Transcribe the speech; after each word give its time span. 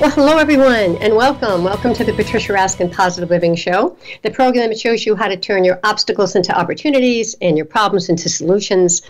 Well, 0.00 0.10
hello, 0.10 0.38
everyone, 0.38 0.96
and 0.96 1.14
welcome. 1.14 1.62
Welcome 1.62 1.92
to 1.92 2.04
the 2.04 2.14
Patricia 2.14 2.54
Raskin 2.54 2.90
Positive 2.90 3.28
Living 3.28 3.54
Show, 3.54 3.98
the 4.22 4.30
program 4.30 4.70
that 4.70 4.80
shows 4.80 5.04
you 5.04 5.14
how 5.14 5.28
to 5.28 5.36
turn 5.36 5.62
your 5.62 5.78
obstacles 5.84 6.34
into 6.34 6.58
opportunities 6.58 7.36
and 7.42 7.54
your 7.54 7.66
problems 7.66 8.08
into 8.08 8.30
solutions. 8.30 9.02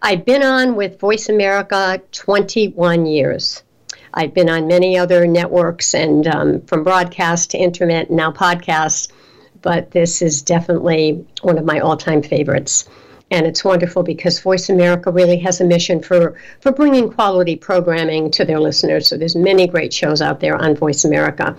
I've 0.00 0.24
been 0.24 0.42
on 0.42 0.76
with 0.76 0.98
Voice 0.98 1.28
America 1.28 2.00
21 2.12 3.04
years. 3.04 3.62
I've 4.14 4.32
been 4.32 4.48
on 4.48 4.66
many 4.66 4.96
other 4.96 5.26
networks 5.26 5.94
and 5.94 6.26
um, 6.26 6.62
from 6.62 6.84
broadcast 6.84 7.50
to 7.50 7.58
internet 7.58 8.10
now 8.10 8.32
podcasts 8.32 9.08
but 9.62 9.90
this 9.90 10.22
is 10.22 10.42
definitely 10.42 11.24
one 11.42 11.58
of 11.58 11.64
my 11.64 11.80
all 11.80 11.96
time 11.96 12.22
favorites. 12.22 12.88
And 13.30 13.46
it's 13.46 13.64
wonderful 13.64 14.02
because 14.02 14.40
Voice 14.40 14.68
America 14.68 15.10
really 15.10 15.38
has 15.38 15.60
a 15.60 15.64
mission 15.64 16.02
for, 16.02 16.36
for 16.60 16.72
bringing 16.72 17.12
quality 17.12 17.56
programming 17.56 18.30
to 18.32 18.44
their 18.44 18.58
listeners. 18.58 19.08
So 19.08 19.16
there's 19.16 19.36
many 19.36 19.66
great 19.66 19.92
shows 19.92 20.20
out 20.20 20.40
there 20.40 20.56
on 20.56 20.74
Voice 20.74 21.04
America. 21.04 21.56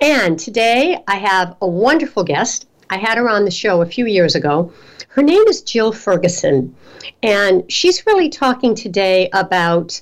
And 0.00 0.38
today 0.38 0.98
I 1.06 1.16
have 1.16 1.56
a 1.62 1.66
wonderful 1.66 2.24
guest. 2.24 2.66
I 2.90 2.98
had 2.98 3.18
her 3.18 3.28
on 3.28 3.44
the 3.44 3.50
show 3.50 3.80
a 3.80 3.86
few 3.86 4.06
years 4.06 4.34
ago. 4.34 4.72
Her 5.08 5.22
name 5.22 5.42
is 5.48 5.62
Jill 5.62 5.92
Ferguson. 5.92 6.74
And 7.22 7.70
she's 7.72 8.06
really 8.06 8.28
talking 8.28 8.74
today 8.74 9.30
about 9.32 10.00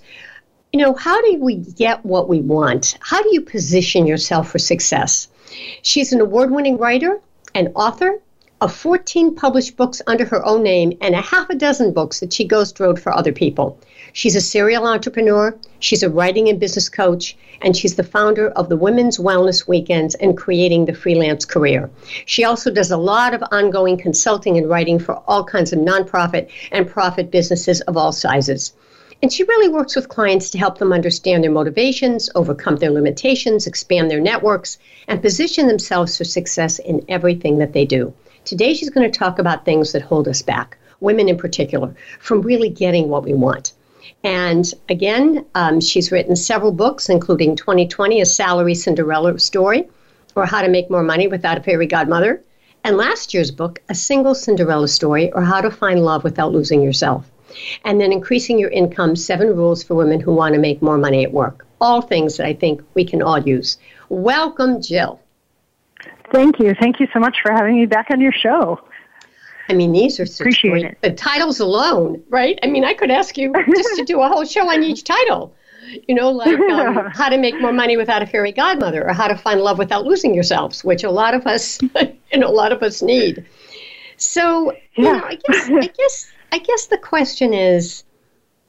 you 0.72 0.82
know, 0.82 0.92
how 0.92 1.22
do 1.22 1.38
we 1.40 1.54
get 1.54 2.04
what 2.04 2.28
we 2.28 2.40
want? 2.40 2.98
How 3.00 3.22
do 3.22 3.30
you 3.32 3.40
position 3.40 4.06
yourself 4.06 4.50
for 4.50 4.58
success? 4.58 5.28
She's 5.80 6.12
an 6.12 6.20
award 6.20 6.50
winning 6.50 6.76
writer, 6.76 7.18
an 7.54 7.68
author 7.68 8.20
of 8.62 8.74
14 8.74 9.34
published 9.34 9.76
books 9.76 10.00
under 10.06 10.24
her 10.24 10.42
own 10.46 10.62
name 10.62 10.96
and 11.02 11.14
a 11.14 11.20
half 11.20 11.50
a 11.50 11.54
dozen 11.54 11.92
books 11.92 12.20
that 12.20 12.32
she 12.32 12.42
ghost 12.42 12.80
wrote 12.80 12.98
for 12.98 13.12
other 13.14 13.30
people. 13.30 13.78
She's 14.14 14.34
a 14.34 14.40
serial 14.40 14.86
entrepreneur, 14.86 15.54
she's 15.78 16.02
a 16.02 16.08
writing 16.08 16.48
and 16.48 16.58
business 16.58 16.88
coach, 16.88 17.36
and 17.60 17.76
she's 17.76 17.96
the 17.96 18.02
founder 18.02 18.48
of 18.48 18.70
the 18.70 18.76
Women's 18.76 19.18
Wellness 19.18 19.68
Weekends 19.68 20.14
and 20.14 20.38
creating 20.38 20.86
the 20.86 20.94
freelance 20.94 21.44
career. 21.44 21.90
She 22.24 22.44
also 22.44 22.70
does 22.70 22.90
a 22.90 22.96
lot 22.96 23.34
of 23.34 23.44
ongoing 23.52 23.98
consulting 23.98 24.56
and 24.56 24.70
writing 24.70 24.98
for 24.98 25.16
all 25.28 25.44
kinds 25.44 25.74
of 25.74 25.78
nonprofit 25.78 26.48
and 26.72 26.88
profit 26.88 27.30
businesses 27.30 27.82
of 27.82 27.98
all 27.98 28.12
sizes. 28.12 28.72
And 29.22 29.30
she 29.30 29.44
really 29.44 29.68
works 29.68 29.94
with 29.94 30.08
clients 30.08 30.48
to 30.50 30.58
help 30.58 30.78
them 30.78 30.94
understand 30.94 31.44
their 31.44 31.50
motivations, 31.50 32.30
overcome 32.34 32.76
their 32.76 32.90
limitations, 32.90 33.66
expand 33.66 34.10
their 34.10 34.20
networks, 34.20 34.78
and 35.08 35.20
position 35.20 35.66
themselves 35.66 36.16
for 36.16 36.24
success 36.24 36.78
in 36.78 37.04
everything 37.08 37.58
that 37.58 37.74
they 37.74 37.84
do. 37.84 38.14
Today, 38.46 38.74
she's 38.74 38.90
going 38.90 39.10
to 39.10 39.18
talk 39.18 39.40
about 39.40 39.64
things 39.64 39.90
that 39.90 40.02
hold 40.02 40.28
us 40.28 40.40
back, 40.40 40.78
women 41.00 41.28
in 41.28 41.36
particular, 41.36 41.92
from 42.20 42.42
really 42.42 42.68
getting 42.68 43.08
what 43.08 43.24
we 43.24 43.34
want. 43.34 43.72
And 44.22 44.72
again, 44.88 45.44
um, 45.56 45.80
she's 45.80 46.12
written 46.12 46.36
several 46.36 46.70
books, 46.70 47.08
including 47.08 47.56
2020, 47.56 48.20
A 48.20 48.24
Salary 48.24 48.76
Cinderella 48.76 49.36
Story, 49.40 49.88
or 50.36 50.46
How 50.46 50.62
to 50.62 50.68
Make 50.68 50.88
More 50.88 51.02
Money 51.02 51.26
Without 51.26 51.58
a 51.58 51.62
Fairy 51.62 51.88
Godmother, 51.88 52.40
and 52.84 52.96
last 52.96 53.34
year's 53.34 53.50
book, 53.50 53.80
A 53.88 53.96
Single 53.96 54.36
Cinderella 54.36 54.86
Story, 54.86 55.32
or 55.32 55.42
How 55.42 55.60
to 55.60 55.70
Find 55.70 56.04
Love 56.04 56.22
Without 56.22 56.52
Losing 56.52 56.80
Yourself 56.80 57.28
and 57.84 58.00
then 58.00 58.12
increasing 58.12 58.58
your 58.58 58.70
income 58.70 59.16
seven 59.16 59.48
rules 59.56 59.82
for 59.82 59.94
women 59.94 60.20
who 60.20 60.32
want 60.32 60.54
to 60.54 60.60
make 60.60 60.82
more 60.82 60.98
money 60.98 61.24
at 61.24 61.32
work. 61.32 61.66
All 61.80 62.02
things 62.02 62.36
that 62.36 62.46
I 62.46 62.54
think 62.54 62.82
we 62.94 63.04
can 63.04 63.22
all 63.22 63.38
use. 63.38 63.78
Welcome, 64.08 64.80
Jill. 64.80 65.20
Thank 66.32 66.58
you. 66.58 66.74
Thank 66.74 67.00
you 67.00 67.06
so 67.12 67.20
much 67.20 67.36
for 67.42 67.52
having 67.52 67.76
me 67.76 67.86
back 67.86 68.08
on 68.10 68.20
your 68.20 68.32
show. 68.32 68.80
I 69.68 69.74
mean, 69.74 69.92
these 69.92 70.20
are 70.20 70.26
such 70.26 70.40
Appreciate 70.42 70.70
great, 70.70 70.84
it. 70.84 70.98
the 71.02 71.12
titles 71.12 71.58
alone, 71.60 72.22
right? 72.28 72.58
I 72.62 72.66
mean, 72.68 72.84
I 72.84 72.94
could 72.94 73.10
ask 73.10 73.36
you 73.36 73.52
just 73.76 73.96
to 73.96 74.04
do 74.04 74.20
a 74.20 74.28
whole 74.28 74.44
show 74.44 74.68
on 74.70 74.82
each 74.82 75.04
title. 75.04 75.54
You 76.08 76.14
know, 76.14 76.30
like 76.30 76.68
um, 76.68 76.94
how 77.12 77.28
to 77.28 77.38
make 77.38 77.60
more 77.60 77.72
money 77.72 77.96
without 77.96 78.22
a 78.22 78.26
fairy 78.26 78.52
godmother, 78.52 79.08
or 79.08 79.12
how 79.12 79.28
to 79.28 79.36
find 79.36 79.60
love 79.60 79.78
without 79.78 80.04
losing 80.04 80.34
yourselves, 80.34 80.84
which 80.84 81.04
a 81.04 81.10
lot 81.10 81.34
of 81.34 81.46
us, 81.46 81.80
you 82.32 82.38
know, 82.38 82.48
a 82.48 82.50
lot 82.50 82.72
of 82.72 82.82
us 82.82 83.02
need. 83.02 83.44
So, 84.16 84.72
you 84.96 85.04
Yeah. 85.04 85.12
know, 85.12 85.24
I 85.24 85.34
guess, 85.36 85.68
I 85.70 85.86
guess 85.88 86.32
I 86.52 86.58
guess 86.58 86.86
the 86.86 86.98
question 86.98 87.52
is, 87.54 88.04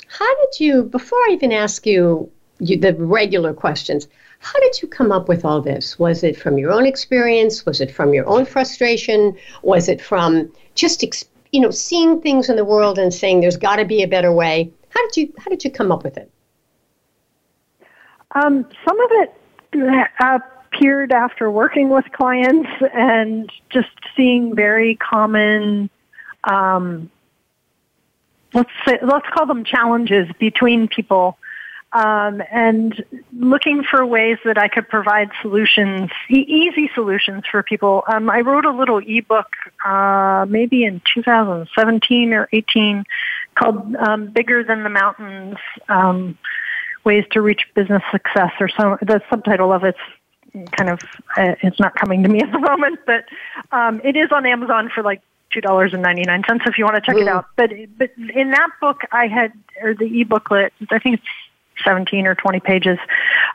how 0.08 0.36
did 0.36 0.60
you? 0.60 0.84
Before 0.84 1.18
I 1.28 1.32
even 1.34 1.52
ask 1.52 1.86
you, 1.86 2.32
you 2.60 2.78
the 2.80 2.94
regular 2.96 3.54
questions, 3.54 4.08
how 4.40 4.60
did 4.60 4.82
you 4.82 4.88
come 4.88 5.12
up 5.12 5.28
with 5.28 5.44
all 5.46 5.62
this? 5.62 5.98
Was 6.00 6.24
it 6.24 6.38
from 6.38 6.58
your 6.58 6.72
own 6.72 6.86
experience? 6.86 7.66
Was 7.66 7.82
it 7.82 7.92
from 7.92 8.14
your 8.14 8.28
own 8.28 8.46
frustration? 8.46 9.36
Was 9.64 9.90
it 9.90 10.02
from 10.02 10.52
just 10.76 11.04
you 11.52 11.62
know 11.62 11.72
seeing 11.72 12.22
things 12.22 12.50
in 12.50 12.56
the 12.56 12.66
world 12.66 13.00
and 13.00 13.14
saying 13.14 13.42
there's 13.42 13.58
got 13.58 13.78
to 13.78 13.86
be 13.86 14.04
a 14.04 14.08
better 14.08 14.32
way? 14.32 14.72
How 14.90 15.02
did 15.08 15.18
you 15.18 15.34
How 15.38 15.50
did 15.50 15.64
you 15.64 15.72
come 15.72 15.92
up 15.92 16.04
with 16.04 16.18
it? 16.18 16.32
Um, 18.32 18.68
some 18.86 19.00
of 19.00 19.10
it 19.12 19.34
uh, 20.20 20.40
appeared 20.66 21.12
after 21.12 21.50
working 21.50 21.90
with 21.90 22.06
clients 22.12 22.70
and 22.94 23.52
just 23.70 23.90
seeing 24.16 24.56
very 24.56 24.96
common, 24.96 25.90
um, 26.44 27.10
let's 28.54 28.70
say, 28.86 29.00
let's 29.02 29.28
call 29.34 29.46
them 29.46 29.64
challenges 29.64 30.30
between 30.40 30.88
people. 30.88 31.38
Um, 31.94 32.44
and 32.52 33.04
looking 33.34 33.84
for 33.84 34.06
ways 34.06 34.38
that 34.44 34.58
I 34.58 34.68
could 34.68 34.90
provide 34.90 35.30
solutions, 35.42 36.10
e- 36.30 36.46
easy 36.48 36.92
solutions 36.94 37.44
for 37.50 37.64
people. 37.64 38.04
Um, 38.08 38.30
I 38.30 38.42
wrote 38.42 38.66
a 38.66 38.72
little 38.72 38.98
ebook, 38.98 39.48
uh, 39.86 40.46
maybe 40.50 40.84
in 40.84 41.02
2017 41.14 42.34
or 42.34 42.50
18, 42.52 43.06
called 43.56 43.96
um, 43.96 44.28
"Bigger 44.28 44.64
Than 44.64 44.84
the 44.84 44.90
Mountains." 44.90 45.56
Um, 45.88 46.38
ways 47.08 47.24
to 47.32 47.42
reach 47.42 47.62
business 47.74 48.04
success 48.12 48.52
or 48.60 48.68
some 48.68 48.98
the 49.02 49.22
subtitle 49.30 49.72
of 49.72 49.86
it's 49.86 49.98
kind 50.72 50.90
of 50.90 51.00
uh, 51.38 51.56
it's 51.62 51.80
not 51.80 51.96
coming 51.96 52.22
to 52.22 52.28
me 52.28 52.42
at 52.42 52.52
the 52.52 52.60
moment 52.60 53.00
but 53.06 53.24
um, 53.72 54.02
it 54.04 54.18
is 54.18 54.30
on 54.32 54.46
amazon 54.46 54.90
for 54.94 55.02
like 55.02 55.22
two 55.54 55.62
dollars 55.62 55.94
and 55.94 56.02
ninety 56.02 56.24
nine 56.24 56.44
cents 56.48 56.66
if 56.68 56.78
you 56.78 56.84
want 56.84 56.96
to 56.96 57.02
check 57.02 57.16
it 57.16 57.28
out 57.28 57.46
but 57.56 57.72
but 57.98 58.10
in 58.36 58.52
that 58.52 58.70
book 58.82 59.02
i 59.14 59.26
had 59.26 59.54
or 59.82 59.94
the 59.94 60.04
e-booklet 60.04 60.74
i 60.92 61.00
think 61.00 61.16
it's 61.20 61.28
17 61.84 62.26
or 62.28 62.36
20 62.36 62.60
pages 62.60 62.98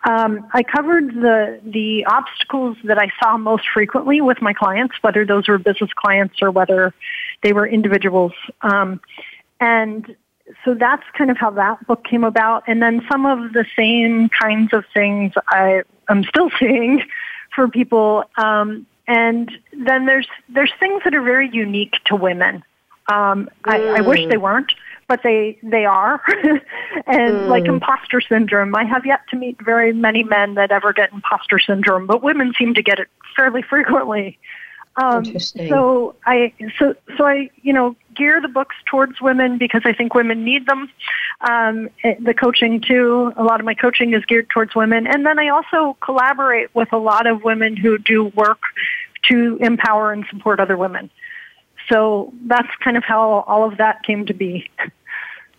um, 0.05 0.47
i 0.53 0.63
covered 0.63 1.15
the 1.15 1.61
the 1.65 2.05
obstacles 2.07 2.77
that 2.85 2.99
i 2.99 3.11
saw 3.23 3.37
most 3.37 3.65
frequently 3.73 4.21
with 4.21 4.41
my 4.41 4.53
clients 4.53 4.95
whether 5.03 5.25
those 5.25 5.49
were 5.49 5.59
business 5.59 5.91
clients 5.95 6.41
or 6.43 6.51
whether 6.51 6.95
they 7.43 7.53
were 7.53 7.67
individuals 7.67 8.33
um, 8.63 9.01
and 9.61 10.17
so 10.65 10.75
that's 10.75 11.05
kind 11.17 11.31
of 11.31 11.37
how 11.37 11.51
that 11.51 11.87
book 11.87 12.05
came 12.05 12.25
about. 12.25 12.65
And 12.67 12.83
then 12.83 13.05
some 13.11 13.27
of 13.27 13.53
the 13.53 13.65
same 13.77 14.29
kinds 14.29 14.73
of 14.73 14.85
things 14.93 15.33
I 15.49 15.83
am 16.09 16.25
still 16.25 16.51
seeing 16.59 17.03
for 17.55 17.69
people. 17.69 18.25
Um, 18.37 18.87
and 19.07 19.51
then 19.73 20.07
there's 20.07 20.29
there's 20.49 20.73
things 20.79 21.03
that 21.05 21.15
are 21.15 21.23
very 21.23 21.51
unique 21.53 21.95
to 22.07 22.17
women. 22.17 22.63
Um, 23.11 23.51
I, 23.65 23.81
I 23.97 24.01
wish 24.01 24.27
they 24.29 24.37
weren't, 24.37 24.73
but 25.09 25.21
they 25.23 25.59
they 25.63 25.85
are. 25.85 26.21
and 27.07 27.49
like 27.49 27.67
imposter 27.67 28.21
syndrome, 28.21 28.75
I 28.75 28.85
have 28.85 29.05
yet 29.07 29.21
to 29.31 29.37
meet 29.37 29.61
very 29.63 29.93
many 29.93 30.23
men 30.23 30.55
that 30.55 30.71
ever 30.71 30.93
get 30.93 31.13
imposter 31.13 31.59
syndrome, 31.59 32.07
but 32.07 32.23
women 32.23 32.53
seem 32.59 32.75
to 32.75 32.83
get 32.83 32.99
it 32.99 33.09
fairly 33.37 33.63
frequently. 33.69 34.39
Um, 34.97 35.25
Interesting. 35.25 35.71
so 35.71 36.15
I 36.27 36.53
so 36.79 36.95
so 37.17 37.25
I 37.27 37.51
you 37.63 37.73
know 37.73 37.97
gear 38.15 38.41
the 38.43 38.49
books 38.49 38.77
towards 38.87 39.21
women 39.23 39.57
because 39.57 39.83
I 39.85 39.95
think 39.95 40.15
women 40.15 40.45
need 40.45 40.67
them. 40.67 40.91
Um, 41.41 41.89
eh, 42.05 42.15
the 42.21 42.35
coaching 42.35 42.81
too. 42.81 43.33
A 43.37 43.43
lot 43.43 43.59
of 43.59 43.65
my 43.65 43.75
coaching 43.75 44.13
is 44.13 44.25
geared 44.27 44.51
towards 44.51 44.75
women, 44.75 45.07
and 45.07 45.25
then 45.25 45.39
I 45.39 45.49
also 45.49 45.97
collaborate 46.05 46.75
with 46.75 46.93
a 46.93 46.99
lot 46.99 47.27
of 47.27 47.43
women 47.43 47.77
who 47.77 47.97
do 47.97 48.25
work 48.35 48.61
to 49.31 49.57
empower 49.61 50.13
and 50.13 50.27
support 50.31 50.61
other 50.61 50.77
women. 50.77 51.11
So 51.93 52.33
that's 52.47 52.69
kind 52.83 52.97
of 52.97 53.05
how 53.05 53.45
all 53.47 53.71
of 53.71 53.77
that 53.77 54.03
came 54.03 54.25
to 54.27 54.33
be. 54.33 54.71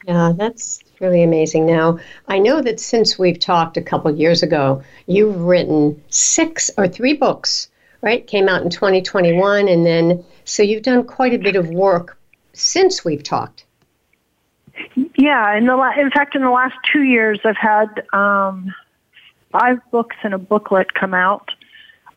Yeah, 0.07 0.33
that's 0.35 0.83
really 1.00 1.21
amazing. 1.21 1.65
Now, 1.65 2.00
I 2.27 2.39
know 2.39 2.62
that 2.62 2.80
since 2.80 3.19
we've 3.19 3.39
talked 3.39 3.77
a 3.77 3.81
couple 3.81 4.13
years 4.15 4.41
ago, 4.41 4.83
you've 5.06 5.41
written 5.41 6.01
six 6.09 6.71
or 6.77 6.88
three 6.88 7.13
books, 7.13 7.69
right? 8.01 8.25
Came 8.25 8.50
out 8.50 8.63
in 8.63 8.69
2021, 8.69 9.68
and 9.68 9.85
then 9.85 10.25
so 10.44 10.63
you've 10.63 10.83
done 10.83 11.06
quite 11.06 11.33
a 11.33 11.38
bit 11.38 11.56
of 11.56 11.69
work 11.69 12.18
since 12.53 13.06
we've 13.06 13.24
talked. 13.24 13.65
Yeah, 15.15 15.56
in 15.56 15.68
the 15.68 15.75
la- 15.75 15.95
in 15.97 16.09
fact, 16.09 16.35
in 16.35 16.41
the 16.41 16.50
last 16.50 16.75
two 16.91 17.03
years, 17.03 17.39
I've 17.45 17.56
had 17.56 18.03
um, 18.12 18.74
five 19.51 19.80
books 19.91 20.15
and 20.24 20.33
a 20.33 20.39
booklet 20.39 20.95
come 20.95 21.13
out, 21.13 21.50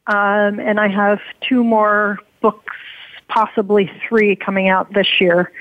um, 0.06 0.58
and 0.58 0.80
I 0.80 0.88
have 0.88 1.20
two 1.46 1.62
more 1.62 2.18
books, 2.40 2.76
possibly 3.28 3.90
three, 4.08 4.36
coming 4.36 4.68
out 4.68 4.92
this 4.92 5.20
year. 5.20 5.52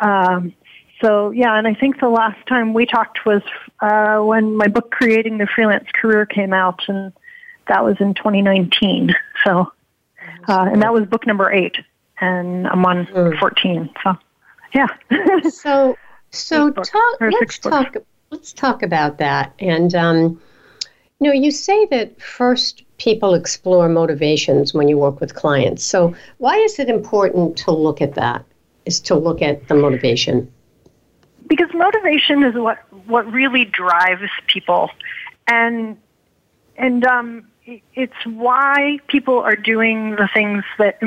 Um, 0.00 0.54
so 1.02 1.30
yeah, 1.30 1.58
and 1.58 1.66
I 1.66 1.74
think 1.74 2.00
the 2.00 2.08
last 2.08 2.46
time 2.46 2.72
we 2.72 2.86
talked 2.86 3.26
was 3.26 3.42
uh, 3.80 4.18
when 4.18 4.56
my 4.56 4.68
book 4.68 4.90
"Creating 4.90 5.38
the 5.38 5.46
Freelance 5.46 5.88
Career" 5.92 6.24
came 6.24 6.52
out, 6.52 6.80
and 6.88 7.12
that 7.68 7.84
was 7.84 7.96
in 8.00 8.14
2019. 8.14 9.14
So, 9.44 9.72
uh, 10.48 10.68
and 10.72 10.82
that 10.82 10.92
was 10.92 11.04
book 11.06 11.26
number 11.26 11.52
eight, 11.52 11.76
and 12.20 12.66
I'm 12.66 12.84
on 12.86 13.06
mm. 13.06 13.38
14. 13.38 13.90
So, 14.02 14.16
yeah. 14.74 14.86
so, 15.50 15.96
so 16.30 16.70
talk. 16.70 17.20
Let's 17.20 17.58
talk. 17.58 17.96
Let's 18.30 18.52
talk 18.52 18.82
about 18.82 19.18
that. 19.18 19.52
And 19.58 19.94
um, 19.94 20.40
you 21.20 21.28
know, 21.28 21.32
you 21.32 21.50
say 21.50 21.86
that 21.86 22.20
first 22.20 22.83
people 22.98 23.34
explore 23.34 23.88
motivations 23.88 24.74
when 24.74 24.88
you 24.88 24.98
work 24.98 25.20
with 25.20 25.34
clients. 25.34 25.84
So, 25.84 26.14
why 26.38 26.56
is 26.56 26.78
it 26.78 26.88
important 26.88 27.56
to 27.58 27.70
look 27.70 28.00
at 28.00 28.14
that? 28.14 28.44
Is 28.86 29.00
to 29.00 29.14
look 29.14 29.42
at 29.42 29.68
the 29.68 29.74
motivation? 29.74 30.52
because 31.46 31.68
motivation 31.74 32.42
is 32.42 32.54
what 32.54 32.78
what 33.06 33.30
really 33.30 33.64
drives 33.64 34.30
people, 34.46 34.90
and 35.46 35.96
and 36.76 37.04
um, 37.04 37.46
it's 37.94 38.24
why 38.24 38.98
people 39.08 39.38
are 39.38 39.56
doing 39.56 40.12
the 40.12 40.28
things 40.32 40.64
that 40.78 40.98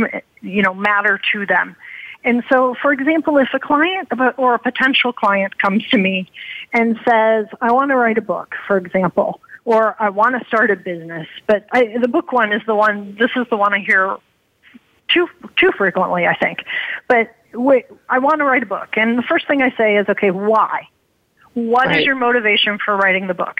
you 0.42 0.62
know 0.62 0.74
matter 0.74 1.20
to 1.34 1.46
them. 1.46 1.76
And 2.24 2.44
so, 2.50 2.76
for 2.82 2.92
example, 2.92 3.38
if 3.38 3.50
a 3.54 3.60
client 3.60 4.10
or 4.38 4.56
a 4.56 4.60
potential 4.60 5.14
client 5.14 5.58
comes 5.60 5.88
to 5.90 5.98
me 5.98 6.30
and 6.74 7.00
says, 7.08 7.48
"I 7.62 7.72
want 7.72 7.90
to 7.92 7.96
write 7.96 8.18
a 8.18 8.22
book," 8.22 8.56
for 8.68 8.78
example, 8.78 9.42
or 9.68 10.02
"I 10.02 10.10
want 10.10 10.42
to 10.42 10.48
start 10.48 10.72
a 10.72 10.78
business," 10.78 11.28
but 11.46 11.68
I, 11.74 11.98
the 12.02 12.08
book 12.08 12.32
one 12.32 12.54
is 12.54 12.62
the 12.66 12.74
one. 12.74 13.18
This 13.20 13.32
is 13.36 13.46
the 13.50 13.58
one 13.58 13.74
I 13.74 13.80
hear 13.80 14.16
too 15.10 15.28
too 15.58 15.72
frequently, 15.78 16.26
I 16.26 16.36
think. 16.36 16.60
But 17.08 17.36
wait, 17.54 17.86
I 18.10 18.20
want 18.20 18.40
to 18.40 18.46
write 18.46 18.64
a 18.64 18.68
book. 18.68 18.90
And 18.96 19.18
the 19.18 19.24
first 19.24 19.46
thing 19.48 19.62
I 19.62 19.76
say 19.76 19.98
is, 19.98 20.08
okay, 20.08 20.32
why? 20.32 20.88
What 21.54 21.88
right. 21.88 22.00
is 22.00 22.06
your 22.06 22.16
motivation 22.16 22.80
for 22.84 22.96
writing 22.96 23.28
the 23.28 23.34
book? 23.34 23.58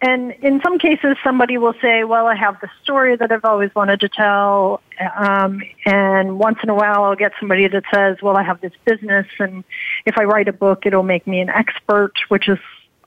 And 0.00 0.32
in 0.42 0.60
some 0.62 0.78
cases, 0.78 1.16
somebody 1.24 1.56
will 1.56 1.74
say, 1.80 2.04
well, 2.04 2.26
I 2.26 2.34
have 2.34 2.60
the 2.60 2.68
story 2.82 3.16
that 3.16 3.32
I've 3.32 3.44
always 3.44 3.74
wanted 3.74 4.00
to 4.00 4.08
tell. 4.08 4.82
Um, 5.16 5.62
and 5.86 6.38
once 6.38 6.58
in 6.62 6.68
a 6.68 6.74
while, 6.74 7.04
I'll 7.04 7.16
get 7.16 7.32
somebody 7.40 7.66
that 7.68 7.84
says, 7.92 8.18
well, 8.20 8.36
I 8.36 8.42
have 8.42 8.60
this 8.60 8.72
business. 8.84 9.26
And 9.38 9.64
if 10.04 10.18
I 10.18 10.24
write 10.24 10.48
a 10.48 10.52
book, 10.52 10.84
it'll 10.84 11.04
make 11.04 11.26
me 11.26 11.40
an 11.40 11.48
expert, 11.48 12.12
which 12.28 12.48
is 12.48 12.58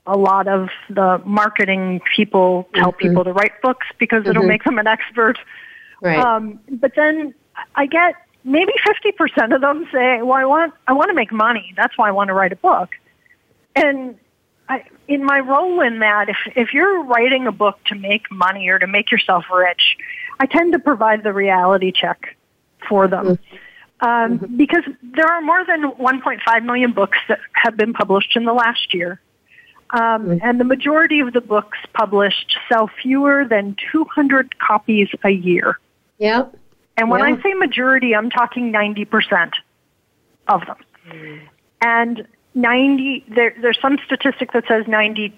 a 0.08 0.16
lot 0.16 0.48
of 0.48 0.68
the 0.88 1.20
marketing 1.24 2.00
people 2.16 2.68
tell 2.74 2.92
mm-hmm. 2.92 2.98
people 2.98 3.24
to 3.24 3.32
write 3.32 3.60
books 3.62 3.86
because 3.98 4.22
mm-hmm. 4.22 4.30
it'll 4.30 4.46
make 4.46 4.64
them 4.64 4.78
an 4.78 4.86
expert. 4.86 5.38
Right. 6.00 6.18
Um, 6.18 6.60
but 6.70 6.92
then 6.96 7.34
I 7.74 7.86
get 7.86 8.14
maybe 8.44 8.72
50% 8.86 9.54
of 9.54 9.60
them 9.60 9.86
say, 9.92 10.22
well, 10.22 10.38
I 10.38 10.44
want, 10.44 10.74
I 10.86 10.92
want 10.92 11.08
to 11.08 11.14
make 11.14 11.32
money. 11.32 11.74
That's 11.76 11.96
why 11.96 12.08
I 12.08 12.12
want 12.12 12.28
to 12.28 12.34
write 12.34 12.52
a 12.52 12.56
book. 12.56 12.90
And 13.76 14.16
I, 14.68 14.84
in 15.06 15.24
my 15.24 15.40
role 15.40 15.80
in 15.80 16.00
that, 16.00 16.28
if, 16.28 16.36
if 16.56 16.74
you're 16.74 17.04
writing 17.04 17.46
a 17.46 17.52
book 17.52 17.78
to 17.86 17.94
make 17.94 18.30
money 18.30 18.68
or 18.68 18.78
to 18.78 18.86
make 18.86 19.10
yourself 19.10 19.44
rich, 19.52 19.96
I 20.40 20.46
tend 20.46 20.72
to 20.72 20.78
provide 20.78 21.22
the 21.22 21.32
reality 21.32 21.92
check 21.92 22.36
for 22.88 23.08
them. 23.08 23.26
Mm-hmm. 23.26 23.56
Um, 24.00 24.38
mm-hmm. 24.38 24.56
because 24.56 24.84
there 25.02 25.26
are 25.26 25.40
more 25.40 25.64
than 25.66 25.90
1.5 25.90 26.64
million 26.64 26.92
books 26.92 27.18
that 27.28 27.40
have 27.52 27.76
been 27.76 27.92
published 27.92 28.36
in 28.36 28.44
the 28.44 28.52
last 28.52 28.94
year. 28.94 29.20
Um, 29.90 30.00
mm-hmm. 30.00 30.38
And 30.42 30.60
the 30.60 30.64
majority 30.64 31.20
of 31.20 31.32
the 31.32 31.40
books 31.40 31.78
published 31.94 32.58
sell 32.70 32.90
fewer 33.02 33.46
than 33.48 33.76
200 33.92 34.58
copies 34.58 35.08
a 35.24 35.30
year. 35.30 35.78
Yep. 36.18 36.56
And 36.96 37.10
when 37.10 37.20
yeah. 37.20 37.36
I 37.36 37.42
say 37.42 37.54
majority, 37.54 38.14
I'm 38.14 38.28
talking 38.28 38.72
90% 38.72 39.52
of 40.48 40.66
them. 40.66 40.76
Mm. 41.08 41.40
And 41.80 42.28
90, 42.54 43.24
there, 43.28 43.54
there's 43.62 43.78
some 43.80 43.98
statistic 44.04 44.52
that 44.52 44.64
says 44.66 44.84
92% 44.86 45.32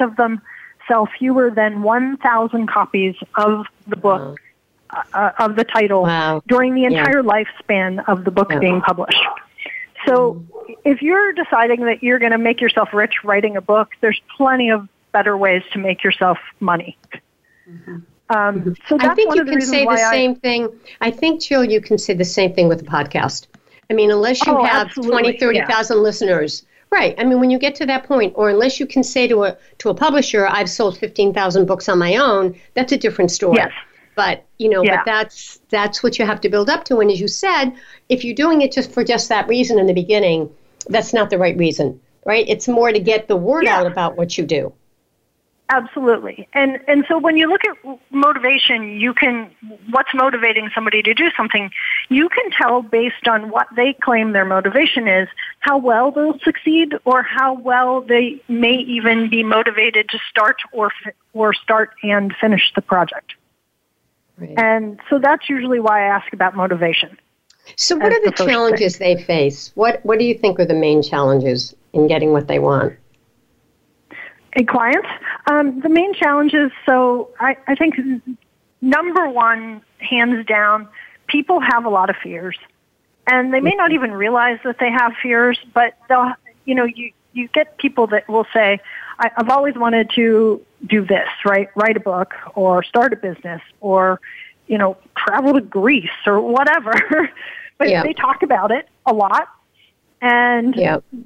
of 0.00 0.16
them 0.16 0.42
sell 0.86 1.08
fewer 1.18 1.50
than 1.50 1.82
1,000 1.82 2.68
copies 2.68 3.14
of 3.36 3.66
the 3.86 3.96
book, 3.96 4.38
wow. 4.92 5.02
uh, 5.14 5.32
of 5.38 5.56
the 5.56 5.64
title, 5.64 6.02
wow. 6.02 6.42
during 6.46 6.74
the 6.74 6.84
entire 6.84 7.22
yeah. 7.22 7.44
lifespan 7.44 8.06
of 8.08 8.24
the 8.24 8.30
book 8.30 8.48
yeah. 8.50 8.58
being 8.58 8.80
published. 8.80 9.24
So 10.06 10.44
if 10.84 11.02
you're 11.02 11.32
deciding 11.32 11.84
that 11.86 12.02
you're 12.02 12.18
going 12.18 12.32
to 12.32 12.38
make 12.38 12.60
yourself 12.60 12.92
rich 12.92 13.24
writing 13.24 13.56
a 13.56 13.60
book, 13.60 13.90
there's 14.00 14.20
plenty 14.36 14.70
of 14.70 14.88
better 15.12 15.36
ways 15.36 15.62
to 15.72 15.78
make 15.78 16.02
yourself 16.02 16.38
money. 16.60 16.96
Mm-hmm. 17.68 17.94
Um, 17.94 18.60
mm-hmm. 18.60 18.72
so 18.88 18.96
I 18.98 19.14
think 19.14 19.34
you 19.34 19.44
can 19.44 19.60
say 19.60 19.84
the 19.84 19.96
same 20.10 20.36
thing. 20.36 20.68
I 21.00 21.10
think, 21.10 21.42
Jill, 21.42 21.64
you 21.64 21.80
can 21.80 21.98
say 21.98 22.14
the 22.14 22.24
same 22.24 22.54
thing 22.54 22.68
with 22.68 22.80
a 22.80 22.84
podcast. 22.84 23.46
I 23.90 23.94
mean, 23.94 24.10
unless 24.10 24.44
you 24.46 24.56
oh, 24.56 24.64
have 24.64 24.86
absolutely. 24.86 25.36
20, 25.36 25.38
30,000 25.38 25.96
yeah. 25.96 26.02
listeners, 26.02 26.64
right. 26.90 27.14
I 27.18 27.24
mean, 27.24 27.40
when 27.40 27.50
you 27.50 27.58
get 27.58 27.74
to 27.76 27.86
that 27.86 28.04
point, 28.04 28.32
or 28.36 28.48
unless 28.48 28.80
you 28.80 28.86
can 28.86 29.02
say 29.02 29.28
to 29.28 29.44
a, 29.44 29.56
to 29.78 29.90
a 29.90 29.94
publisher, 29.94 30.46
I've 30.46 30.70
sold 30.70 30.96
15,000 30.96 31.66
books 31.66 31.88
on 31.88 31.98
my 31.98 32.16
own, 32.16 32.58
that's 32.74 32.92
a 32.92 32.96
different 32.96 33.30
story. 33.30 33.58
Yes. 33.58 33.72
But, 34.14 34.44
you 34.58 34.68
know, 34.68 34.82
yeah. 34.82 34.96
but 34.96 35.04
that's, 35.06 35.60
that's 35.70 36.02
what 36.02 36.18
you 36.18 36.26
have 36.26 36.40
to 36.42 36.48
build 36.48 36.68
up 36.68 36.84
to. 36.84 37.00
And 37.00 37.10
as 37.10 37.20
you 37.20 37.28
said, 37.28 37.72
if 38.08 38.24
you're 38.24 38.34
doing 38.34 38.62
it 38.62 38.72
just 38.72 38.92
for 38.92 39.04
just 39.04 39.28
that 39.30 39.48
reason 39.48 39.78
in 39.78 39.86
the 39.86 39.94
beginning, 39.94 40.50
that's 40.88 41.12
not 41.12 41.30
the 41.30 41.38
right 41.38 41.56
reason, 41.56 42.00
right? 42.24 42.44
It's 42.48 42.68
more 42.68 42.92
to 42.92 43.00
get 43.00 43.28
the 43.28 43.36
word 43.36 43.64
yeah. 43.64 43.78
out 43.78 43.86
about 43.86 44.16
what 44.16 44.36
you 44.36 44.44
do. 44.44 44.72
Absolutely. 45.72 46.46
And 46.52 46.80
and 46.86 47.06
so 47.08 47.18
when 47.18 47.38
you 47.38 47.48
look 47.48 47.62
at 47.64 47.98
motivation, 48.10 49.00
you 49.00 49.14
can 49.14 49.50
what's 49.88 50.12
motivating 50.12 50.68
somebody 50.74 51.02
to 51.02 51.14
do 51.14 51.30
something, 51.34 51.70
you 52.10 52.28
can 52.28 52.50
tell 52.50 52.82
based 52.82 53.26
on 53.26 53.48
what 53.48 53.68
they 53.74 53.94
claim 53.94 54.32
their 54.32 54.44
motivation 54.44 55.08
is, 55.08 55.28
how 55.60 55.78
well 55.78 56.10
they'll 56.10 56.38
succeed 56.40 56.94
or 57.06 57.22
how 57.22 57.54
well 57.54 58.02
they 58.02 58.42
may 58.48 58.74
even 58.74 59.30
be 59.30 59.42
motivated 59.42 60.10
to 60.10 60.18
start 60.28 60.56
or 60.72 60.90
or 61.32 61.54
start 61.54 61.94
and 62.02 62.34
finish 62.38 62.70
the 62.74 62.82
project. 62.82 63.32
Right. 64.42 64.58
And 64.58 65.00
so 65.08 65.18
that's 65.18 65.48
usually 65.48 65.80
why 65.80 66.04
I 66.04 66.16
ask 66.16 66.32
about 66.32 66.56
motivation. 66.56 67.16
So 67.76 67.96
what 67.96 68.12
are 68.12 68.24
the, 68.24 68.32
the 68.36 68.44
challenges 68.44 68.96
thing. 68.96 69.16
they 69.16 69.22
face? 69.22 69.70
What 69.74 70.04
what 70.04 70.18
do 70.18 70.24
you 70.24 70.34
think 70.34 70.58
are 70.58 70.64
the 70.64 70.74
main 70.74 71.02
challenges 71.02 71.74
in 71.92 72.08
getting 72.08 72.32
what 72.32 72.48
they 72.48 72.58
want? 72.58 72.94
a 74.54 74.64
client. 74.64 75.04
Um, 75.50 75.80
the 75.80 75.88
main 75.88 76.14
challenges, 76.14 76.70
so 76.86 77.30
I, 77.40 77.56
I 77.66 77.74
think 77.74 77.96
number 78.80 79.28
one, 79.28 79.82
hands 79.98 80.46
down, 80.46 80.88
people 81.26 81.60
have 81.60 81.84
a 81.84 81.88
lot 81.88 82.10
of 82.10 82.16
fears. 82.22 82.58
And 83.26 83.54
they 83.54 83.60
may 83.60 83.74
not 83.74 83.92
even 83.92 84.12
realize 84.12 84.58
that 84.64 84.78
they 84.80 84.90
have 84.90 85.12
fears, 85.22 85.58
but 85.72 85.96
they'll, 86.08 86.32
you 86.64 86.74
know, 86.74 86.84
you, 86.84 87.12
you 87.32 87.48
get 87.48 87.78
people 87.78 88.08
that 88.08 88.28
will 88.28 88.46
say, 88.52 88.80
I, 89.18 89.30
I've 89.36 89.50
always 89.50 89.74
wanted 89.74 90.10
to 90.14 90.60
do 90.86 91.04
this, 91.04 91.28
right? 91.44 91.68
Write 91.74 91.96
a 91.96 92.00
book 92.00 92.34
or 92.54 92.82
start 92.82 93.12
a 93.12 93.16
business 93.16 93.62
or, 93.80 94.20
you 94.66 94.78
know, 94.78 94.96
travel 95.16 95.54
to 95.54 95.60
Greece 95.60 96.10
or 96.26 96.40
whatever. 96.40 96.94
but 97.78 97.88
yeah. 97.88 98.02
they 98.02 98.12
talk 98.12 98.42
about 98.42 98.70
it 98.70 98.88
a 99.06 99.12
lot 99.12 99.48
and 100.22 100.76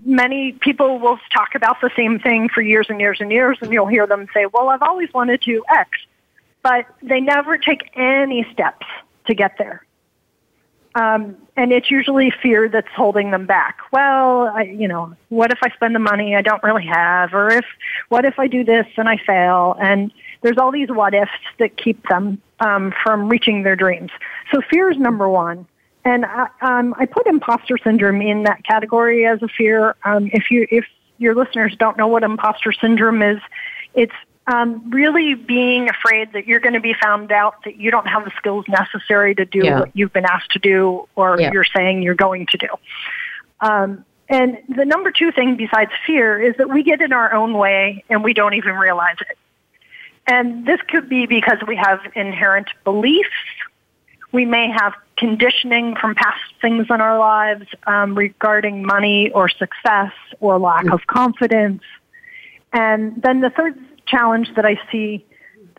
many 0.07 0.53
people 0.53 0.99
will 0.99 1.19
talk 1.31 1.55
about 1.55 1.83
the 1.83 1.91
same 1.95 2.19
thing 2.19 2.49
for 2.49 2.63
years 2.63 2.87
and 2.89 2.99
years 2.99 3.19
and 3.21 3.31
years, 3.31 3.59
and 3.61 3.71
you'll 3.71 3.87
hear 3.87 4.07
them 4.07 4.27
say, 4.33 4.47
well, 4.47 4.71
I've 4.71 4.83
always 4.83 5.13
wanted 5.13 5.43
to 5.43 5.63
X. 5.69 5.91
But 6.63 6.87
they 7.03 7.21
never 7.21 7.59
take 7.59 7.91
any 7.95 8.47
steps 8.55 8.87
to 9.27 9.35
get 9.35 9.59
there. 9.59 9.85
Um, 10.97 11.37
and 11.59 11.73
it's 11.73 11.91
usually 11.91 12.33
fear 12.43 12.71
that's 12.71 12.89
holding 12.97 13.31
them 13.31 13.45
back. 13.45 13.81
Well, 13.93 14.49
I, 14.49 14.63
you 14.63 14.89
know, 14.89 15.15
what 15.29 15.53
if 15.53 15.59
I 15.63 15.69
spend 15.71 15.95
the 15.95 15.99
money 16.01 16.35
I 16.35 16.41
don't 16.41 16.63
really 16.63 16.87
have? 16.87 17.35
Or 17.35 17.51
if, 17.51 17.67
what 18.09 18.25
if 18.25 18.39
I 18.39 18.47
do 18.47 18.65
this 18.65 18.87
and 18.97 19.07
I 19.07 19.19
fail? 19.19 19.77
And 19.79 20.11
there's 20.41 20.57
all 20.57 20.73
these 20.73 20.89
what 20.89 21.13
ifs 21.13 21.31
that 21.59 21.77
keep 21.77 22.09
them 22.09 22.41
um, 22.61 22.95
from 23.03 23.29
reaching 23.29 23.63
their 23.63 23.77
dreams. 23.77 24.11
So 24.51 24.63
fear 24.71 24.91
is 24.91 24.97
number 24.97 25.29
one. 25.29 25.67
And 26.07 26.25
I, 26.25 26.49
um, 26.63 26.95
I 26.99 27.05
put 27.05 27.27
imposter 27.27 27.77
syndrome 27.77 28.23
in 28.23 28.45
that 28.45 28.65
category 28.65 29.27
as 29.27 29.43
a 29.43 29.49
fear. 29.49 29.97
Um, 30.05 30.31
if 30.33 30.51
you 30.51 30.67
if 30.71 30.87
your 31.19 31.35
listeners 31.35 31.75
don't 31.79 31.99
know 31.99 32.07
what 32.07 32.23
imposter 32.23 32.73
syndrome 32.73 33.23
is, 33.23 33.41
it's 33.95 34.15
um, 34.47 34.91
really 34.91 35.35
being 35.35 35.89
afraid 35.89 36.33
that 36.33 36.47
you're 36.47 36.61
going 36.61 36.75
to 36.75 36.81
be 36.81 36.95
found 36.95 37.33
out 37.33 37.65
that 37.65 37.77
you 37.77 37.91
don't 37.91 38.07
have 38.07 38.25
the 38.25 38.31
skills 38.37 38.65
necessary 38.69 39.35
to 39.35 39.45
do 39.45 39.61
yeah. 39.65 39.81
what 39.81 39.91
you've 39.95 40.13
been 40.13 40.25
asked 40.25 40.53
to 40.53 40.59
do 40.59 41.09
or 41.17 41.41
yeah. 41.41 41.51
you're 41.53 41.65
saying 41.65 42.03
you're 42.03 42.15
going 42.15 42.47
to 42.47 42.59
do. 42.59 42.69
Um, 43.61 44.05
and 44.29 44.59
the 44.69 44.85
number 44.85 45.11
two 45.11 45.33
thing 45.33 45.57
besides 45.57 45.91
fear 46.07 46.41
is 46.41 46.57
that 46.59 46.69
we 46.69 46.83
get 46.83 47.01
in 47.01 47.13
our 47.13 47.33
own 47.33 47.55
way 47.55 48.05
and 48.09 48.23
we 48.23 48.35
don't 48.35 48.55
even 48.55 48.75
realize 48.75 49.17
it. 49.21 49.39
And 50.29 50.67
this 50.67 50.81
could 50.89 51.09
be 51.09 51.27
because 51.27 51.59
we 51.67 51.77
have 51.77 52.01
inherent 52.15 52.69
beliefs 52.85 53.31
we 54.33 54.45
may 54.45 54.69
have 54.71 54.93
conditioning 55.17 55.97
from 55.97 56.15
past 56.15 56.43
things 56.61 56.87
in 56.91 57.01
our 57.01 57.19
lives 57.19 57.67
um, 57.87 58.15
regarding 58.15 58.85
money 58.85 59.31
or 59.31 59.49
success 59.49 60.13
or 60.41 60.59
lack 60.59 60.91
of 60.91 61.07
confidence. 61.07 61.83
And 62.73 63.23
then 63.23 63.41
the 63.41 63.51
third 63.51 63.79
challenge 64.07 64.49
that 64.57 64.65
I 64.65 64.79
see 64.91 65.25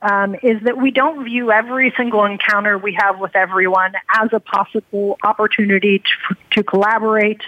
um, 0.01 0.36
is 0.43 0.62
that 0.63 0.77
we 0.77 0.91
don't 0.91 1.25
view 1.25 1.51
every 1.51 1.93
single 1.98 2.25
encounter 2.25 2.77
we 2.77 2.93
have 3.00 3.19
with 3.19 3.36
everyone 3.36 3.93
as 4.13 4.29
a 4.31 4.39
possible 4.39 5.17
opportunity 5.24 6.00
to, 6.00 6.36
to 6.51 6.63
collaborate, 6.63 7.41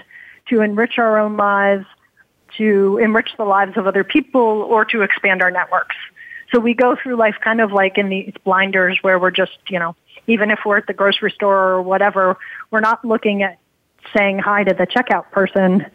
to 0.49 0.61
enrich 0.61 0.97
our 0.97 1.19
own 1.19 1.37
lives, 1.37 1.85
to 2.57 2.99
enrich 3.01 3.29
the 3.37 3.43
lives 3.43 3.77
of 3.77 3.85
other 3.85 4.03
people, 4.03 4.41
or 4.41 4.83
to 4.85 5.01
expand 5.03 5.41
our 5.41 5.51
networks. 5.51 5.95
So 6.51 6.59
we 6.59 6.73
go 6.73 6.95
through 6.95 7.15
life 7.15 7.35
kind 7.43 7.61
of 7.61 7.71
like 7.71 7.99
in 7.99 8.09
these 8.09 8.33
blinders 8.43 8.97
where 9.03 9.19
we're 9.19 9.29
just, 9.31 9.57
you 9.69 9.77
know, 9.77 9.95
even 10.25 10.49
if 10.49 10.59
we're 10.65 10.77
at 10.77 10.87
the 10.87 10.93
grocery 10.93 11.31
store 11.31 11.69
or 11.69 11.81
whatever, 11.83 12.37
we're 12.71 12.79
not 12.79 13.05
looking 13.05 13.43
at 13.43 13.59
saying 14.15 14.39
hi 14.39 14.63
to 14.63 14.73
the 14.73 14.87
checkout 14.87 15.29
person 15.31 15.85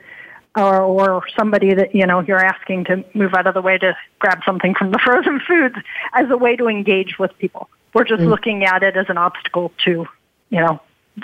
or, 0.56 0.82
or 0.82 1.23
somebody 1.37 1.75
that, 1.75 1.94
you 1.94 2.06
know, 2.06 2.20
you're 2.20 2.44
asking 2.44 2.84
to 2.84 3.04
move 3.14 3.34
out 3.34 3.46
of 3.46 3.54
the 3.54 3.62
way 3.62 3.78
to 3.78 3.96
grab 4.18 4.40
something 4.46 4.75
from 4.75 4.90
the 4.90 4.99
frozen 5.04 5.40
foods 5.40 5.76
as 6.12 6.30
a 6.30 6.37
way 6.37 6.56
to 6.56 6.68
engage 6.68 7.18
with 7.18 7.37
people. 7.38 7.68
We're 7.92 8.04
just 8.04 8.23
mm. 8.23 8.28
looking 8.28 8.64
at 8.64 8.82
it 8.82 8.96
as 8.96 9.06
an 9.08 9.18
obstacle 9.18 9.73
to, 9.84 10.06
you 10.50 10.61
know, 10.61 10.80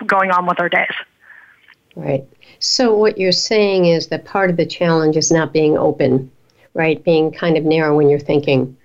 going 0.07 0.31
on 0.31 0.47
with 0.47 0.61
our 0.61 0.69
days. 0.69 0.95
Right. 1.97 2.25
So 2.61 2.95
what 2.95 3.19
you're 3.19 3.33
saying 3.33 3.87
is 3.87 4.09
that 4.09 4.25
part 4.25 4.51
of 4.51 4.57
the 4.57 4.67
challenge 4.67 5.17
is 5.17 5.33
not 5.33 5.53
being 5.53 5.77
open, 5.77 6.31
right? 6.75 7.03
Being 7.03 7.33
kind 7.33 7.57
of 7.57 7.65
narrow 7.65 7.97
when 7.97 8.09
you're 8.09 8.19
thinking. 8.19 8.77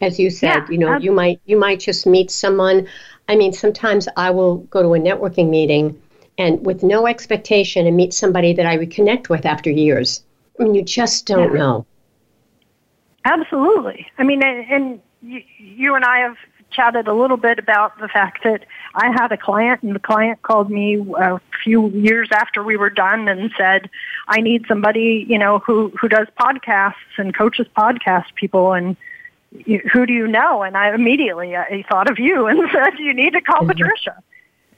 As 0.00 0.18
you 0.18 0.30
said, 0.30 0.46
yeah, 0.48 0.66
you 0.68 0.78
know, 0.78 0.88
absolutely. 0.88 1.04
you 1.04 1.12
might 1.12 1.40
you 1.46 1.56
might 1.56 1.80
just 1.80 2.06
meet 2.06 2.30
someone. 2.30 2.88
I 3.28 3.36
mean, 3.36 3.52
sometimes 3.52 4.08
I 4.16 4.30
will 4.30 4.58
go 4.58 4.82
to 4.82 4.94
a 4.94 4.98
networking 4.98 5.48
meeting 5.48 6.01
and 6.38 6.64
with 6.64 6.82
no 6.82 7.06
expectation 7.06 7.86
and 7.86 7.96
meet 7.96 8.14
somebody 8.14 8.52
that 8.54 8.66
I 8.66 8.76
would 8.76 8.90
connect 8.90 9.28
with 9.28 9.44
after 9.44 9.70
years. 9.70 10.22
I 10.58 10.64
mean, 10.64 10.74
you 10.74 10.82
just 10.82 11.26
don't 11.26 11.52
yeah. 11.52 11.58
know. 11.58 11.86
Absolutely. 13.24 14.06
I 14.18 14.24
mean, 14.24 14.42
and, 14.42 14.70
and 14.70 15.00
you, 15.22 15.42
you 15.58 15.94
and 15.94 16.04
I 16.04 16.18
have 16.18 16.36
chatted 16.70 17.06
a 17.06 17.12
little 17.12 17.36
bit 17.36 17.58
about 17.58 17.98
the 17.98 18.08
fact 18.08 18.44
that 18.44 18.64
I 18.94 19.10
had 19.12 19.30
a 19.30 19.36
client 19.36 19.82
and 19.82 19.94
the 19.94 20.00
client 20.00 20.42
called 20.42 20.70
me 20.70 21.04
a 21.18 21.40
few 21.62 21.90
years 21.90 22.28
after 22.32 22.62
we 22.62 22.76
were 22.76 22.90
done 22.90 23.28
and 23.28 23.52
said, 23.56 23.90
I 24.28 24.40
need 24.40 24.64
somebody, 24.66 25.26
you 25.28 25.38
know, 25.38 25.58
who, 25.58 25.90
who 26.00 26.08
does 26.08 26.26
podcasts 26.40 26.94
and 27.18 27.34
coaches 27.34 27.66
podcast 27.76 28.34
people 28.34 28.72
and 28.72 28.96
who 29.92 30.06
do 30.06 30.12
you 30.12 30.26
know? 30.26 30.62
And 30.62 30.76
I 30.76 30.94
immediately 30.94 31.54
I 31.56 31.84
thought 31.88 32.10
of 32.10 32.18
you 32.18 32.46
and 32.48 32.58
said, 32.72 32.98
you 32.98 33.14
need 33.14 33.34
to 33.34 33.40
call 33.40 33.60
mm-hmm. 33.60 33.70
Patricia. 33.70 34.22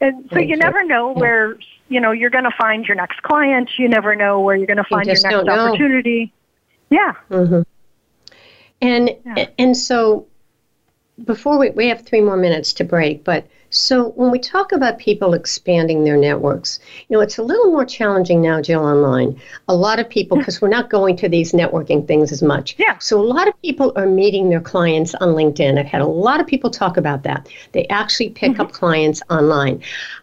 And 0.01 0.29
so 0.31 0.39
you 0.39 0.57
never 0.57 0.83
know 0.83 1.13
where, 1.13 1.57
you 1.87 2.01
know, 2.01 2.11
you're 2.11 2.29
going 2.29 2.43
to 2.43 2.55
find 2.57 2.85
your 2.85 2.95
next 2.95 3.23
client. 3.23 3.69
You 3.77 3.87
never 3.87 4.15
know 4.15 4.41
where 4.41 4.55
you're 4.55 4.67
going 4.67 4.77
to 4.77 4.83
find 4.83 5.05
you 5.05 5.13
your 5.13 5.43
next 5.43 5.49
opportunity. 5.49 6.33
Yeah. 6.89 7.13
Mm-hmm. 7.29 7.61
And, 8.81 9.09
yeah. 9.25 9.47
and 9.57 9.75
so 9.75 10.27
before 11.23 11.57
we, 11.57 11.69
we 11.69 11.87
have 11.87 12.05
three 12.05 12.21
more 12.21 12.37
minutes 12.37 12.73
to 12.73 12.83
break, 12.83 13.23
but 13.23 13.47
so 13.75 14.11
when 14.11 14.31
we 14.31 14.39
talk 14.39 14.71
about 14.71 14.99
people 14.99 15.33
expanding 15.33 16.05
their 16.05 16.15
networks, 16.15 16.79
you 17.09 17.17
know, 17.17 17.21
it's 17.21 17.37
a 17.37 17.43
little 17.43 17.71
more 17.71 17.83
challenging 17.83 18.41
now, 18.41 18.61
Jill, 18.61 18.85
online. 18.85 19.37
A 19.67 19.75
lot 19.75 19.99
of 19.99 20.09
people, 20.09 20.37
because 20.37 20.61
we're 20.61 20.69
not 20.69 20.89
going 20.89 21.17
to 21.17 21.27
these 21.27 21.51
networking 21.51 22.07
things 22.07 22.31
as 22.31 22.41
much. 22.41 22.75
Yeah. 22.77 22.97
So 22.99 23.19
a 23.19 23.23
lot 23.23 23.49
of 23.49 23.61
people 23.61 23.91
are 23.97 24.05
meeting 24.05 24.49
their 24.49 24.61
clients 24.61 25.13
on 25.15 25.35
LinkedIn. 25.35 25.77
I've 25.77 25.87
had 25.87 26.01
a 26.01 26.07
lot 26.07 26.39
of 26.39 26.47
people 26.47 26.69
talk 26.69 26.95
about 26.95 27.23
that. 27.23 27.49
They 27.73 27.85
actually 27.87 28.29
pick 28.29 28.53
mm-hmm. 28.53 28.61
up 28.61 28.71
clients 28.71 29.21
online. 29.29 29.81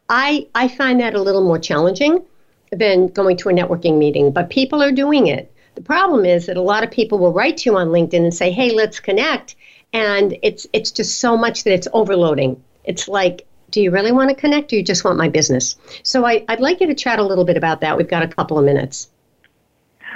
I, 0.08 0.46
I 0.54 0.68
find 0.68 0.98
that 1.00 1.14
a 1.14 1.20
little 1.20 1.44
more 1.44 1.58
challenging 1.58 2.24
than 2.70 3.08
going 3.08 3.36
to 3.36 3.50
a 3.50 3.52
networking 3.52 3.98
meeting, 3.98 4.32
but 4.32 4.48
people 4.48 4.82
are 4.82 4.92
doing 4.92 5.26
it. 5.26 5.52
The 5.74 5.82
problem 5.82 6.24
is 6.24 6.46
that 6.46 6.56
a 6.56 6.62
lot 6.62 6.84
of 6.84 6.90
people 6.90 7.18
will 7.18 7.34
write 7.34 7.58
to 7.58 7.70
you 7.70 7.76
on 7.76 7.88
LinkedIn 7.88 8.22
and 8.24 8.34
say, 8.34 8.50
"Hey, 8.50 8.72
let's 8.72 8.98
connect," 9.00 9.56
and 9.92 10.38
it's 10.42 10.66
it's 10.72 10.90
just 10.90 11.18
so 11.18 11.36
much 11.36 11.64
that 11.64 11.72
it's 11.72 11.88
overloading. 11.92 12.62
It's 12.84 13.08
like, 13.08 13.46
do 13.70 13.80
you 13.80 13.90
really 13.90 14.12
want 14.12 14.30
to 14.30 14.36
connect 14.36 14.72
or 14.72 14.76
you 14.76 14.82
just 14.82 15.04
want 15.04 15.16
my 15.16 15.28
business? 15.28 15.76
So 16.02 16.24
I, 16.24 16.44
would 16.48 16.60
like 16.60 16.80
you 16.80 16.86
to 16.86 16.94
chat 16.94 17.18
a 17.18 17.22
little 17.22 17.44
bit 17.44 17.56
about 17.56 17.80
that. 17.80 17.96
We've 17.96 18.08
got 18.08 18.22
a 18.22 18.28
couple 18.28 18.58
of 18.58 18.64
minutes. 18.64 19.08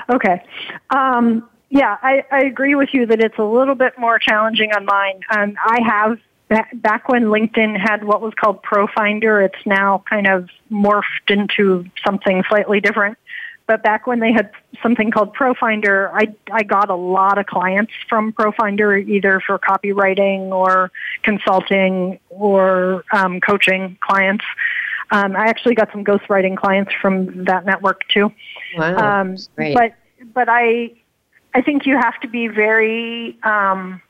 Okay. 0.08 0.42
Um, 0.90 1.48
yeah, 1.70 1.96
I, 2.02 2.24
I 2.30 2.40
agree 2.42 2.74
with 2.74 2.90
you 2.92 3.06
that 3.06 3.20
it's 3.20 3.38
a 3.38 3.44
little 3.44 3.74
bit 3.74 3.98
more 3.98 4.18
challenging 4.18 4.72
on 4.72 4.84
mine. 4.84 5.20
Um, 5.30 5.56
I 5.64 5.80
have 5.84 6.18
back 6.74 7.08
when 7.08 7.24
LinkedIn 7.24 7.76
had 7.76 8.04
what 8.04 8.20
was 8.20 8.32
called 8.34 8.62
ProFinder, 8.62 9.44
it's 9.44 9.66
now 9.66 10.04
kind 10.08 10.28
of 10.28 10.48
morphed 10.70 11.28
into 11.28 11.84
something 12.04 12.44
slightly 12.48 12.80
different. 12.80 13.18
But 13.66 13.82
back 13.82 14.06
when 14.06 14.20
they 14.20 14.32
had 14.32 14.50
something 14.80 15.10
called 15.10 15.34
ProFinder, 15.34 16.10
I, 16.14 16.32
I 16.52 16.62
got 16.62 16.88
a 16.88 16.94
lot 16.94 17.38
of 17.38 17.46
clients 17.46 17.92
from 18.08 18.32
ProFinder, 18.32 19.04
either 19.08 19.40
for 19.44 19.58
copywriting 19.58 20.50
or 20.50 20.92
consulting 21.24 22.20
or 22.28 23.04
um, 23.12 23.40
coaching 23.40 23.98
clients. 24.00 24.44
Um, 25.10 25.36
I 25.36 25.46
actually 25.46 25.74
got 25.74 25.90
some 25.92 26.04
ghostwriting 26.04 26.56
clients 26.56 26.92
from 27.00 27.44
that 27.44 27.64
network 27.64 28.06
too. 28.08 28.32
Wow, 28.76 29.20
um, 29.20 29.36
great. 29.56 29.74
But 29.74 29.94
but 30.32 30.48
I 30.48 30.92
I 31.54 31.62
think 31.62 31.86
you 31.86 31.96
have 31.96 32.20
to 32.20 32.28
be 32.28 32.48
very 32.48 33.38
um, 33.42 34.02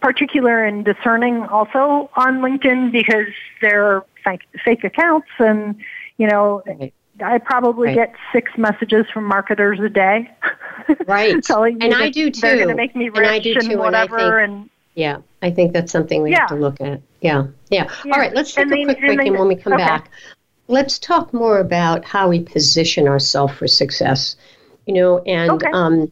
particular 0.00 0.64
and 0.64 0.84
discerning 0.84 1.42
also 1.44 2.10
on 2.14 2.40
LinkedIn 2.40 2.92
because 2.92 3.32
there 3.60 3.84
are 3.84 4.04
fake, 4.24 4.42
fake 4.64 4.84
accounts 4.84 5.28
and 5.38 5.76
you 6.16 6.26
know 6.26 6.62
right. 6.66 6.92
I 7.22 7.38
probably 7.38 7.88
right. 7.88 7.96
get 7.96 8.14
six 8.32 8.52
messages 8.56 9.06
from 9.12 9.24
marketers 9.24 9.80
a 9.80 9.88
day. 9.88 10.30
Right. 11.06 11.42
telling 11.44 11.82
and 11.82 11.92
I 11.92 12.08
do 12.08 12.30
too. 12.30 12.40
They're 12.40 12.56
going 12.56 12.68
to 12.68 12.74
make 12.74 12.96
me 12.96 13.10
rich 13.10 13.18
and, 13.18 13.26
I 13.26 13.38
do 13.40 13.54
too, 13.60 13.72
and 13.72 13.78
whatever. 13.78 14.38
And, 14.38 14.52
think, 14.54 14.60
and, 14.62 14.70
yeah, 14.94 15.18
I 15.42 15.50
think 15.50 15.74
that's 15.74 15.92
something 15.92 16.22
we 16.22 16.30
yeah. 16.30 16.40
have 16.40 16.48
to 16.48 16.54
look 16.54 16.80
at. 16.80 17.02
Yeah. 17.20 17.48
yeah. 17.68 17.90
yeah. 18.06 18.14
All 18.14 18.18
right, 18.18 18.34
let's 18.34 18.54
take 18.54 18.62
and 18.62 18.72
a 18.72 18.74
they, 18.74 18.84
quick 18.84 19.00
break, 19.00 19.20
and, 19.28 19.38
when 19.38 19.48
we 19.48 19.56
come 19.56 19.74
okay. 19.74 19.84
back, 19.84 20.10
let's 20.66 20.98
talk 20.98 21.34
more 21.34 21.58
about 21.58 22.06
how 22.06 22.28
we 22.28 22.40
position 22.40 23.06
ourselves 23.06 23.52
for 23.52 23.68
success. 23.68 24.36
You 24.86 24.94
know, 24.94 25.18
and 25.26 25.50
okay. 25.50 25.70
um, 25.74 26.10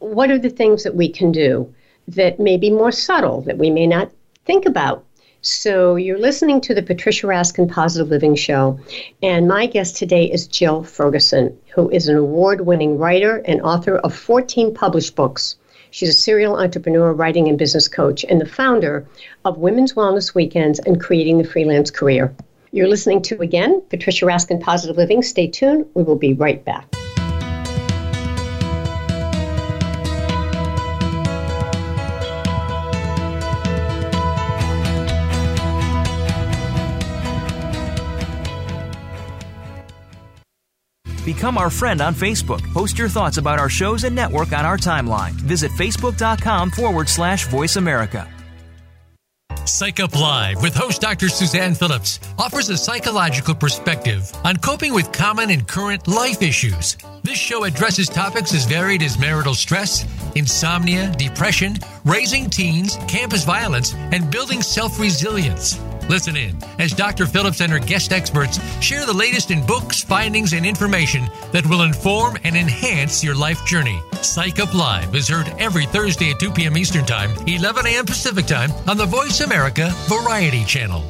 what 0.00 0.30
are 0.30 0.38
the 0.38 0.50
things 0.50 0.84
that 0.84 0.94
we 0.94 1.08
can 1.08 1.32
do 1.32 1.72
that 2.08 2.38
may 2.38 2.58
be 2.58 2.70
more 2.70 2.92
subtle 2.92 3.40
that 3.42 3.56
we 3.56 3.70
may 3.70 3.86
not 3.86 4.10
think 4.44 4.66
about 4.66 5.04
so, 5.42 5.96
you're 5.96 6.18
listening 6.18 6.60
to 6.62 6.74
the 6.74 6.82
Patricia 6.82 7.26
Raskin 7.26 7.70
Positive 7.70 8.10
Living 8.10 8.34
Show, 8.34 8.78
and 9.22 9.48
my 9.48 9.64
guest 9.64 9.96
today 9.96 10.24
is 10.24 10.46
Jill 10.46 10.82
Ferguson, 10.82 11.56
who 11.74 11.88
is 11.88 12.08
an 12.08 12.16
award 12.16 12.66
winning 12.66 12.98
writer 12.98 13.36
and 13.46 13.62
author 13.62 13.96
of 13.96 14.14
14 14.14 14.74
published 14.74 15.16
books. 15.16 15.56
She's 15.92 16.10
a 16.10 16.12
serial 16.12 16.60
entrepreneur, 16.60 17.14
writing, 17.14 17.48
and 17.48 17.56
business 17.56 17.88
coach, 17.88 18.22
and 18.28 18.38
the 18.38 18.44
founder 18.44 19.06
of 19.46 19.56
Women's 19.56 19.94
Wellness 19.94 20.34
Weekends 20.34 20.78
and 20.80 21.00
Creating 21.00 21.38
the 21.38 21.44
Freelance 21.44 21.90
Career. 21.90 22.34
You're 22.70 22.88
listening 22.88 23.22
to, 23.22 23.40
again, 23.40 23.80
Patricia 23.88 24.26
Raskin 24.26 24.60
Positive 24.60 24.98
Living. 24.98 25.22
Stay 25.22 25.46
tuned. 25.46 25.86
We 25.94 26.02
will 26.02 26.16
be 26.16 26.34
right 26.34 26.62
back. 26.62 26.99
Become 41.40 41.56
our 41.56 41.70
friend 41.70 42.02
on 42.02 42.14
Facebook. 42.14 42.60
Post 42.74 42.98
your 42.98 43.08
thoughts 43.08 43.38
about 43.38 43.58
our 43.58 43.70
shows 43.70 44.04
and 44.04 44.14
network 44.14 44.52
on 44.52 44.66
our 44.66 44.76
timeline. 44.76 45.30
Visit 45.30 45.70
facebook.com 45.70 46.70
forward 46.70 47.08
slash 47.08 47.46
voice 47.46 47.76
America. 47.76 48.28
Psych 49.64 50.00
Up 50.00 50.14
Live 50.14 50.60
with 50.60 50.74
host 50.74 51.00
Dr. 51.00 51.30
Suzanne 51.30 51.74
Phillips 51.74 52.20
offers 52.38 52.68
a 52.68 52.76
psychological 52.76 53.54
perspective 53.54 54.30
on 54.44 54.58
coping 54.58 54.92
with 54.92 55.12
common 55.12 55.48
and 55.48 55.66
current 55.66 56.06
life 56.06 56.42
issues. 56.42 56.98
This 57.22 57.38
show 57.38 57.64
addresses 57.64 58.10
topics 58.10 58.52
as 58.52 58.66
varied 58.66 59.02
as 59.02 59.18
marital 59.18 59.54
stress, 59.54 60.04
insomnia, 60.34 61.10
depression, 61.16 61.76
raising 62.04 62.50
teens, 62.50 62.98
campus 63.08 63.46
violence, 63.46 63.94
and 63.94 64.30
building 64.30 64.60
self 64.60 65.00
resilience. 65.00 65.80
Listen 66.10 66.34
in 66.34 66.58
as 66.80 66.92
Dr. 66.92 67.24
Phillips 67.24 67.60
and 67.60 67.70
her 67.70 67.78
guest 67.78 68.12
experts 68.12 68.58
share 68.82 69.06
the 69.06 69.12
latest 69.12 69.52
in 69.52 69.64
books, 69.64 70.02
findings, 70.02 70.54
and 70.54 70.66
information 70.66 71.30
that 71.52 71.64
will 71.66 71.82
inform 71.82 72.36
and 72.42 72.56
enhance 72.56 73.22
your 73.22 73.36
life 73.36 73.64
journey. 73.64 74.00
Psych 74.20 74.58
Up 74.58 74.74
Live 74.74 75.14
is 75.14 75.28
heard 75.28 75.54
every 75.60 75.86
Thursday 75.86 76.32
at 76.32 76.40
2 76.40 76.50
p.m. 76.50 76.76
Eastern 76.76 77.06
Time, 77.06 77.30
11 77.46 77.86
a.m. 77.86 78.04
Pacific 78.04 78.46
Time 78.46 78.72
on 78.88 78.96
the 78.96 79.06
Voice 79.06 79.40
America 79.40 79.92
Variety 80.08 80.64
Channel. 80.64 81.00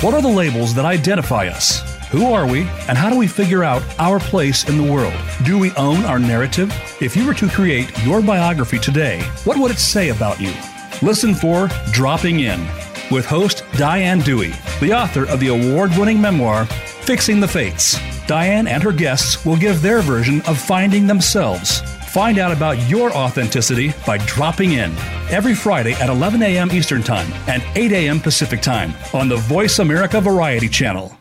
What 0.00 0.14
are 0.14 0.22
the 0.22 0.28
labels 0.28 0.72
that 0.74 0.86
identify 0.86 1.48
us? 1.48 1.82
Who 2.08 2.32
are 2.32 2.46
we, 2.46 2.62
and 2.88 2.96
how 2.96 3.10
do 3.10 3.18
we 3.18 3.26
figure 3.26 3.64
out 3.64 3.82
our 3.98 4.18
place 4.18 4.66
in 4.66 4.78
the 4.78 4.90
world? 4.90 5.14
Do 5.44 5.58
we 5.58 5.72
own 5.72 6.06
our 6.06 6.18
narrative? 6.18 6.72
If 7.02 7.14
you 7.14 7.26
were 7.26 7.34
to 7.34 7.50
create 7.50 7.92
your 8.02 8.22
biography 8.22 8.78
today, 8.78 9.20
what 9.44 9.58
would 9.58 9.70
it 9.70 9.78
say 9.78 10.08
about 10.08 10.40
you? 10.40 10.54
Listen 11.02 11.34
for 11.34 11.68
Dropping 11.92 12.40
In 12.40 12.66
with 13.12 13.26
host 13.26 13.62
Diane 13.76 14.20
Dewey, 14.20 14.52
the 14.80 14.92
author 14.92 15.26
of 15.28 15.38
the 15.38 15.48
award 15.48 15.90
winning 15.96 16.20
memoir, 16.20 16.66
Fixing 16.66 17.38
the 17.38 17.46
Fates. 17.46 17.98
Diane 18.26 18.66
and 18.66 18.82
her 18.82 18.92
guests 18.92 19.44
will 19.44 19.56
give 19.56 19.82
their 19.82 20.00
version 20.00 20.40
of 20.42 20.58
finding 20.58 21.06
themselves. 21.06 21.80
Find 22.08 22.38
out 22.38 22.52
about 22.52 22.78
your 22.88 23.12
authenticity 23.12 23.92
by 24.06 24.18
dropping 24.18 24.72
in 24.72 24.92
every 25.30 25.54
Friday 25.54 25.92
at 25.94 26.08
11 26.08 26.42
a.m. 26.42 26.70
Eastern 26.72 27.02
Time 27.02 27.30
and 27.48 27.62
8 27.74 27.92
a.m. 27.92 28.20
Pacific 28.20 28.60
Time 28.60 28.92
on 29.14 29.28
the 29.28 29.36
Voice 29.36 29.78
America 29.78 30.20
Variety 30.20 30.68
Channel. 30.68 31.16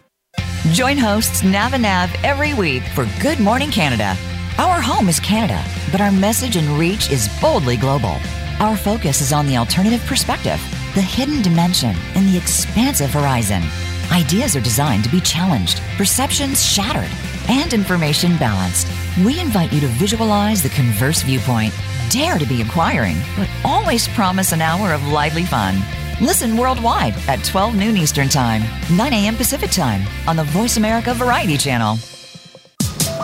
Join 0.72 0.98
hosts 0.98 1.44
Nav 1.44 1.74
and 1.74 1.84
Nav 1.84 2.14
every 2.24 2.54
week 2.54 2.84
for 2.96 3.08
Good 3.22 3.40
Morning 3.40 3.72
Canada. 3.72 4.16
Our 4.58 4.80
home 4.80 5.10
is 5.10 5.20
Canada, 5.20 5.64
but 5.92 6.02
our 6.02 6.12
message 6.12 6.56
and 6.56 6.68
reach 6.78 7.10
is 7.10 7.30
boldly 7.42 7.78
global. 7.78 8.18
Our 8.60 8.78
focus 8.78 9.22
is 9.22 9.34
on 9.34 9.48
the 9.48 9.58
alternative 9.58 10.02
perspective, 10.06 10.62
the 10.94 11.02
hidden 11.02 11.42
dimension, 11.42 11.96
and 12.16 12.28
the 12.28 12.38
expansive 12.38 13.12
horizon. 13.12 13.64
Ideas 14.12 14.56
are 14.56 14.62
designed 14.62 15.04
to 15.06 15.10
be 15.10 15.22
challenged, 15.22 15.82
perceptions 15.96 16.66
shattered, 16.66 17.10
and 17.50 17.74
information 17.74 18.36
balanced. 18.38 18.88
We 19.24 19.40
invite 19.40 19.72
you 19.72 19.80
to 19.82 19.88
visualize 19.88 20.62
the 20.62 20.70
converse 20.70 21.22
viewpoint, 21.22 21.74
dare 22.10 22.38
to 22.38 22.46
be 22.46 22.60
inquiring, 22.60 23.16
but 23.38 23.50
always 23.64 24.08
promise 24.10 24.52
an 24.52 24.62
hour 24.62 24.94
of 24.94 25.08
lively 25.08 25.46
fun. 25.46 25.82
Listen 26.20 26.58
worldwide 26.58 27.16
at 27.28 27.44
12 27.44 27.76
noon 27.76 27.98
Eastern 27.98 28.30
Time, 28.30 28.62
9 28.96 29.14
a.m. 29.14 29.36
Pacific 29.36 29.72
Time 29.72 30.06
on 30.28 30.36
the 30.36 30.44
Voice 30.44 30.78
America 30.78 31.14
Variety 31.14 31.58
Channel. 31.58 31.98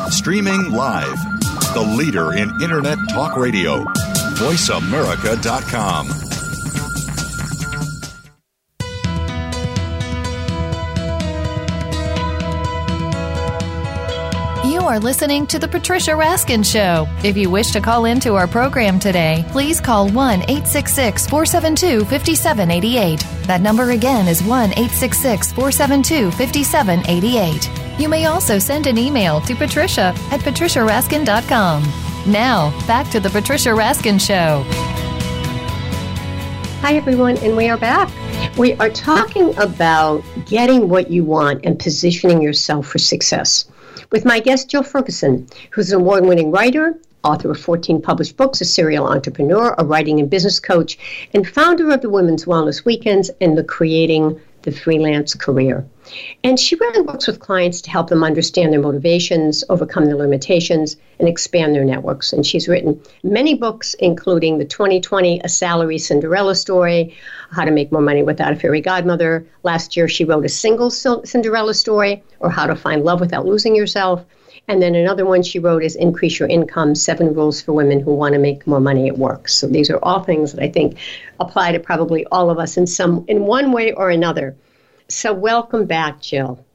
Streaming 0.10 0.72
live, 0.72 1.18
the 1.74 1.96
leader 1.98 2.34
in 2.34 2.50
Internet 2.62 2.98
Talk 3.10 3.36
Radio, 3.36 3.84
voiceamerica.com. 4.36 6.27
You 14.88 14.94
are 14.94 15.00
listening 15.02 15.46
to 15.48 15.60
The 15.60 15.68
Patricia 15.68 16.12
Raskin 16.12 16.66
Show. 16.66 17.10
If 17.22 17.36
you 17.36 17.50
wish 17.50 17.72
to 17.72 17.82
call 17.82 18.06
into 18.06 18.36
our 18.36 18.48
program 18.48 19.00
today, 19.00 19.44
please 19.50 19.82
call 19.82 20.08
1 20.08 20.44
866 20.44 21.28
472 21.28 22.06
5788. 22.06 23.20
That 23.48 23.60
number 23.60 23.92
again 23.92 24.30
is 24.30 24.42
1 24.42 24.70
866 24.70 25.52
472 25.52 26.32
5788. 26.32 28.00
You 28.00 28.08
may 28.08 28.28
also 28.28 28.60
send 28.60 28.88
an 28.88 28.98
email 28.98 29.42
to 29.42 29.56
patricia 29.56 30.16
at 30.32 30.40
patriciaraskin.com. 30.40 31.84
Now, 32.26 32.88
back 32.88 33.12
to 33.12 33.20
The 33.20 33.30
Patricia 33.30 33.72
Raskin 33.72 34.26
Show. 34.26 34.64
Hi, 36.80 36.96
everyone, 36.96 37.36
and 37.40 37.58
we 37.58 37.68
are 37.68 37.78
back. 37.78 38.10
We 38.58 38.72
are 38.76 38.90
talking 38.90 39.54
about 39.58 40.24
getting 40.46 40.88
what 40.88 41.12
you 41.12 41.26
want 41.26 41.66
and 41.66 41.78
positioning 41.78 42.42
yourself 42.42 42.88
for 42.88 43.00
success 43.00 43.66
with 44.12 44.26
my 44.26 44.40
guest, 44.40 44.70
Jill 44.70 44.84
Ferguson, 44.84 45.48
who's 45.72 45.92
an 45.92 46.00
award 46.00 46.26
winning 46.26 46.52
writer, 46.52 46.98
author 47.24 47.52
of 47.52 47.60
14 47.60 48.02
published 48.02 48.38
books, 48.38 48.62
a 48.62 48.66
serial 48.66 49.08
entrepreneur, 49.08 49.76
a 49.78 49.86
writing 49.86 50.20
and 50.20 50.30
business 50.30 50.60
coach, 50.60 50.98
and 51.34 51.48
founder 51.48 51.92
of 51.92 52.02
the 52.02 52.10
Women's 52.10 52.46
Wellness 52.46 52.86
Weekends 52.86 53.30
and 53.42 53.58
the 53.58 53.64
Creating 53.64 54.40
the 54.68 54.74
Freelance 54.74 55.34
Career. 55.34 55.88
And 56.44 56.60
she 56.60 56.76
really 56.76 57.00
works 57.00 57.26
with 57.26 57.40
clients 57.40 57.80
to 57.82 57.90
help 57.90 58.10
them 58.10 58.22
understand 58.22 58.74
their 58.74 58.82
motivations, 58.82 59.64
overcome 59.70 60.06
their 60.06 60.18
limitations, 60.18 60.98
and 61.20 61.30
expand 61.30 61.74
their 61.74 61.86
networks. 61.86 62.34
And 62.34 62.46
she's 62.46 62.68
written 62.68 63.02
many 63.24 63.54
books, 63.54 63.94
including 63.94 64.58
the 64.58 64.66
2020 64.66 65.40
A 65.42 65.48
Salary 65.48 65.98
Cinderella 65.98 66.54
Story, 66.54 67.16
How 67.52 67.64
to 67.64 67.72
Make 67.72 67.94
More 67.94 68.02
Money 68.02 68.24
Without 68.24 68.52
a 68.52 68.58
Fairy 68.58 68.82
Godmother. 68.82 69.48
Last 69.64 69.96
year, 69.96 70.10
she 70.10 70.26
wrote 70.26 70.44
a 70.44 70.50
single 70.50 70.90
Cinderella 70.90 71.74
story, 71.74 72.22
or 72.42 72.50
How 72.50 72.68
to 72.68 72.76
Find 72.76 73.06
Love 73.06 73.22
Without 73.22 73.46
Losing 73.46 73.74
Yourself. 73.74 74.26
And 74.70 74.82
then 74.82 74.96
another 74.96 75.26
one 75.26 75.44
she 75.44 75.60
wrote 75.60 75.82
is 75.82 75.96
Increase 75.96 76.40
Your 76.40 76.50
Income 76.50 76.96
Seven 76.96 77.34
Rules 77.34 77.62
for 77.62 77.72
Women 77.72 78.02
Who 78.02 78.14
Want 78.14 78.34
to 78.34 78.40
Make 78.40 78.68
More 78.68 78.82
Money 78.82 79.08
at 79.08 79.18
Work. 79.18 79.48
So 79.48 79.66
these 79.66 79.90
are 79.90 80.00
all 80.04 80.24
things 80.24 80.52
that 80.52 80.62
I 80.62 80.70
think 80.70 80.98
apply 81.40 81.72
to 81.72 81.80
probably 81.80 82.26
all 82.28 82.50
of 82.50 82.60
us 82.60 82.76
in 82.76 82.86
some 82.86 83.24
in 83.30 83.46
one 83.46 83.72
way 83.72 83.94
or 83.94 84.10
another. 84.10 84.56
So, 85.10 85.34
welcome 85.34 85.86
back, 85.86 86.20
Jill. 86.20 86.66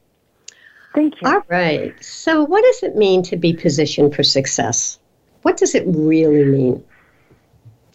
Thank 0.95 1.21
you. 1.21 1.27
All 1.27 1.43
right. 1.49 1.93
So, 2.03 2.43
what 2.43 2.63
does 2.63 2.81
it 2.81 2.95
mean 2.95 3.21
to 3.23 3.37
be 3.37 3.53
positioned 3.53 4.15
for 4.15 4.23
success? 4.23 4.97
What 5.43 5.57
does 5.57 5.75
it 5.75 5.83
really 5.85 6.45
mean? 6.45 6.83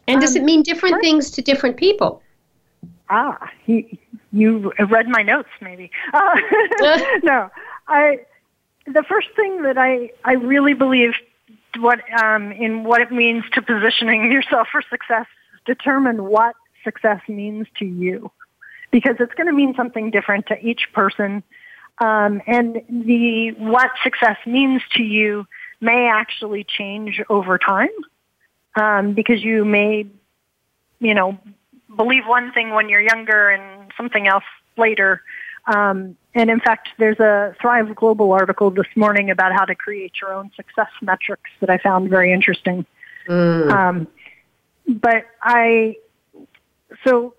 And 0.06 0.20
does 0.20 0.36
um, 0.36 0.42
it 0.42 0.44
mean 0.44 0.62
different 0.62 0.94
sure. 0.94 1.02
things 1.02 1.30
to 1.32 1.42
different 1.42 1.76
people? 1.76 2.22
Ah, 3.10 3.50
you, 3.66 3.84
you 4.32 4.72
read 4.88 5.08
my 5.08 5.22
notes, 5.22 5.48
maybe. 5.60 5.90
Uh, 6.12 6.40
no, 7.24 7.50
I. 7.88 8.20
The 8.92 9.04
first 9.08 9.28
thing 9.36 9.62
that 9.62 9.78
I 9.78 10.12
I 10.24 10.34
really 10.34 10.74
believe 10.74 11.12
what 11.78 12.00
um, 12.22 12.52
in 12.52 12.84
what 12.84 13.00
it 13.00 13.12
means 13.12 13.44
to 13.52 13.62
positioning 13.62 14.32
yourself 14.36 14.68
for 14.72 14.82
success, 14.82 15.26
determine 15.66 16.24
what 16.24 16.54
success 16.84 17.20
means 17.28 17.66
to 17.78 17.84
you 17.84 18.30
because 18.90 19.16
it's 19.20 19.34
going 19.34 19.46
to 19.46 19.52
mean 19.52 19.74
something 19.74 20.10
different 20.10 20.46
to 20.46 20.58
each 20.66 20.88
person. 20.92 21.42
Um, 21.98 22.40
and 22.46 22.82
the 22.88 23.52
what 23.58 23.90
success 24.02 24.36
means 24.46 24.82
to 24.94 25.02
you 25.02 25.46
may 25.80 26.08
actually 26.08 26.64
change 26.64 27.20
over 27.28 27.58
time 27.58 27.88
um, 28.76 29.14
because 29.14 29.42
you 29.42 29.64
may, 29.64 30.06
you 31.00 31.14
know, 31.14 31.38
believe 31.94 32.24
one 32.26 32.52
thing 32.52 32.70
when 32.70 32.88
you're 32.88 33.00
younger 33.00 33.50
and 33.50 33.92
something 33.96 34.26
else 34.26 34.44
later. 34.76 35.22
Um, 35.68 36.16
and 36.34 36.50
in 36.50 36.60
fact, 36.60 36.88
there's 36.98 37.20
a 37.20 37.54
Thrive 37.60 37.94
Global 37.94 38.32
article 38.32 38.70
this 38.70 38.86
morning 38.96 39.30
about 39.30 39.52
how 39.52 39.64
to 39.64 39.74
create 39.74 40.12
your 40.20 40.32
own 40.32 40.50
success 40.56 40.88
metrics 41.02 41.50
that 41.60 41.68
I 41.68 41.78
found 41.78 42.08
very 42.10 42.32
interesting. 42.32 42.86
Mm. 43.28 43.70
Um, 43.70 44.08
but 44.86 45.24
I, 45.42 45.96
so 47.04 47.34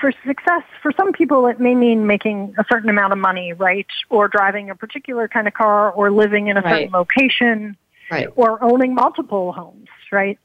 for 0.00 0.12
success, 0.26 0.62
for 0.82 0.92
some 0.96 1.12
people, 1.12 1.46
it 1.46 1.58
may 1.58 1.74
mean 1.74 2.06
making 2.06 2.54
a 2.58 2.64
certain 2.70 2.88
amount 2.88 3.12
of 3.12 3.18
money, 3.18 3.52
right? 3.52 3.86
Or 4.10 4.28
driving 4.28 4.70
a 4.70 4.76
particular 4.76 5.26
kind 5.26 5.48
of 5.48 5.54
car, 5.54 5.90
or 5.90 6.10
living 6.10 6.46
in 6.48 6.56
a 6.56 6.60
right. 6.60 6.70
certain 6.70 6.92
location, 6.92 7.76
right. 8.10 8.28
or 8.36 8.62
owning 8.62 8.94
multiple 8.94 9.52
homes, 9.52 9.88
right? 10.12 10.38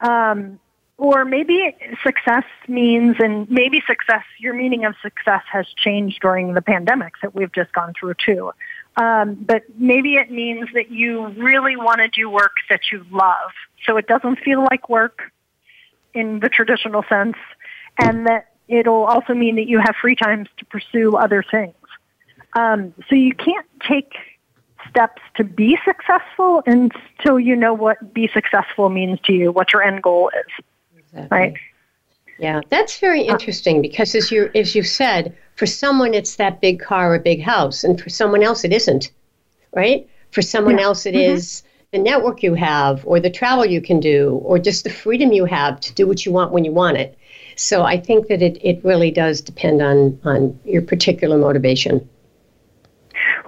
Um, 0.00 0.60
or 0.98 1.24
maybe 1.24 1.76
success 2.02 2.44
means, 2.66 3.16
and 3.20 3.48
maybe 3.48 3.80
success, 3.86 4.24
your 4.38 4.52
meaning 4.52 4.84
of 4.84 4.96
success 5.00 5.42
has 5.50 5.64
changed 5.76 6.20
during 6.20 6.54
the 6.54 6.60
pandemic 6.60 7.14
that 7.22 7.36
we've 7.36 7.52
just 7.52 7.72
gone 7.72 7.94
through 7.98 8.14
too. 8.14 8.50
Um, 8.96 9.36
but 9.36 9.62
maybe 9.76 10.14
it 10.14 10.28
means 10.30 10.68
that 10.74 10.90
you 10.90 11.28
really 11.28 11.76
want 11.76 12.00
to 12.00 12.08
do 12.08 12.28
work 12.28 12.54
that 12.68 12.80
you 12.90 13.06
love. 13.12 13.50
So 13.86 13.96
it 13.96 14.08
doesn't 14.08 14.40
feel 14.40 14.64
like 14.64 14.88
work 14.88 15.22
in 16.14 16.40
the 16.40 16.48
traditional 16.48 17.04
sense, 17.08 17.36
and 17.96 18.26
that 18.26 18.48
it'll 18.66 19.04
also 19.04 19.34
mean 19.34 19.54
that 19.54 19.68
you 19.68 19.78
have 19.78 19.94
free 20.00 20.16
times 20.16 20.48
to 20.56 20.64
pursue 20.64 21.14
other 21.14 21.44
things. 21.48 21.74
Um, 22.54 22.92
so 23.08 23.14
you 23.14 23.34
can't 23.34 23.66
take 23.86 24.14
steps 24.90 25.22
to 25.36 25.44
be 25.44 25.78
successful 25.84 26.64
until 26.66 27.38
you 27.38 27.54
know 27.54 27.72
what 27.72 28.12
be 28.12 28.28
successful 28.34 28.88
means 28.88 29.20
to 29.24 29.32
you, 29.32 29.52
what 29.52 29.72
your 29.72 29.82
end 29.84 30.02
goal 30.02 30.30
is. 30.34 30.64
Exactly. 31.12 31.38
Right? 31.38 31.54
Yeah, 32.38 32.60
that's 32.68 32.98
very 33.00 33.28
uh, 33.28 33.32
interesting 33.32 33.82
because 33.82 34.14
as 34.14 34.30
you 34.30 34.50
as 34.54 34.74
you 34.74 34.82
said, 34.82 35.36
for 35.56 35.66
someone 35.66 36.14
it's 36.14 36.36
that 36.36 36.60
big 36.60 36.80
car 36.80 37.14
or 37.14 37.18
big 37.18 37.42
house, 37.42 37.84
and 37.84 38.00
for 38.00 38.10
someone 38.10 38.42
else 38.42 38.64
it 38.64 38.72
isn't. 38.72 39.10
Right? 39.74 40.08
For 40.30 40.42
someone 40.42 40.78
yeah. 40.78 40.84
else 40.84 41.06
it 41.06 41.14
mm-hmm. 41.14 41.34
is 41.34 41.62
the 41.92 41.98
network 41.98 42.42
you 42.42 42.54
have 42.54 43.04
or 43.06 43.18
the 43.18 43.30
travel 43.30 43.64
you 43.64 43.80
can 43.80 43.98
do 43.98 44.40
or 44.44 44.58
just 44.58 44.84
the 44.84 44.90
freedom 44.90 45.32
you 45.32 45.46
have 45.46 45.80
to 45.80 45.94
do 45.94 46.06
what 46.06 46.24
you 46.26 46.32
want 46.32 46.52
when 46.52 46.64
you 46.64 46.72
want 46.72 46.98
it. 46.98 47.16
So 47.56 47.82
I 47.82 47.98
think 47.98 48.28
that 48.28 48.42
it, 48.42 48.58
it 48.62 48.84
really 48.84 49.10
does 49.10 49.40
depend 49.40 49.82
on, 49.82 50.20
on 50.24 50.58
your 50.64 50.82
particular 50.82 51.38
motivation. 51.38 52.08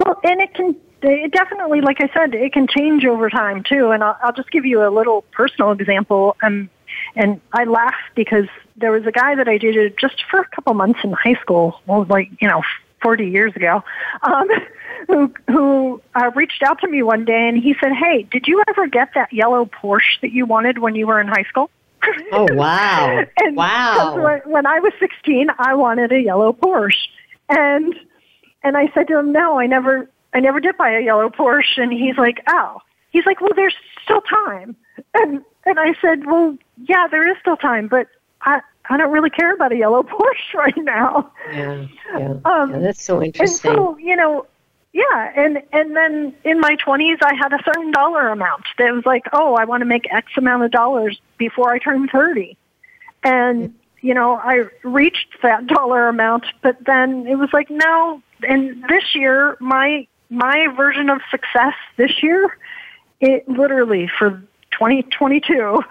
Well, 0.03 0.19
and 0.23 0.41
it 0.41 0.53
can 0.53 0.75
it 1.03 1.31
definitely, 1.31 1.81
like 1.81 1.97
I 1.99 2.09
said, 2.13 2.35
it 2.35 2.53
can 2.53 2.67
change 2.67 3.05
over 3.05 3.29
time 3.29 3.63
too. 3.63 3.91
And 3.91 4.03
I'll, 4.03 4.17
I'll 4.21 4.33
just 4.33 4.51
give 4.51 4.65
you 4.65 4.85
a 4.85 4.89
little 4.89 5.23
personal 5.31 5.71
example. 5.71 6.35
Um, 6.43 6.69
and 7.15 7.41
I 7.53 7.65
laugh 7.65 7.95
because 8.15 8.47
there 8.75 8.91
was 8.91 9.05
a 9.05 9.11
guy 9.11 9.35
that 9.35 9.47
I 9.47 9.57
dated 9.57 9.97
just 9.99 10.23
for 10.29 10.39
a 10.39 10.47
couple 10.47 10.73
months 10.73 10.99
in 11.03 11.11
high 11.11 11.39
school, 11.41 11.81
well, 11.87 12.05
like 12.09 12.29
you 12.39 12.47
know, 12.47 12.61
forty 13.01 13.29
years 13.29 13.55
ago, 13.55 13.83
um, 14.23 14.47
who 15.07 15.33
who 15.47 16.01
uh, 16.15 16.31
reached 16.35 16.63
out 16.63 16.79
to 16.81 16.87
me 16.87 17.03
one 17.03 17.25
day 17.25 17.47
and 17.47 17.57
he 17.57 17.75
said, 17.81 17.91
"Hey, 17.93 18.23
did 18.23 18.47
you 18.47 18.63
ever 18.69 18.87
get 18.87 19.09
that 19.15 19.31
yellow 19.33 19.65
Porsche 19.65 20.19
that 20.21 20.31
you 20.31 20.45
wanted 20.45 20.79
when 20.79 20.95
you 20.95 21.07
were 21.07 21.19
in 21.19 21.27
high 21.27 21.45
school?" 21.49 21.69
Oh 22.31 22.47
wow! 22.51 23.23
and 23.37 23.55
wow! 23.55 24.15
When, 24.15 24.51
when 24.51 24.65
I 24.65 24.79
was 24.79 24.93
16, 24.99 25.49
I 25.59 25.75
wanted 25.75 26.11
a 26.11 26.19
yellow 26.19 26.53
Porsche, 26.53 27.07
and 27.49 27.93
and 28.63 28.77
I 28.77 28.91
said 28.93 29.07
to 29.09 29.19
him, 29.19 29.31
"No, 29.31 29.59
I 29.59 29.67
never, 29.67 30.09
I 30.33 30.39
never 30.39 30.59
did 30.59 30.77
buy 30.77 30.91
a 30.91 31.01
yellow 31.01 31.29
Porsche." 31.29 31.77
And 31.77 31.91
he's 31.91 32.17
like, 32.17 32.41
"Oh." 32.47 32.79
He's 33.11 33.25
like, 33.25 33.41
"Well, 33.41 33.51
there's 33.55 33.75
still 34.03 34.21
time." 34.21 34.75
And 35.13 35.43
and 35.65 35.79
I 35.79 35.93
said, 36.01 36.25
"Well, 36.25 36.57
yeah, 36.87 37.07
there 37.09 37.29
is 37.29 37.37
still 37.41 37.57
time, 37.57 37.87
but 37.87 38.07
I 38.41 38.61
I 38.89 38.97
don't 38.97 39.11
really 39.11 39.29
care 39.29 39.53
about 39.53 39.71
a 39.71 39.77
yellow 39.77 40.03
Porsche 40.03 40.53
right 40.55 40.77
now." 40.77 41.31
Yeah, 41.51 41.87
yeah, 42.17 42.33
um, 42.45 42.71
yeah 42.71 42.79
that's 42.79 43.03
so 43.03 43.21
interesting. 43.21 43.71
And 43.71 43.77
so 43.77 43.97
you 43.97 44.15
know, 44.15 44.45
yeah, 44.93 45.31
and 45.35 45.61
and 45.71 45.95
then 45.95 46.33
in 46.43 46.59
my 46.59 46.75
20s 46.75 47.17
I 47.21 47.33
had 47.35 47.53
a 47.53 47.59
certain 47.63 47.91
dollar 47.91 48.29
amount 48.29 48.63
that 48.77 48.93
was 48.93 49.05
like, 49.05 49.23
"Oh, 49.33 49.55
I 49.55 49.65
want 49.65 49.81
to 49.81 49.85
make 49.85 50.11
X 50.11 50.31
amount 50.37 50.63
of 50.63 50.71
dollars 50.71 51.19
before 51.37 51.71
I 51.71 51.79
turn 51.79 52.07
30." 52.07 52.57
And 53.23 53.75
you 54.01 54.13
know, 54.13 54.35
I 54.35 54.65
reached 54.83 55.41
that 55.43 55.67
dollar 55.75 56.07
amount, 56.07 56.45
but 56.61 56.77
then 56.85 57.27
it 57.27 57.35
was 57.35 57.49
like, 57.53 57.69
"No, 57.69 58.21
and 58.43 58.83
this 58.89 59.15
year, 59.15 59.57
my 59.59 60.07
my 60.29 60.67
version 60.75 61.09
of 61.09 61.21
success 61.29 61.75
this 61.97 62.23
year, 62.23 62.57
it 63.19 63.47
literally 63.47 64.09
for 64.17 64.41
2022 64.71 65.81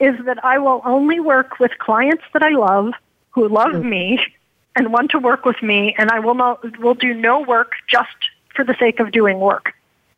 is 0.00 0.14
that 0.24 0.44
I 0.44 0.58
will 0.58 0.82
only 0.84 1.20
work 1.20 1.58
with 1.58 1.72
clients 1.78 2.24
that 2.32 2.42
I 2.42 2.50
love, 2.50 2.92
who 3.30 3.48
love 3.48 3.72
mm. 3.72 3.84
me, 3.84 4.20
and 4.76 4.92
want 4.92 5.10
to 5.10 5.18
work 5.18 5.44
with 5.44 5.62
me, 5.62 5.94
and 5.98 6.10
I 6.10 6.20
will 6.20 6.34
not 6.34 6.78
will 6.78 6.94
do 6.94 7.14
no 7.14 7.40
work 7.40 7.72
just 7.90 8.08
for 8.54 8.64
the 8.64 8.74
sake 8.78 9.00
of 9.00 9.12
doing 9.12 9.38
work. 9.38 9.72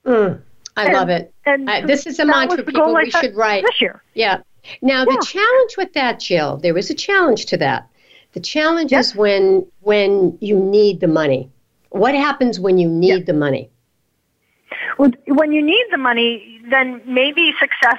Mm. 0.05 0.41
I 0.77 0.85
and, 0.87 0.95
love 0.95 1.09
it. 1.09 1.33
And 1.47 1.71
I, 1.71 1.81
this 1.83 2.07
is 2.07 2.19
a 2.19 2.25
mantra 2.25 2.63
people 2.63 2.95
we 2.95 3.11
should 3.11 3.37
write 3.37 3.65
this 3.65 3.81
year. 3.81 4.03
Yeah. 4.15 4.39
Now 4.83 5.01
yeah. 5.01 5.17
the 5.17 5.27
challenge 5.27 5.77
with 5.77 5.93
that, 5.93 6.21
Jill, 6.21 6.57
there 6.57 6.77
is 6.77 6.91
a 6.91 6.95
challenge 6.95 7.47
to 7.47 7.57
that. 7.59 7.89
The 8.33 8.41
challenge 8.41 8.91
yes. 8.91 9.11
is 9.11 9.17
when 9.17 9.67
when 9.81 10.37
you 10.41 10.59
need 10.59 11.01
the 11.01 11.07
money. 11.07 11.51
What 11.91 12.15
happens 12.15 12.59
when 12.59 12.79
you 12.79 12.89
need 12.89 13.27
the 13.27 13.33
money? 13.33 13.71
Well, 14.99 15.13
when 15.27 15.53
you 15.53 15.63
need 15.63 15.85
the 15.93 15.99
money, 15.99 16.61
then 16.69 17.01
maybe 17.07 17.53
success. 17.61 17.99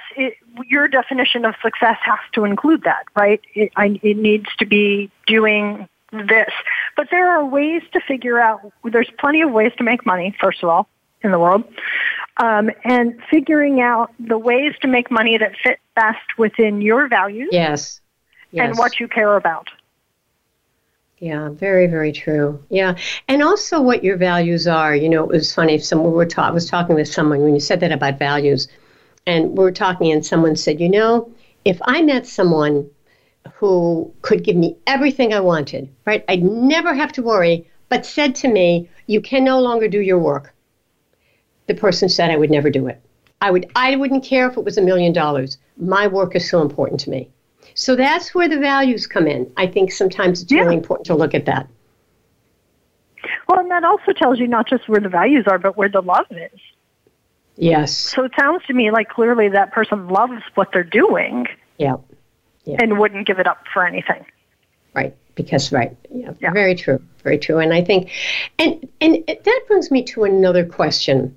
Your 0.67 0.87
definition 0.87 1.45
of 1.45 1.55
success 1.61 1.97
has 2.03 2.19
to 2.33 2.45
include 2.45 2.83
that, 2.83 3.05
right? 3.15 3.41
It, 3.53 3.71
I, 3.75 3.99
it 4.01 4.17
needs 4.17 4.53
to 4.57 4.65
be 4.65 5.11
doing 5.27 5.87
this. 6.11 6.51
But 6.95 7.07
there 7.11 7.29
are 7.29 7.45
ways 7.45 7.83
to 7.93 7.99
figure 7.99 8.39
out. 8.39 8.61
There's 8.83 9.11
plenty 9.19 9.41
of 9.41 9.51
ways 9.51 9.73
to 9.77 9.83
make 9.83 10.05
money. 10.05 10.35
First 10.39 10.63
of 10.63 10.69
all, 10.69 10.87
in 11.21 11.31
the 11.31 11.39
world, 11.39 11.63
um, 12.37 12.69
and 12.83 13.21
figuring 13.29 13.81
out 13.81 14.13
the 14.19 14.37
ways 14.37 14.73
to 14.81 14.87
make 14.87 15.09
money 15.09 15.37
that 15.37 15.53
fit 15.63 15.79
best 15.95 16.37
within 16.37 16.81
your 16.81 17.07
values. 17.07 17.49
Yes. 17.51 18.01
yes. 18.51 18.69
And 18.69 18.77
what 18.77 18.99
you 18.99 19.07
care 19.07 19.35
about. 19.35 19.69
Yeah, 21.19 21.49
very, 21.49 21.87
very 21.87 22.11
true. 22.11 22.63
Yeah, 22.69 22.95
and 23.27 23.41
also 23.41 23.81
what 23.81 24.03
your 24.03 24.17
values 24.17 24.67
are. 24.67 24.95
You 24.95 25.09
know, 25.09 25.23
it 25.23 25.29
was 25.29 25.53
funny. 25.53 25.77
Someone 25.79 26.11
we 26.11 26.17
were 26.17 26.25
ta- 26.25 26.51
was 26.51 26.69
talking 26.69 26.95
with 26.95 27.07
someone 27.07 27.41
when 27.41 27.53
you 27.53 27.61
said 27.61 27.79
that 27.79 27.91
about 27.91 28.19
values, 28.19 28.67
and 29.27 29.57
we 29.57 29.63
were 29.63 29.71
talking, 29.71 30.11
and 30.11 30.25
someone 30.25 30.55
said, 30.55 30.79
you 30.79 30.89
know, 30.89 31.31
if 31.63 31.79
I 31.83 32.01
met 32.01 32.27
someone 32.27 32.89
who 33.53 34.13
could 34.21 34.43
give 34.43 34.55
me 34.55 34.77
everything 34.87 35.33
I 35.33 35.39
wanted, 35.39 35.89
right, 36.05 36.23
I'd 36.27 36.43
never 36.43 36.93
have 36.93 37.11
to 37.13 37.23
worry, 37.23 37.67
but 37.89 38.05
said 38.05 38.35
to 38.35 38.47
me, 38.47 38.89
you 39.07 39.21
can 39.21 39.43
no 39.43 39.59
longer 39.59 39.87
do 39.87 40.01
your 40.01 40.19
work. 40.19 40.53
The 41.67 41.73
person 41.73 42.09
said 42.09 42.29
I 42.29 42.37
would 42.37 42.51
never 42.51 42.69
do 42.69 42.87
it. 42.87 43.01
I 43.41 43.51
would. 43.51 43.69
I 43.75 43.95
wouldn't 43.95 44.23
care 44.23 44.49
if 44.49 44.57
it 44.57 44.63
was 44.63 44.77
a 44.77 44.81
million 44.81 45.13
dollars. 45.13 45.57
My 45.77 46.07
work 46.07 46.35
is 46.35 46.49
so 46.49 46.61
important 46.61 46.99
to 47.01 47.09
me. 47.09 47.29
So 47.73 47.95
that's 47.95 48.33
where 48.33 48.47
the 48.47 48.59
values 48.59 49.07
come 49.07 49.27
in. 49.27 49.51
I 49.57 49.67
think 49.67 49.91
sometimes 49.91 50.41
it's 50.41 50.51
yeah. 50.51 50.61
really 50.61 50.75
important 50.75 51.05
to 51.07 51.15
look 51.15 51.33
at 51.33 51.45
that. 51.45 51.67
Well, 53.47 53.59
and 53.59 53.69
that 53.71 53.83
also 53.83 54.13
tells 54.13 54.39
you 54.39 54.47
not 54.47 54.67
just 54.67 54.87
where 54.87 55.01
the 55.01 55.09
values 55.09 55.45
are, 55.47 55.59
but 55.59 55.75
where 55.75 55.89
the 55.89 56.01
love 56.01 56.27
is. 56.31 56.59
Yes. 57.57 57.95
So 57.95 58.23
it 58.23 58.31
sounds 58.37 58.63
to 58.65 58.73
me 58.73 58.91
like 58.91 59.09
clearly 59.09 59.49
that 59.49 59.71
person 59.71 60.09
loves 60.09 60.41
what 60.55 60.71
they're 60.73 60.83
doing. 60.83 61.47
Yeah. 61.77 61.97
yeah. 62.65 62.77
And 62.79 62.99
wouldn't 62.99 63.27
give 63.27 63.39
it 63.39 63.47
up 63.47 63.63
for 63.73 63.85
anything. 63.85 64.25
Right. 64.93 65.15
Because 65.35 65.71
right. 65.71 65.95
Yeah. 66.13 66.33
yeah. 66.39 66.51
Very 66.51 66.75
true. 66.75 67.01
Very 67.23 67.37
true. 67.37 67.59
And 67.59 67.73
I 67.73 67.83
think 67.83 68.11
and 68.59 68.87
and 69.01 69.23
that 69.27 69.61
brings 69.67 69.91
me 69.91 70.03
to 70.03 70.23
another 70.23 70.65
question. 70.65 71.35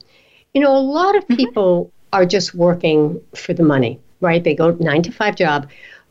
You 0.55 0.63
know, 0.63 0.75
a 0.75 0.79
lot 0.79 1.17
of 1.17 1.25
mm-hmm. 1.25 1.37
people 1.37 1.85
mm-hmm. 1.85 2.21
are 2.21 2.27
just 2.27 2.55
working 2.55 3.21
for 3.35 3.55
the 3.55 3.63
money, 3.63 4.01
right? 4.21 4.43
They 4.43 4.55
go 4.55 4.71
9 4.71 5.03
to 5.03 5.13
5 5.13 5.37
job 5.37 5.69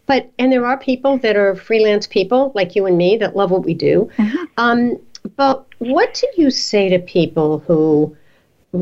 but 0.08 0.32
and 0.39 0.52
there 0.52 0.65
are 0.65 0.78
people 0.78 1.17
that 1.20 1.36
are 1.36 1.56
freelance 1.56 2.08
people 2.08 2.52
like 2.56 2.76
you 2.76 2.86
and 2.86 2.98
me 2.98 3.17
that 3.17 3.36
love 3.36 3.52
what 3.52 3.65
we 3.65 3.74
do. 3.74 4.10
Mm-hmm. 4.17 4.46
Um, 4.58 5.00
but 5.36 5.65
what 5.80 6.13
do 6.13 6.41
you 6.41 6.50
say 6.50 6.89
to 6.89 7.00
people 7.00 7.60
who 7.60 8.15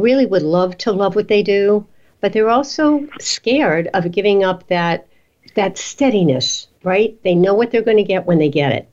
really 0.02 0.26
would 0.26 0.42
love 0.44 0.78
to 0.80 0.92
love 0.92 1.16
what 1.16 1.28
they 1.28 1.44
do, 1.44 1.86
but 2.22 2.34
they're 2.34 2.50
also 2.50 3.08
scared 3.20 3.90
of 3.94 4.12
giving 4.12 4.44
up 4.44 4.68
that 4.68 5.08
that 5.56 5.78
steadiness, 5.78 6.68
right? 6.84 7.18
They 7.24 7.36
know 7.36 7.54
what 7.54 7.72
they're 7.72 7.82
going 7.82 7.98
to 7.98 8.04
get 8.04 8.26
when 8.26 8.40
they 8.40 8.50
get 8.50 8.74
it. 8.74 8.90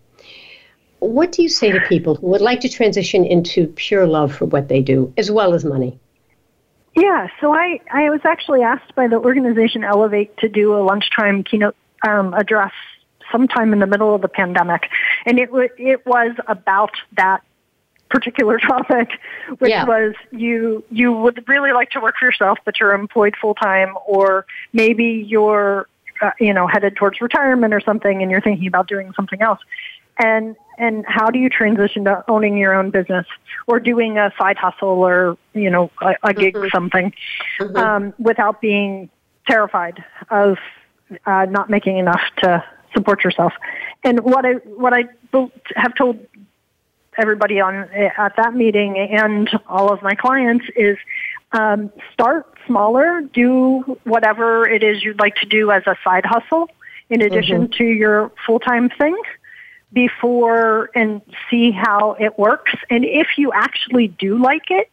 What 1.01 1.33
do 1.33 1.43
you 1.43 1.49
say 1.49 1.73
to 1.73 1.81
people 1.81 2.15
who 2.15 2.29
would 2.29 2.41
like 2.41 2.61
to 2.61 2.69
transition 2.69 3.25
into 3.25 3.67
pure 3.67 4.07
love 4.07 4.33
for 4.33 4.45
what 4.45 4.69
they 4.69 4.81
do, 4.81 5.12
as 5.17 5.31
well 5.31 5.55
as 5.55 5.65
money? 5.65 5.99
Yeah, 6.95 7.29
so 7.41 7.53
I, 7.53 7.81
I 7.91 8.11
was 8.11 8.21
actually 8.25 8.62
asked 8.62 8.95
by 8.95 9.09
the 9.09 9.17
organization 9.17 9.83
Elevate 9.83 10.37
to 10.38 10.49
do 10.49 10.75
a 10.75 10.83
lunchtime 10.83 11.43
keynote 11.43 11.75
um, 12.07 12.35
address 12.35 12.73
sometime 13.33 13.73
in 13.73 13.79
the 13.79 13.87
middle 13.87 14.15
of 14.15 14.21
the 14.21 14.29
pandemic, 14.29 14.88
and 15.25 15.38
it 15.38 15.47
w- 15.47 15.71
it 15.79 16.05
was 16.07 16.33
about 16.47 16.93
that 17.17 17.43
particular 18.12 18.59
topic, 18.68 19.09
which 19.59 19.70
yeah. 19.70 19.85
was 19.85 20.14
you 20.31 20.85
you 20.90 21.12
would 21.12 21.44
really 21.48 21.72
like 21.72 21.90
to 21.90 22.01
work 22.01 22.14
for 22.20 22.27
yourself, 22.27 22.59
but 22.64 22.79
you're 22.79 22.92
employed 22.92 23.35
full 23.40 23.55
time, 23.55 23.94
or 24.07 24.46
maybe 24.72 25.25
you're 25.27 25.88
uh, 26.20 26.31
you 26.38 26.53
know 26.53 26.68
headed 26.68 26.94
towards 26.94 27.20
retirement 27.20 27.75
or 27.75 27.81
something, 27.81 28.22
and 28.22 28.31
you're 28.31 28.40
thinking 28.40 28.68
about 28.68 28.87
doing 28.87 29.12
something 29.16 29.42
else. 29.42 29.59
And 30.22 30.55
and 30.79 31.05
how 31.09 31.31
do 31.31 31.38
you 31.38 31.48
transition 31.48 32.05
to 32.05 32.22
owning 32.29 32.57
your 32.57 32.75
own 32.75 32.90
business 32.90 33.27
or 33.66 33.81
doing 33.81 34.18
a 34.18 34.31
side 34.38 34.59
hustle 34.59 34.88
or 34.88 35.38
you 35.55 35.70
know 35.70 35.90
a, 36.03 36.14
a 36.22 36.35
gig 36.35 36.55
mm-hmm. 36.55 36.68
something 36.72 37.12
mm-hmm. 37.59 37.77
Um, 37.77 38.14
without 38.18 38.61
being 38.61 39.09
terrified 39.48 40.05
of 40.31 40.59
uh, 41.27 41.46
not 41.48 41.70
making 41.70 41.98
enough 41.98 42.20
to 42.38 42.62
support 42.94 43.25
yourself. 43.25 43.55
And 44.05 44.20
what 44.20 44.44
I 44.44 44.55
what 44.77 44.92
I 44.92 45.05
have 45.77 45.94
told 45.94 46.18
everybody 47.18 47.61
on 47.61 47.88
at 48.16 48.37
that 48.37 48.55
meeting 48.55 48.96
and 48.96 49.51
all 49.66 49.92
of 49.92 50.03
my 50.03 50.14
clients 50.14 50.64
is 50.77 50.96
um, 51.53 51.92
start 52.12 52.46
smaller, 52.66 53.20
do 53.20 53.98
whatever 54.05 54.68
it 54.68 54.83
is 54.83 55.03
you'd 55.03 55.20
like 55.20 55.37
to 55.37 55.46
do 55.46 55.70
as 55.70 55.83
a 55.87 55.96
side 56.03 56.25
hustle 56.25 56.70
in 57.11 57.20
addition 57.20 57.62
mm-hmm. 57.62 57.72
to 57.79 57.85
your 57.85 58.33
full 58.46 58.59
time 58.59 58.88
thing 58.88 59.16
before 59.92 60.90
and 60.94 61.20
see 61.51 61.70
how 61.70 62.16
it 62.18 62.38
works. 62.38 62.72
And 62.88 63.05
if 63.05 63.29
you 63.37 63.53
actually 63.53 64.09
do 64.09 64.38
like 64.38 64.70
it, 64.70 64.90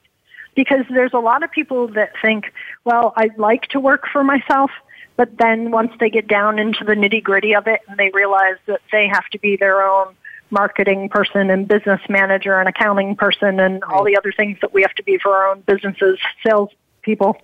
because 0.55 0.85
there's 0.89 1.13
a 1.13 1.19
lot 1.19 1.43
of 1.43 1.51
people 1.51 1.87
that 1.89 2.11
think, 2.21 2.51
well, 2.83 3.13
I'd 3.15 3.37
like 3.37 3.67
to 3.69 3.79
work 3.79 4.07
for 4.11 4.25
myself, 4.25 4.71
but 5.15 5.37
then 5.37 5.71
once 5.71 5.93
they 5.99 6.09
get 6.09 6.27
down 6.27 6.59
into 6.59 6.83
the 6.83 6.95
nitty 6.95 7.23
gritty 7.23 7.55
of 7.55 7.67
it 7.67 7.79
and 7.87 7.97
they 7.97 8.09
realize 8.13 8.57
that 8.65 8.81
they 8.91 9.07
have 9.07 9.27
to 9.29 9.39
be 9.39 9.55
their 9.55 9.81
own 9.81 10.15
marketing 10.51 11.09
person 11.09 11.49
and 11.49 11.67
business 11.67 12.01
manager 12.09 12.59
and 12.59 12.67
accounting 12.67 13.15
person 13.15 13.59
and 13.59 13.83
all 13.83 14.03
the 14.03 14.17
other 14.17 14.31
things 14.31 14.57
that 14.61 14.73
we 14.73 14.81
have 14.81 14.93
to 14.95 15.03
be 15.03 15.17
for 15.17 15.35
our 15.35 15.47
own 15.49 15.61
businesses, 15.61 16.19
sales 16.45 16.69
people, 17.01 17.37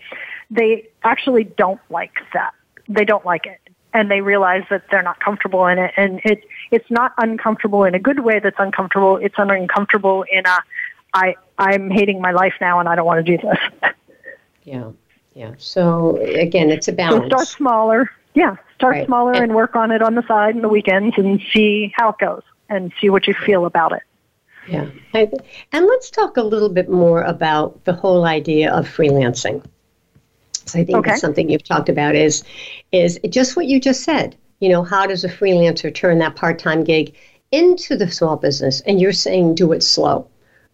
they 0.49 0.87
actually 1.03 1.43
don't 1.43 1.79
like 1.89 2.13
that. 2.33 2.53
They 2.87 3.05
don't 3.05 3.25
like 3.25 3.45
it. 3.45 3.59
And 3.93 4.11
they 4.11 4.21
realize 4.21 4.63
that 4.69 4.83
they're 4.91 5.03
not 5.03 5.19
comfortable 5.19 5.65
in 5.67 5.79
it. 5.79 5.93
And 5.95 6.19
it, 6.25 6.43
it's 6.71 6.89
not 6.91 7.13
uncomfortable 7.17 7.85
in 7.85 7.95
a 7.95 7.99
good 7.99 8.19
way 8.19 8.39
that's 8.39 8.59
uncomfortable. 8.59 9.17
It's 9.17 9.35
uncomfortable 9.37 10.25
in 10.31 10.45
a, 10.45 10.59
I, 11.13 11.35
I'm 11.57 11.89
hating 11.89 12.21
my 12.21 12.31
life 12.31 12.55
now 12.59 12.79
and 12.79 12.89
I 12.89 12.95
don't 12.95 13.05
want 13.05 13.25
to 13.25 13.37
do 13.37 13.47
this. 13.47 13.93
Yeah. 14.63 14.91
Yeah. 15.33 15.53
So 15.57 16.17
again, 16.17 16.69
it's 16.69 16.87
a 16.87 16.91
balance. 16.91 17.25
So 17.25 17.27
start 17.27 17.47
smaller. 17.47 18.09
Yeah. 18.33 18.55
Start 18.75 18.95
right. 18.95 19.05
smaller 19.05 19.33
and, 19.33 19.43
and 19.43 19.55
work 19.55 19.75
on 19.75 19.91
it 19.91 20.01
on 20.01 20.15
the 20.15 20.25
side 20.27 20.55
and 20.55 20.63
the 20.63 20.69
weekends 20.69 21.17
and 21.17 21.41
see 21.53 21.93
how 21.95 22.09
it 22.09 22.17
goes 22.17 22.41
and 22.69 22.91
see 22.99 23.09
what 23.09 23.27
you 23.27 23.33
feel 23.33 23.65
about 23.65 23.91
it. 23.91 24.03
Yeah. 24.67 24.89
And 25.13 25.85
let's 25.85 26.09
talk 26.09 26.37
a 26.37 26.41
little 26.41 26.69
bit 26.69 26.89
more 26.89 27.21
about 27.21 27.83
the 27.85 27.93
whole 27.93 28.25
idea 28.25 28.73
of 28.73 28.87
freelancing. 28.87 29.63
So 30.65 30.79
I 30.79 30.85
think 30.85 30.97
okay. 30.97 31.11
that's 31.11 31.21
something 31.21 31.49
you've 31.49 31.63
talked 31.63 31.89
about 31.89 32.15
is 32.15 32.43
is 32.91 33.19
just 33.29 33.55
what 33.55 33.67
you 33.67 33.79
just 33.79 34.03
said. 34.03 34.35
You 34.59 34.69
know, 34.69 34.83
how 34.83 35.05
does 35.05 35.23
a 35.23 35.29
freelancer 35.29 35.93
turn 35.93 36.17
that 36.19 36.35
part-time 36.35 36.83
gig 36.83 37.15
into 37.51 37.95
the 37.95 38.09
small 38.09 38.37
business? 38.37 38.81
And 38.81 38.99
you're 38.99 39.11
saying 39.11 39.55
do 39.55 39.71
it 39.73 39.83
slow 39.83 40.27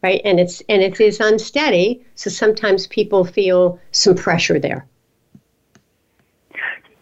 right? 0.04 0.22
And 0.24 0.40
it's 0.40 0.62
and 0.70 0.82
it 0.82 1.00
is 1.00 1.20
unsteady, 1.20 2.04
so 2.16 2.30
sometimes 2.30 2.88
people 2.88 3.26
feel 3.26 3.80
some 3.92 4.16
pressure 4.16 4.60
there. 4.60 4.86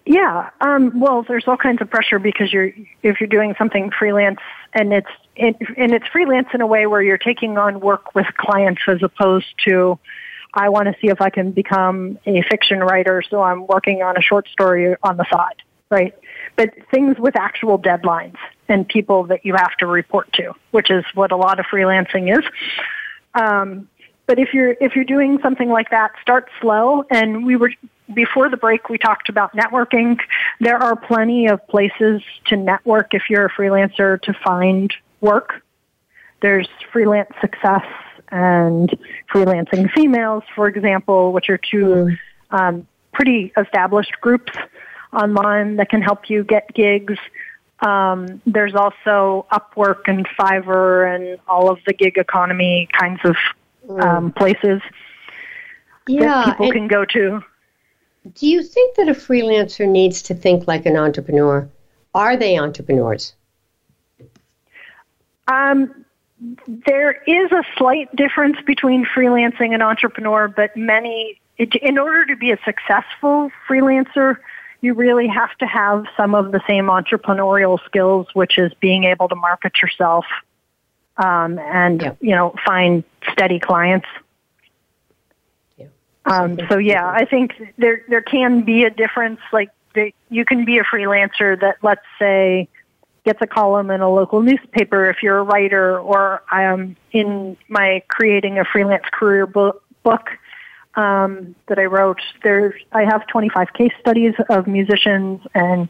Yeah, 0.06 0.50
um, 0.62 1.00
well, 1.00 1.24
there's 1.28 1.48
all 1.48 1.58
kinds 1.58 1.82
of 1.82 1.90
pressure 1.90 2.20
because 2.20 2.52
you're 2.52 2.72
if 3.04 3.20
you're 3.20 3.28
doing 3.28 3.56
something 3.58 3.92
freelance 3.98 4.40
and 4.74 4.94
it's 4.94 5.10
it, 5.36 5.56
and 5.78 5.94
it's 5.94 6.06
freelance 6.08 6.48
in 6.54 6.62
a 6.62 6.68
way 6.68 6.86
where 6.86 7.02
you're 7.02 7.18
taking 7.18 7.58
on 7.58 7.80
work 7.80 8.14
with 8.16 8.28
clients 8.38 8.82
as 8.88 9.02
opposed 9.04 9.48
to 9.66 10.00
I 10.54 10.70
want 10.70 10.88
to 10.88 10.96
see 11.00 11.08
if 11.08 11.22
I 11.22 11.30
can 11.30 11.52
become 11.52 12.18
a 12.26 12.42
fiction 12.50 12.80
writer, 12.80 13.22
so 13.30 13.42
I'm 13.42 13.68
working 13.68 14.02
on 14.02 14.18
a 14.18 14.22
short 14.22 14.48
story 14.48 14.96
on 15.04 15.18
the 15.18 15.26
side, 15.32 15.62
right? 15.90 16.14
But 16.56 16.74
things 16.92 17.18
with 17.20 17.36
actual 17.36 17.78
deadlines 17.78 18.38
and 18.68 18.88
people 18.88 19.26
that 19.26 19.46
you 19.46 19.56
have 19.56 19.76
to 19.78 19.86
report 19.86 20.32
to, 20.34 20.54
which 20.72 20.90
is 20.90 21.06
what 21.14 21.32
a 21.32 21.38
lot 21.38 21.60
of 21.60 21.66
freelancing 21.68 22.36
is. 22.36 22.44
Um, 23.36 23.88
but 24.26 24.40
if 24.40 24.54
you're 24.54 24.76
if 24.80 24.96
you're 24.96 25.06
doing 25.06 25.40
something 25.42 25.70
like 25.70 25.90
that, 25.92 26.12
start 26.22 26.50
slow. 26.62 27.04
And 27.10 27.46
we 27.46 27.56
were 27.56 27.72
before 28.14 28.50
the 28.50 28.58
break, 28.58 28.90
we 28.90 28.98
talked 28.98 29.30
about 29.30 29.56
networking. 29.56 30.20
There 30.60 30.78
are 30.78 30.96
plenty 30.96 31.48
of 31.48 31.66
places 31.68 32.22
to 32.46 32.56
network 32.56 33.14
if 33.14 33.24
you're 33.30 33.46
a 33.46 33.52
freelancer 33.52 34.22
to 34.24 34.34
find 34.34 34.94
work. 35.22 35.62
There's 36.42 36.68
freelance 36.92 37.32
success 37.42 37.86
and 38.32 38.90
Freelancing 39.34 39.92
Females, 39.92 40.44
for 40.56 40.68
example, 40.68 41.32
which 41.34 41.50
are 41.50 41.58
two 41.58 42.16
um, 42.52 42.88
pretty 43.14 43.52
established 43.58 44.14
groups 44.22 44.54
online 45.12 45.78
that 45.78 45.90
can 45.90 46.02
help 46.02 46.30
you 46.30 46.44
get 46.44 46.74
gigs. 46.74 47.16
Um, 47.80 48.42
there's 48.46 48.76
also 48.76 49.46
Upwork 49.52 50.02
and 50.08 50.28
Fiverr 50.28 51.14
and 51.16 51.40
all 51.48 51.70
of 51.70 51.80
the 51.86 51.94
gig 51.94 52.18
economy 52.18 52.88
kinds 52.92 53.20
of 53.24 53.36
um, 54.00 54.32
places 54.32 54.82
Yeah, 56.08 56.28
that 56.28 56.46
people 56.46 56.66
and- 56.68 56.74
can 56.74 56.88
go 56.88 57.06
to. 57.06 57.44
Do 58.34 58.48
you 58.48 58.64
think 58.64 58.96
that 58.96 59.08
a 59.08 59.14
freelancer 59.14 59.88
needs 59.88 60.22
to 60.24 60.36
think 60.36 60.68
like 60.68 60.86
an 60.86 60.98
entrepreneur? 60.98 61.70
Are 62.14 62.38
they 62.38 62.58
entrepreneurs? 62.58 63.34
Um, 65.48 66.06
there 66.68 67.12
is 67.26 67.52
a 67.52 67.64
slight 67.78 68.14
difference 68.16 68.58
between 68.66 69.06
freelancing 69.06 69.74
and 69.74 69.82
entrepreneur, 69.82 70.48
but 70.48 70.76
many, 70.78 71.40
it, 71.58 71.76
in 71.76 71.98
order 71.98 72.26
to 72.28 72.36
be 72.36 72.52
a 72.52 72.58
successful 72.64 73.52
freelancer, 73.68 74.38
you 74.82 74.94
really 74.94 75.28
have 75.28 75.56
to 75.58 75.66
have 75.66 76.06
some 76.16 76.36
of 76.36 76.52
the 76.52 76.62
same 76.68 76.86
entrepreneurial 76.86 77.84
skills, 77.86 78.28
which 78.34 78.58
is 78.58 78.72
being 78.80 79.04
able 79.06 79.28
to 79.28 79.36
market 79.36 79.82
yourself 79.82 80.26
um, 81.20 81.60
and 81.60 82.02
Yeah. 82.02 82.14
you 82.22 82.36
know 82.36 82.56
find 82.66 83.04
steady 83.32 83.60
clients. 83.60 84.08
Um, 86.30 86.60
so 86.70 86.78
yeah, 86.78 87.08
I 87.08 87.26
think 87.26 87.54
there 87.78 88.04
there 88.08 88.22
can 88.22 88.62
be 88.62 88.84
a 88.84 88.90
difference. 88.90 89.40
Like 89.52 89.72
the, 89.96 90.14
you 90.30 90.46
can 90.46 90.64
be 90.64 90.78
a 90.78 90.84
freelancer 90.84 91.60
that, 91.60 91.78
let's 91.82 92.06
say, 92.20 92.70
gets 93.26 93.42
a 93.42 93.48
column 93.48 93.90
in 93.90 94.02
a 94.02 94.10
local 94.10 94.42
newspaper 94.42 95.10
if 95.10 95.24
you're 95.24 95.40
a 95.40 95.44
writer, 95.44 96.00
or 96.00 96.44
um, 96.52 96.96
in 97.12 97.58
my 97.68 98.04
creating 98.08 98.60
a 98.60 98.66
freelance 98.66 99.06
career 99.12 99.48
book, 99.48 99.84
book 100.04 100.30
um, 100.96 101.56
that 101.68 101.80
I 101.80 101.86
wrote, 101.86 102.22
there's 102.44 102.80
I 102.92 103.06
have 103.06 103.26
25 103.28 103.74
case 103.74 103.92
studies 104.00 104.36
of 104.50 104.68
musicians 104.68 105.42
and 105.54 105.90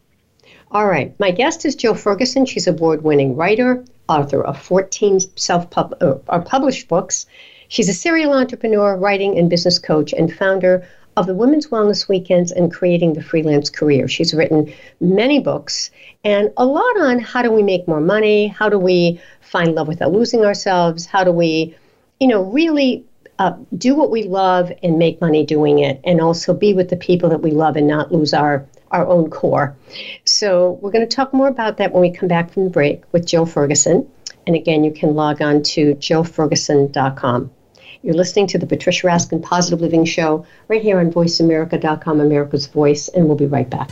All 0.71 0.87
right, 0.87 1.17
my 1.19 1.31
guest 1.31 1.63
is 1.65 1.75
Jill 1.75 1.95
Ferguson. 1.95 2.45
She's 2.45 2.67
a 2.67 2.71
award-winning 2.71 3.37
writer, 3.37 3.85
author 4.09 4.43
of 4.43 4.59
14 4.61 5.19
self-pub 5.37 5.95
uh, 6.01 6.83
books. 6.87 7.25
She's 7.67 7.87
a 7.87 7.93
serial 7.93 8.33
entrepreneur, 8.33 8.97
writing 8.97 9.37
and 9.37 9.49
business 9.49 9.77
coach, 9.77 10.11
and 10.13 10.33
founder 10.33 10.87
of 11.15 11.27
the 11.27 11.35
Women's 11.35 11.67
Wellness 11.67 12.07
Weekends 12.07 12.51
and 12.51 12.73
Creating 12.73 13.13
the 13.13 13.21
Freelance 13.21 13.69
Career. 13.69 14.07
She's 14.07 14.33
written 14.33 14.73
many 14.99 15.39
books 15.39 15.91
and 16.23 16.51
a 16.57 16.65
lot 16.65 16.99
on 16.99 17.19
how 17.19 17.41
do 17.41 17.51
we 17.51 17.63
make 17.63 17.87
more 17.87 18.01
money, 18.01 18.47
how 18.47 18.69
do 18.69 18.77
we 18.77 19.21
find 19.41 19.75
love 19.75 19.87
without 19.87 20.11
losing 20.11 20.43
ourselves, 20.43 21.05
how 21.05 21.23
do 21.23 21.31
we, 21.31 21.75
you 22.19 22.27
know, 22.27 22.43
really 22.43 23.05
uh, 23.39 23.53
do 23.77 23.95
what 23.95 24.11
we 24.11 24.23
love 24.23 24.71
and 24.83 24.99
make 24.99 25.21
money 25.21 25.45
doing 25.45 25.79
it, 25.79 26.01
and 26.03 26.19
also 26.19 26.53
be 26.53 26.73
with 26.73 26.89
the 26.89 26.97
people 26.97 27.29
that 27.29 27.41
we 27.41 27.51
love 27.51 27.77
and 27.77 27.87
not 27.87 28.11
lose 28.11 28.33
our 28.33 28.65
our 28.91 29.05
own 29.05 29.29
core. 29.29 29.75
So 30.25 30.79
we're 30.81 30.91
going 30.91 31.07
to 31.07 31.15
talk 31.15 31.33
more 31.33 31.47
about 31.47 31.77
that 31.77 31.91
when 31.91 32.01
we 32.01 32.11
come 32.11 32.29
back 32.29 32.51
from 32.51 32.65
the 32.65 32.69
break 32.69 33.03
with 33.11 33.25
Jill 33.25 33.45
Ferguson. 33.45 34.09
And 34.47 34.55
again, 34.55 34.83
you 34.83 34.91
can 34.91 35.15
log 35.15 35.41
on 35.41 35.63
to 35.63 35.95
jillferguson.com. 35.95 37.51
You're 38.01 38.15
listening 38.15 38.47
to 38.47 38.57
the 38.57 38.65
Patricia 38.65 39.07
Raskin 39.07 39.43
Positive 39.43 39.81
Living 39.81 40.05
Show 40.05 40.45
right 40.69 40.81
here 40.81 40.99
on 40.99 41.11
VoiceAmerica.com, 41.11 42.21
America's 42.21 42.67
Voice, 42.67 43.09
and 43.09 43.27
we'll 43.27 43.35
be 43.35 43.45
right 43.45 43.69
back. 43.69 43.91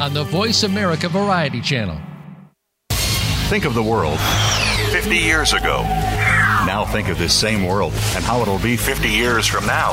on 0.00 0.14
the 0.14 0.24
Voice 0.24 0.62
America 0.62 1.08
Variety 1.08 1.60
Channel. 1.60 2.00
Think 3.50 3.66
of 3.66 3.74
the 3.74 3.82
world 3.82 4.18
50 4.92 5.14
years 5.14 5.52
ago. 5.52 5.82
Now 6.64 6.86
think 6.90 7.08
of 7.08 7.18
this 7.18 7.34
same 7.34 7.66
world 7.66 7.92
and 8.14 8.24
how 8.24 8.40
it'll 8.40 8.58
be 8.58 8.76
50 8.76 9.08
years 9.08 9.46
from 9.46 9.66
now. 9.66 9.92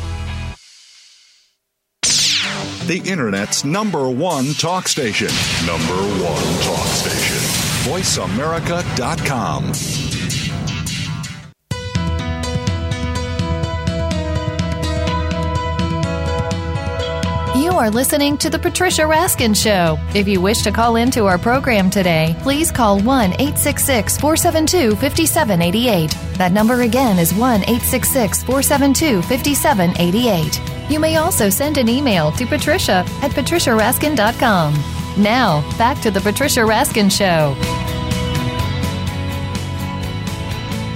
The 2.87 2.97
Internet's 3.05 3.63
number 3.63 4.09
one 4.09 4.53
talk 4.53 4.87
station. 4.87 5.27
Number 5.67 5.93
one 5.93 6.43
talk 6.63 6.87
station. 6.87 7.37
VoiceAmerica.com. 7.85 9.71
You 17.61 17.71
are 17.73 17.91
listening 17.91 18.37
to 18.39 18.49
The 18.49 18.57
Patricia 18.57 19.03
Raskin 19.03 19.55
Show. 19.55 19.99
If 20.15 20.27
you 20.27 20.41
wish 20.41 20.63
to 20.63 20.71
call 20.71 20.95
into 20.95 21.25
our 21.25 21.37
program 21.37 21.91
today, 21.91 22.35
please 22.41 22.71
call 22.71 22.99
1 22.99 23.33
866 23.33 24.17
472 24.17 24.95
5788. 24.95 26.09
That 26.39 26.51
number 26.51 26.81
again 26.81 27.19
is 27.19 27.31
1 27.31 27.61
866 27.61 28.43
472 28.43 29.21
5788. 29.21 30.70
You 30.91 30.99
may 30.99 31.15
also 31.15 31.49
send 31.49 31.77
an 31.77 31.87
email 31.87 32.33
to 32.33 32.45
patricia 32.45 33.05
at 33.21 33.31
patriciaraskin.com. 33.31 34.73
Now, 35.23 35.77
back 35.77 36.01
to 36.01 36.11
The 36.11 36.19
Patricia 36.19 36.59
Raskin 36.59 37.09
Show. 37.09 37.55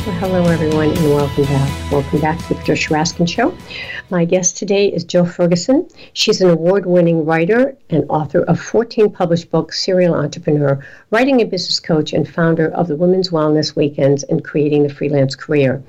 Well, 0.05 0.15
hello, 0.19 0.43
everyone, 0.51 0.89
and 0.89 1.09
welcome 1.11 1.45
back. 1.45 1.91
Welcome 1.93 2.19
back 2.19 2.37
to 2.39 2.49
the 2.49 2.55
Patricia 2.55 2.93
Raskin 2.93 3.25
Show. 3.25 3.57
My 4.09 4.25
guest 4.25 4.57
today 4.57 4.89
is 4.89 5.05
Jill 5.05 5.25
Ferguson. 5.25 5.87
She's 6.11 6.41
an 6.41 6.49
award 6.49 6.85
winning 6.85 7.23
writer 7.23 7.77
and 7.89 8.03
author 8.09 8.41
of 8.43 8.59
14 8.59 9.09
published 9.09 9.49
books, 9.49 9.81
serial 9.81 10.13
entrepreneur, 10.13 10.85
writing 11.09 11.39
and 11.39 11.49
business 11.49 11.79
coach, 11.79 12.11
and 12.11 12.27
founder 12.27 12.67
of 12.71 12.89
the 12.89 12.97
Women's 12.97 13.29
Wellness 13.29 13.77
Weekends 13.77 14.23
and 14.23 14.43
Creating 14.43 14.83
the 14.83 14.93
Freelance 14.93 15.35
Career. 15.35 15.81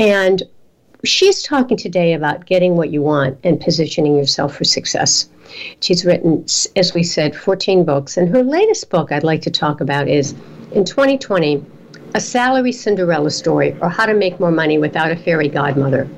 And 0.00 0.42
she's 1.06 1.42
talking 1.42 1.76
today 1.76 2.12
about 2.12 2.46
getting 2.46 2.76
what 2.76 2.90
you 2.90 3.02
want 3.02 3.38
and 3.44 3.60
positioning 3.60 4.16
yourself 4.16 4.56
for 4.56 4.64
success. 4.64 5.28
She's 5.80 6.04
written, 6.04 6.44
as 6.76 6.92
we 6.94 7.02
said, 7.02 7.34
14 7.34 7.84
books. 7.84 8.16
And 8.16 8.28
her 8.28 8.42
latest 8.42 8.90
book 8.90 9.12
I'd 9.12 9.24
like 9.24 9.42
to 9.42 9.50
talk 9.50 9.80
about 9.80 10.08
is 10.08 10.32
in 10.72 10.84
2020 10.84 11.64
A 12.14 12.20
Salary 12.20 12.72
Cinderella 12.72 13.30
Story 13.30 13.76
or 13.80 13.88
How 13.88 14.06
to 14.06 14.14
Make 14.14 14.38
More 14.40 14.50
Money 14.50 14.78
Without 14.78 15.10
a 15.10 15.16
Fairy 15.16 15.48
Godmother. 15.48 16.08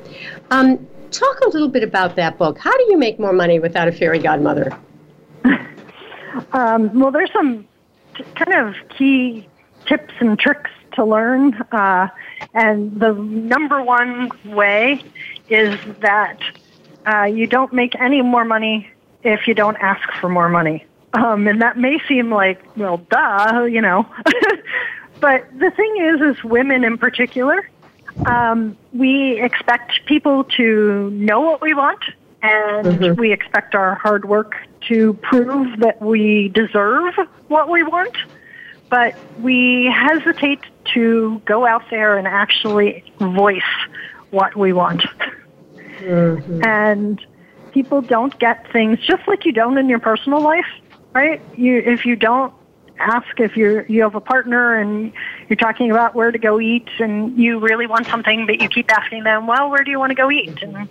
Um, 0.50 0.86
talk 1.10 1.40
a 1.40 1.48
little 1.48 1.68
bit 1.68 1.82
about 1.82 2.16
that 2.16 2.38
book. 2.38 2.58
How 2.58 2.76
do 2.76 2.84
you 2.84 2.98
make 2.98 3.18
more 3.18 3.32
money 3.32 3.58
without 3.58 3.88
a 3.88 3.92
fairy 3.92 4.18
godmother? 4.18 4.76
um, 6.52 6.98
well, 6.98 7.10
there's 7.10 7.32
some 7.32 7.66
t- 8.16 8.24
kind 8.34 8.68
of 8.68 8.74
key 8.96 9.48
tips 9.86 10.14
and 10.20 10.38
tricks 10.38 10.70
to 10.94 11.04
learn. 11.04 11.54
Uh, 11.72 12.08
and 12.54 12.98
the 12.98 13.12
number 13.12 13.82
one 13.82 14.30
way 14.44 15.02
is 15.48 15.78
that 16.00 16.38
uh, 17.06 17.24
you 17.24 17.46
don't 17.46 17.72
make 17.72 17.94
any 18.00 18.22
more 18.22 18.44
money 18.44 18.90
if 19.22 19.46
you 19.46 19.54
don't 19.54 19.76
ask 19.76 20.10
for 20.20 20.28
more 20.28 20.48
money. 20.48 20.84
Um, 21.14 21.48
and 21.48 21.62
that 21.62 21.78
may 21.78 21.98
seem 22.06 22.30
like, 22.30 22.62
well, 22.76 22.98
duh, 23.10 23.64
you 23.64 23.80
know. 23.80 24.06
but 25.20 25.46
the 25.58 25.70
thing 25.70 25.96
is, 26.00 26.36
is 26.36 26.44
women 26.44 26.84
in 26.84 26.98
particular, 26.98 27.68
um, 28.26 28.76
we 28.92 29.40
expect 29.40 30.04
people 30.06 30.44
to 30.44 31.10
know 31.10 31.40
what 31.40 31.60
we 31.60 31.74
want, 31.74 32.02
and 32.42 32.86
mm-hmm. 32.86 33.20
we 33.20 33.32
expect 33.32 33.74
our 33.74 33.94
hard 33.94 34.26
work 34.26 34.54
to 34.88 35.14
prove 35.14 35.80
that 35.80 36.00
we 36.00 36.48
deserve 36.48 37.14
what 37.48 37.68
we 37.68 37.82
want. 37.82 38.16
But 38.90 39.14
we 39.40 39.84
hesitate 39.86 40.60
to 40.98 41.40
go 41.44 41.64
out 41.64 41.84
there 41.90 42.18
and 42.18 42.26
actually 42.26 43.04
voice 43.20 43.62
what 44.30 44.56
we 44.56 44.72
want. 44.72 45.04
Mm-hmm. 46.00 46.64
And 46.64 47.24
people 47.70 48.02
don't 48.02 48.36
get 48.40 48.70
things 48.72 48.98
just 48.98 49.26
like 49.28 49.44
you 49.44 49.52
don't 49.52 49.78
in 49.78 49.88
your 49.88 50.00
personal 50.00 50.40
life, 50.40 50.66
right? 51.12 51.40
You 51.56 51.78
if 51.78 52.04
you 52.04 52.16
don't 52.16 52.52
ask 52.98 53.38
if 53.38 53.56
you're 53.56 53.86
you 53.86 54.02
have 54.02 54.16
a 54.16 54.20
partner 54.20 54.74
and 54.74 55.12
you're 55.48 55.56
talking 55.56 55.88
about 55.88 56.16
where 56.16 56.32
to 56.32 56.38
go 56.38 56.60
eat 56.60 56.88
and 56.98 57.38
you 57.38 57.60
really 57.60 57.86
want 57.86 58.04
something 58.08 58.44
but 58.44 58.60
you 58.60 58.68
keep 58.68 58.90
asking 58.90 59.22
them 59.22 59.46
well 59.46 59.70
where 59.70 59.84
do 59.84 59.92
you 59.92 60.00
want 60.00 60.10
to 60.10 60.16
go 60.16 60.28
eat 60.32 60.60
and 60.64 60.74
mm. 60.74 60.88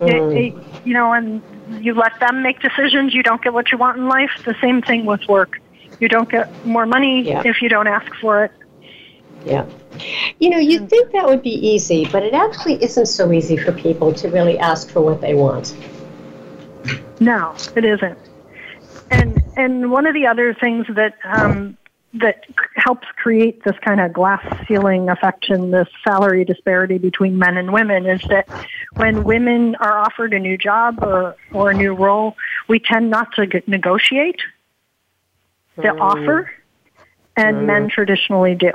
it, 0.00 0.36
it, 0.36 0.54
you 0.84 0.92
know 0.92 1.12
and 1.12 1.40
you 1.84 1.94
let 1.94 2.18
them 2.18 2.42
make 2.42 2.58
decisions 2.58 3.14
you 3.14 3.22
don't 3.22 3.42
get 3.42 3.52
what 3.52 3.70
you 3.70 3.78
want 3.78 3.96
in 3.96 4.08
life 4.08 4.42
the 4.44 4.56
same 4.60 4.82
thing 4.82 5.06
with 5.06 5.24
work 5.28 5.60
you 6.00 6.08
don't 6.08 6.28
get 6.28 6.66
more 6.66 6.84
money 6.84 7.22
yeah. 7.22 7.42
if 7.44 7.62
you 7.62 7.68
don't 7.68 7.86
ask 7.86 8.12
for 8.16 8.42
it 8.42 8.50
yeah 9.46 9.64
you 10.40 10.50
know 10.50 10.58
you'd 10.58 10.88
think 10.90 11.10
that 11.12 11.24
would 11.24 11.42
be 11.42 11.54
easy 11.66 12.06
but 12.06 12.22
it 12.22 12.34
actually 12.34 12.82
isn't 12.82 13.06
so 13.06 13.32
easy 13.32 13.56
for 13.56 13.72
people 13.72 14.12
to 14.12 14.28
really 14.28 14.58
ask 14.58 14.90
for 14.90 15.00
what 15.00 15.20
they 15.20 15.34
want 15.34 15.74
no 17.20 17.54
it 17.74 17.84
isn't 17.84 18.18
and 19.10 19.42
and 19.56 19.90
one 19.90 20.06
of 20.06 20.14
the 20.14 20.26
other 20.26 20.52
things 20.52 20.86
that 20.94 21.14
um, 21.24 21.76
that 22.20 22.44
helps 22.76 23.06
create 23.16 23.62
this 23.64 23.76
kind 23.84 24.00
of 24.00 24.12
glass 24.12 24.44
ceiling 24.66 25.08
effect 25.08 25.48
and 25.48 25.72
this 25.72 25.88
salary 26.06 26.44
disparity 26.44 26.98
between 26.98 27.38
men 27.38 27.56
and 27.56 27.72
women 27.72 28.06
is 28.06 28.22
that 28.28 28.48
when 28.94 29.24
women 29.24 29.74
are 29.76 29.98
offered 29.98 30.32
a 30.32 30.38
new 30.38 30.56
job 30.56 31.02
or, 31.02 31.36
or 31.52 31.70
a 31.70 31.74
new 31.74 31.94
role, 31.94 32.36
we 32.68 32.78
tend 32.78 33.10
not 33.10 33.32
to 33.34 33.46
negotiate 33.66 34.40
the 35.76 35.82
mm. 35.82 36.00
offer, 36.00 36.50
and 37.36 37.58
mm. 37.58 37.66
men 37.66 37.88
traditionally 37.88 38.54
do. 38.54 38.72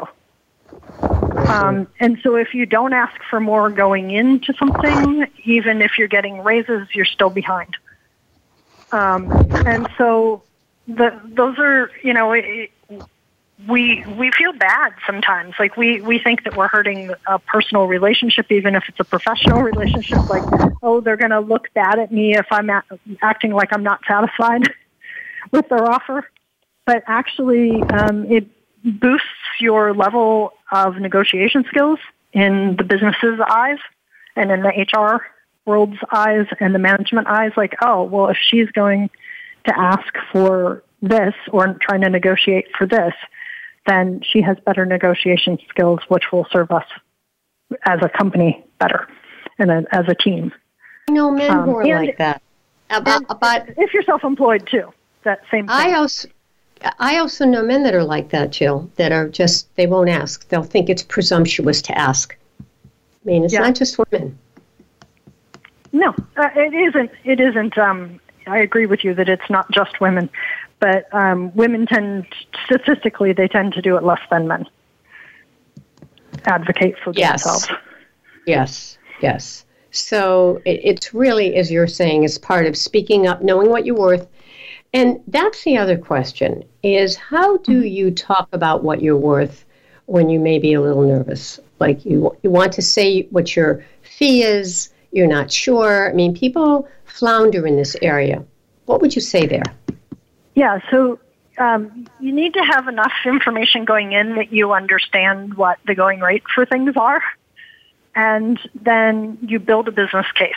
Um, 1.50 1.88
and 2.00 2.18
so 2.24 2.36
if 2.36 2.54
you 2.54 2.66
don't 2.66 2.94
ask 2.94 3.20
for 3.30 3.40
more 3.40 3.70
going 3.70 4.12
into 4.12 4.54
something, 4.54 5.28
even 5.44 5.82
if 5.82 5.98
you're 5.98 6.08
getting 6.08 6.44
raises, 6.44 6.88
you're 6.94 7.06
still 7.06 7.30
behind. 7.30 7.76
Um, 8.92 9.32
and 9.66 9.88
so 9.98 10.44
the, 10.88 11.20
those 11.26 11.58
are, 11.58 11.92
you 12.04 12.14
know, 12.14 12.34
it, 12.34 12.72
we 13.68 14.04
we 14.18 14.32
feel 14.32 14.54
bad 14.54 14.94
sometimes. 15.06 15.56
Like 15.60 15.78
we 15.78 16.02
we 16.02 16.20
think 16.20 16.44
that 16.46 16.56
we're 16.56 16.68
hurting 16.68 17.12
a 17.28 17.40
personal 17.40 17.88
relationship, 17.88 18.52
even 18.52 18.76
if 18.76 18.84
it's 18.88 19.00
a 19.00 19.04
professional 19.04 19.62
relationship. 19.62 20.28
Like, 20.30 20.44
oh, 20.82 21.02
they're 21.02 21.18
going 21.18 21.32
to 21.32 21.40
look 21.40 21.72
bad 21.74 22.00
at 22.00 22.12
me 22.12 22.36
if 22.36 22.48
I'm 22.52 22.70
at, 22.70 22.86
acting 23.22 23.52
like 23.52 23.70
I'm 23.72 23.84
not 23.84 24.02
satisfied 24.08 24.74
with 25.52 25.70
their 25.70 25.84
offer. 25.84 26.30
But 26.86 27.04
actually, 27.08 27.84
um, 27.84 28.32
it 28.32 28.48
boosts 28.84 29.28
your 29.60 29.94
level 29.94 30.54
of 30.72 30.98
negotiation 30.98 31.64
skills 31.68 32.00
in 32.34 32.76
the 32.78 32.84
business's 32.84 33.40
eyes 33.48 33.78
and 34.36 34.52
in 34.52 34.62
the 34.62 34.70
HR 34.70 35.26
world's 35.66 35.98
eyes 36.12 36.48
and 36.60 36.74
the 36.74 36.80
management 36.80 37.28
eyes. 37.28 37.52
Like, 37.56 37.76
oh, 37.82 38.04
well, 38.04 38.30
if 38.30 38.38
she's 38.38 38.70
going 38.72 39.10
to 39.66 39.80
ask 39.80 40.14
for 40.32 40.84
this 41.02 41.34
or 41.52 41.78
trying 41.82 42.02
to 42.02 42.10
negotiate 42.10 42.68
for 42.78 42.88
this, 42.88 43.14
then 43.86 44.22
she 44.24 44.42
has 44.42 44.58
better 44.66 44.86
negotiation 44.86 45.58
skills, 45.70 46.00
which 46.08 46.32
will 46.32 46.46
serve 46.52 46.72
us 46.72 46.86
as 47.86 48.00
a 48.02 48.10
company 48.10 48.64
better 48.80 49.08
and 49.58 49.72
as 49.92 50.06
a 50.08 50.16
team. 50.16 50.52
No 51.10 51.32
men 51.32 51.52
um, 51.52 51.66
who 51.66 51.78
are 51.78 51.86
like 51.86 52.18
that. 52.18 52.42
About, 52.90 53.24
about 53.30 53.70
if 53.78 53.94
you're 53.94 54.04
self-employed 54.04 54.68
too, 54.70 54.94
that 55.24 55.40
same. 55.50 55.68
Thing. 55.68 55.76
I 55.76 55.94
also, 55.94 56.28
I 57.00 57.18
also 57.18 57.46
know 57.46 57.64
men 57.64 57.84
that 57.84 57.94
are 57.94 58.04
like 58.04 58.30
that, 58.30 58.52
Jill. 58.52 58.90
That 58.96 59.12
are 59.12 59.28
just 59.28 59.74
they 59.76 59.88
won't 59.88 60.10
ask. 60.10 60.48
They'll 60.50 60.64
think 60.64 60.90
it's 60.90 61.04
presumptuous 61.04 61.82
to 61.84 61.98
ask. 61.98 62.36
I 62.60 62.64
mean, 63.24 63.44
it's 63.44 63.54
yeah. 63.54 63.60
not 63.60 63.76
just 63.76 63.98
women. 63.98 64.38
No, 65.92 66.16
uh, 66.38 66.50
it 66.56 66.74
isn't. 66.74 67.12
It 67.24 67.40
isn't. 67.40 67.78
Um, 67.78 68.20
I 68.48 68.60
agree 68.60 68.86
with 68.86 69.04
you 69.04 69.14
that 69.16 69.30
it's 69.30 69.50
not 69.50 69.70
just 69.72 70.02
women, 70.02 70.30
but 70.80 71.14
um, 71.14 71.54
women 71.56 71.86
tend, 71.86 72.26
statistically, 72.66 73.34
they 73.34 73.48
tend 73.48 73.74
to 73.74 73.82
do 73.82 73.98
it 73.98 74.04
less 74.04 74.22
than 74.30 74.48
men. 74.48 74.68
Advocate 76.46 76.98
for 77.04 77.14
yes. 77.16 77.44
themselves. 77.44 77.70
Yes, 78.48 78.98
yes. 79.22 79.66
So 79.92 80.62
it, 80.66 80.82
it's 80.84 81.14
really, 81.14 81.56
as 81.56 81.72
you're 81.72 81.88
saying, 81.88 82.24
is 82.24 82.38
part 82.38 82.66
of 82.66 82.76
speaking 82.76 83.28
up, 83.28 83.44
knowing 83.44 83.70
what 83.70 83.86
you're 83.86 83.96
worth. 83.96 84.28
And 84.94 85.22
that's 85.28 85.64
the 85.64 85.78
other 85.78 85.98
question: 85.98 86.64
is 86.84 87.16
how 87.16 87.58
do 87.58 87.80
mm-hmm. 87.80 87.88
you 87.88 88.12
talk 88.12 88.50
about 88.52 88.84
what 88.84 89.02
you're 89.02 89.18
worth 89.18 89.66
when 90.06 90.30
you 90.30 90.40
may 90.40 90.60
be 90.60 90.74
a 90.74 90.82
little 90.82 91.04
nervous? 91.04 91.60
Like 91.80 92.06
you, 92.06 92.36
you 92.44 92.50
want 92.50 92.74
to 92.74 92.82
say 92.82 93.24
what 93.32 93.56
your 93.56 93.84
fee 94.02 94.44
is, 94.44 94.90
you're 95.12 95.28
not 95.28 95.52
sure. 95.52 96.10
I 96.10 96.14
mean, 96.14 96.36
people 96.36 96.88
flounder 97.06 97.66
in 97.66 97.76
this 97.76 97.96
area. 98.02 98.44
What 98.86 99.02
would 99.02 99.16
you 99.16 99.22
say 99.22 99.46
there? 99.46 99.64
Yeah, 100.54 100.80
so 100.90 101.20
um, 101.58 102.08
you 102.20 102.32
need 102.32 102.54
to 102.56 102.64
have 102.64 102.88
enough 102.88 103.14
information 103.26 103.86
going 103.86 104.12
in 104.12 104.36
that 104.36 104.52
you 104.52 104.74
understand 104.74 105.54
what 105.54 105.80
the 105.86 105.96
going 105.96 106.20
rate 106.20 106.44
for 106.54 106.66
things 106.66 106.98
are, 106.98 107.22
and 108.16 108.60
then 108.76 109.38
you 109.42 109.60
build 109.60 109.88
a 109.88 109.92
business 109.92 110.30
case. 110.34 110.54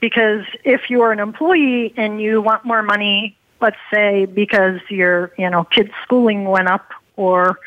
Because 0.00 0.44
if 0.62 0.90
you're 0.90 1.10
an 1.10 1.20
employee 1.20 1.94
and 1.96 2.20
you 2.20 2.42
want 2.42 2.64
more 2.64 2.82
money, 2.82 3.36
let's 3.60 3.76
say 3.92 4.26
because 4.26 4.80
your 4.88 5.32
you 5.38 5.48
know 5.50 5.64
kid's 5.64 5.92
schooling 6.04 6.44
went 6.44 6.68
up, 6.68 6.90
or 7.16 7.58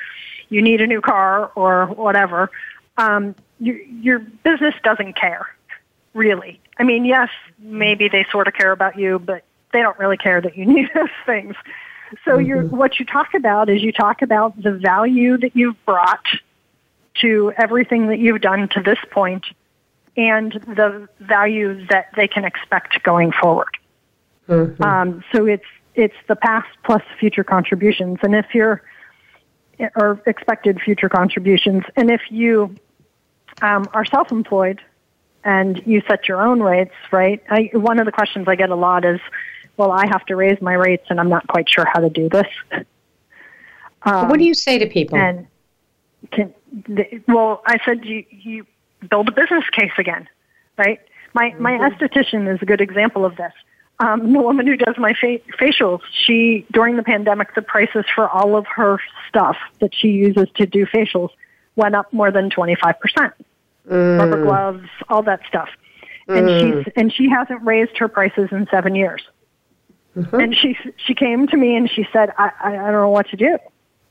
you 0.50 0.62
need 0.62 0.82
a 0.82 0.88
new 0.88 1.02
car, 1.02 1.52
or 1.56 1.88
whatever, 1.88 2.50
um, 2.98 3.36
your 3.60 3.78
your 3.78 4.20
business 4.20 4.76
doesn't 4.84 5.16
care, 5.16 5.48
really. 6.14 6.60
I 6.78 6.84
mean, 6.84 7.06
yes, 7.06 7.30
maybe 7.60 8.10
they 8.10 8.26
sort 8.32 8.48
of 8.48 8.54
care 8.54 8.72
about 8.72 8.98
you, 8.98 9.20
but 9.20 9.44
they 9.72 9.82
don't 9.82 9.98
really 10.00 10.18
care 10.18 10.42
that 10.42 10.58
you 10.58 10.66
need 10.74 10.90
those 10.94 11.10
things. 11.26 11.56
So 12.26 12.32
mm-hmm. 12.32 12.46
you're, 12.46 12.64
what 12.66 13.00
you 13.00 13.06
talk 13.06 13.34
about 13.34 13.70
is 13.70 13.82
you 13.82 13.92
talk 13.92 14.22
about 14.22 14.62
the 14.62 14.72
value 14.72 15.38
that 15.38 15.56
you've 15.56 15.84
brought 15.86 16.26
to 17.22 17.54
everything 17.58 18.08
that 18.08 18.20
you've 18.20 18.42
done 18.42 18.68
to 18.70 18.82
this 18.82 18.98
point 19.12 19.46
and 20.18 20.52
the 20.54 21.08
value 21.20 21.86
that 21.88 22.08
they 22.16 22.28
can 22.28 22.44
expect 22.44 23.02
going 23.04 23.32
forward. 23.32 23.78
Mm-hmm. 24.50 24.84
Um, 24.84 25.24
so 25.34 25.46
it's 25.46 25.66
it's 25.96 26.16
the 26.28 26.36
past 26.36 26.68
plus 26.84 27.04
future 27.20 27.44
contributions, 27.44 28.20
and 28.24 28.36
if 28.36 28.48
you're 28.54 28.82
or 29.96 30.22
expected 30.28 30.80
future 30.80 31.10
contributions, 31.10 31.84
and 31.96 32.12
if 32.12 32.22
you 32.30 32.76
um, 33.62 33.86
are 33.94 34.06
self-employed 34.06 34.80
and 35.44 35.82
you 35.86 36.02
set 36.08 36.28
your 36.28 36.42
own 36.42 36.62
rates, 36.62 36.94
right? 37.12 37.42
I, 37.50 37.70
one 37.74 38.00
of 38.00 38.06
the 38.06 38.12
questions 38.12 38.48
I 38.48 38.56
get 38.56 38.70
a 38.70 38.76
lot 38.76 39.06
is, 39.06 39.20
well, 39.78 39.92
I 39.92 40.06
have 40.08 40.26
to 40.28 40.36
raise 40.36 40.62
my 40.62 40.74
rates 40.74 41.06
and 41.10 41.20
I'm 41.20 41.30
not 41.30 41.48
quite 41.48 41.68
sure 41.70 41.86
how 41.92 42.00
to 42.00 42.10
do 42.10 42.30
this. 42.30 42.48
Um, 44.04 44.30
what 44.30 44.40
do 44.40 44.46
you 44.46 44.56
say 44.56 44.80
to 44.80 44.88
people? 44.88 45.16
And 45.16 45.46
can, 46.32 46.52
the, 46.88 47.22
well, 47.28 47.62
I 47.68 47.78
said 47.86 48.04
you, 48.04 48.26
you 48.32 48.66
build 49.08 49.30
a 49.30 49.32
business 49.32 49.64
case 49.72 49.92
again, 50.00 50.28
right? 50.76 51.00
My, 51.36 51.54
my 51.60 51.74
mm-hmm. 51.74 52.04
esthetician 52.04 52.52
is 52.52 52.60
a 52.64 52.66
good 52.66 52.82
example 52.82 53.26
of 53.26 53.36
this. 53.36 53.54
Um, 54.02 54.34
the 54.34 54.40
woman 54.40 54.66
who 54.66 54.76
does 54.78 54.96
my 54.98 55.14
fa- 55.14 55.40
facials, 55.60 56.02
she, 56.26 56.66
during 56.72 56.96
the 56.98 57.04
pandemic, 57.04 57.54
the 57.54 57.62
prices 57.62 58.04
for 58.16 58.28
all 58.28 58.58
of 58.58 58.66
her 58.66 59.00
stuff 59.30 59.58
that 59.80 59.94
she 59.94 60.08
uses 60.08 60.48
to 60.56 60.66
do 60.66 60.88
facials 60.88 61.30
went 61.76 61.96
up 61.96 62.12
more 62.12 62.32
than 62.32 62.50
25%. 62.50 62.96
Mm. 63.88 64.20
Rubber 64.20 64.44
gloves, 64.44 64.88
all 65.08 65.22
that 65.24 65.42
stuff. 65.48 65.70
Mm. 66.28 66.38
And 66.38 66.50
she's, 66.86 66.94
and 66.96 67.14
she 67.14 67.30
hasn't 67.30 67.62
raised 67.64 67.96
her 68.00 68.08
prices 68.08 68.50
in 68.52 68.68
seven 68.72 68.96
years. 68.96 69.22
Mm-hmm. 70.18 70.40
And 70.40 70.56
she 70.56 70.78
she 70.98 71.14
came 71.14 71.48
to 71.48 71.56
me 71.56 71.76
and 71.76 71.90
she 71.90 72.06
said, 72.12 72.32
I, 72.38 72.52
I, 72.60 72.70
I 72.72 72.92
don't 72.92 73.02
know 73.02 73.10
what 73.10 73.30
to 73.30 73.38
do. 73.38 73.58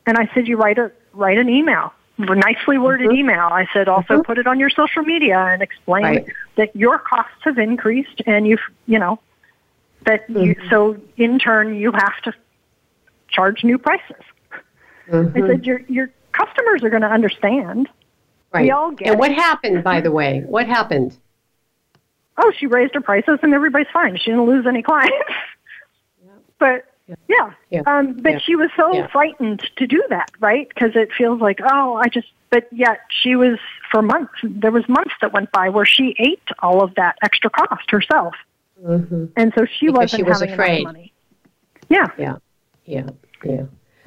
And 0.06 0.16
I 0.16 0.30
said, 0.32 0.48
you 0.48 0.56
write 0.56 0.78
a 0.78 0.90
write 1.12 1.36
an 1.36 1.50
email, 1.50 1.92
a 2.18 2.34
nicely 2.34 2.78
worded 2.78 3.08
mm-hmm. 3.08 3.18
email. 3.18 3.48
I 3.52 3.66
said, 3.72 3.86
also 3.86 4.14
mm-hmm. 4.14 4.22
put 4.22 4.38
it 4.38 4.46
on 4.46 4.58
your 4.58 4.70
social 4.70 5.02
media 5.02 5.38
and 5.38 5.60
explain 5.60 6.04
right. 6.04 6.26
that 6.56 6.74
your 6.74 6.98
costs 6.98 7.42
have 7.42 7.58
increased 7.58 8.22
and 8.26 8.46
you've 8.46 8.60
you 8.86 8.98
know 8.98 9.20
that 10.06 10.28
you 10.28 10.54
mm-hmm. 10.54 10.70
so 10.70 10.96
in 11.16 11.38
turn 11.38 11.74
you 11.74 11.92
have 11.92 12.20
to 12.24 12.32
charge 13.28 13.64
new 13.64 13.78
prices. 13.78 14.22
I 14.52 15.12
mm-hmm. 15.12 15.46
said 15.46 15.66
your 15.66 15.80
your 15.88 16.10
customers 16.32 16.82
are 16.82 16.90
going 16.90 17.02
to 17.02 17.10
understand. 17.10 17.88
Right. 18.52 18.64
We 18.64 18.70
all 18.70 18.92
get. 18.92 19.08
And 19.08 19.18
what 19.18 19.32
happened, 19.32 19.84
by 19.84 20.00
the 20.00 20.10
way? 20.10 20.42
What 20.46 20.66
happened? 20.66 21.16
Oh, 22.36 22.52
she 22.56 22.66
raised 22.66 22.94
her 22.94 23.00
prices 23.00 23.38
and 23.42 23.54
everybody's 23.54 23.90
fine. 23.92 24.16
She 24.16 24.30
didn't 24.30 24.46
lose 24.46 24.66
any 24.66 24.82
clients. 24.90 25.14
But 26.58 26.84
yeah, 27.28 27.52
yeah. 27.70 27.82
Um, 27.86 28.14
but 28.14 28.32
yeah. 28.32 28.38
she 28.38 28.56
was 28.56 28.70
so 28.76 28.92
yeah. 28.92 29.06
frightened 29.08 29.68
to 29.76 29.86
do 29.86 30.02
that, 30.10 30.30
right? 30.40 30.68
Because 30.68 30.92
it 30.94 31.10
feels 31.16 31.40
like, 31.40 31.60
oh, 31.62 31.94
I 31.94 32.08
just. 32.08 32.28
But 32.50 32.66
yet 32.72 33.00
she 33.10 33.36
was 33.36 33.58
for 33.92 34.02
months. 34.02 34.32
There 34.42 34.72
was 34.72 34.88
months 34.88 35.14
that 35.20 35.32
went 35.32 35.52
by 35.52 35.68
where 35.68 35.86
she 35.86 36.16
ate 36.18 36.42
all 36.58 36.82
of 36.82 36.94
that 36.96 37.16
extra 37.22 37.48
cost 37.48 37.88
herself, 37.90 38.34
mm-hmm. 38.82 39.26
and 39.36 39.52
so 39.56 39.64
she 39.64 39.86
because 39.86 39.98
wasn't 39.98 40.18
she 40.18 40.22
was 40.22 40.40
having 40.40 40.54
afraid. 40.54 40.84
money. 40.84 41.12
Yeah, 41.88 42.06
yeah, 42.18 42.36
yeah, 42.84 43.10
yeah. 43.44 43.64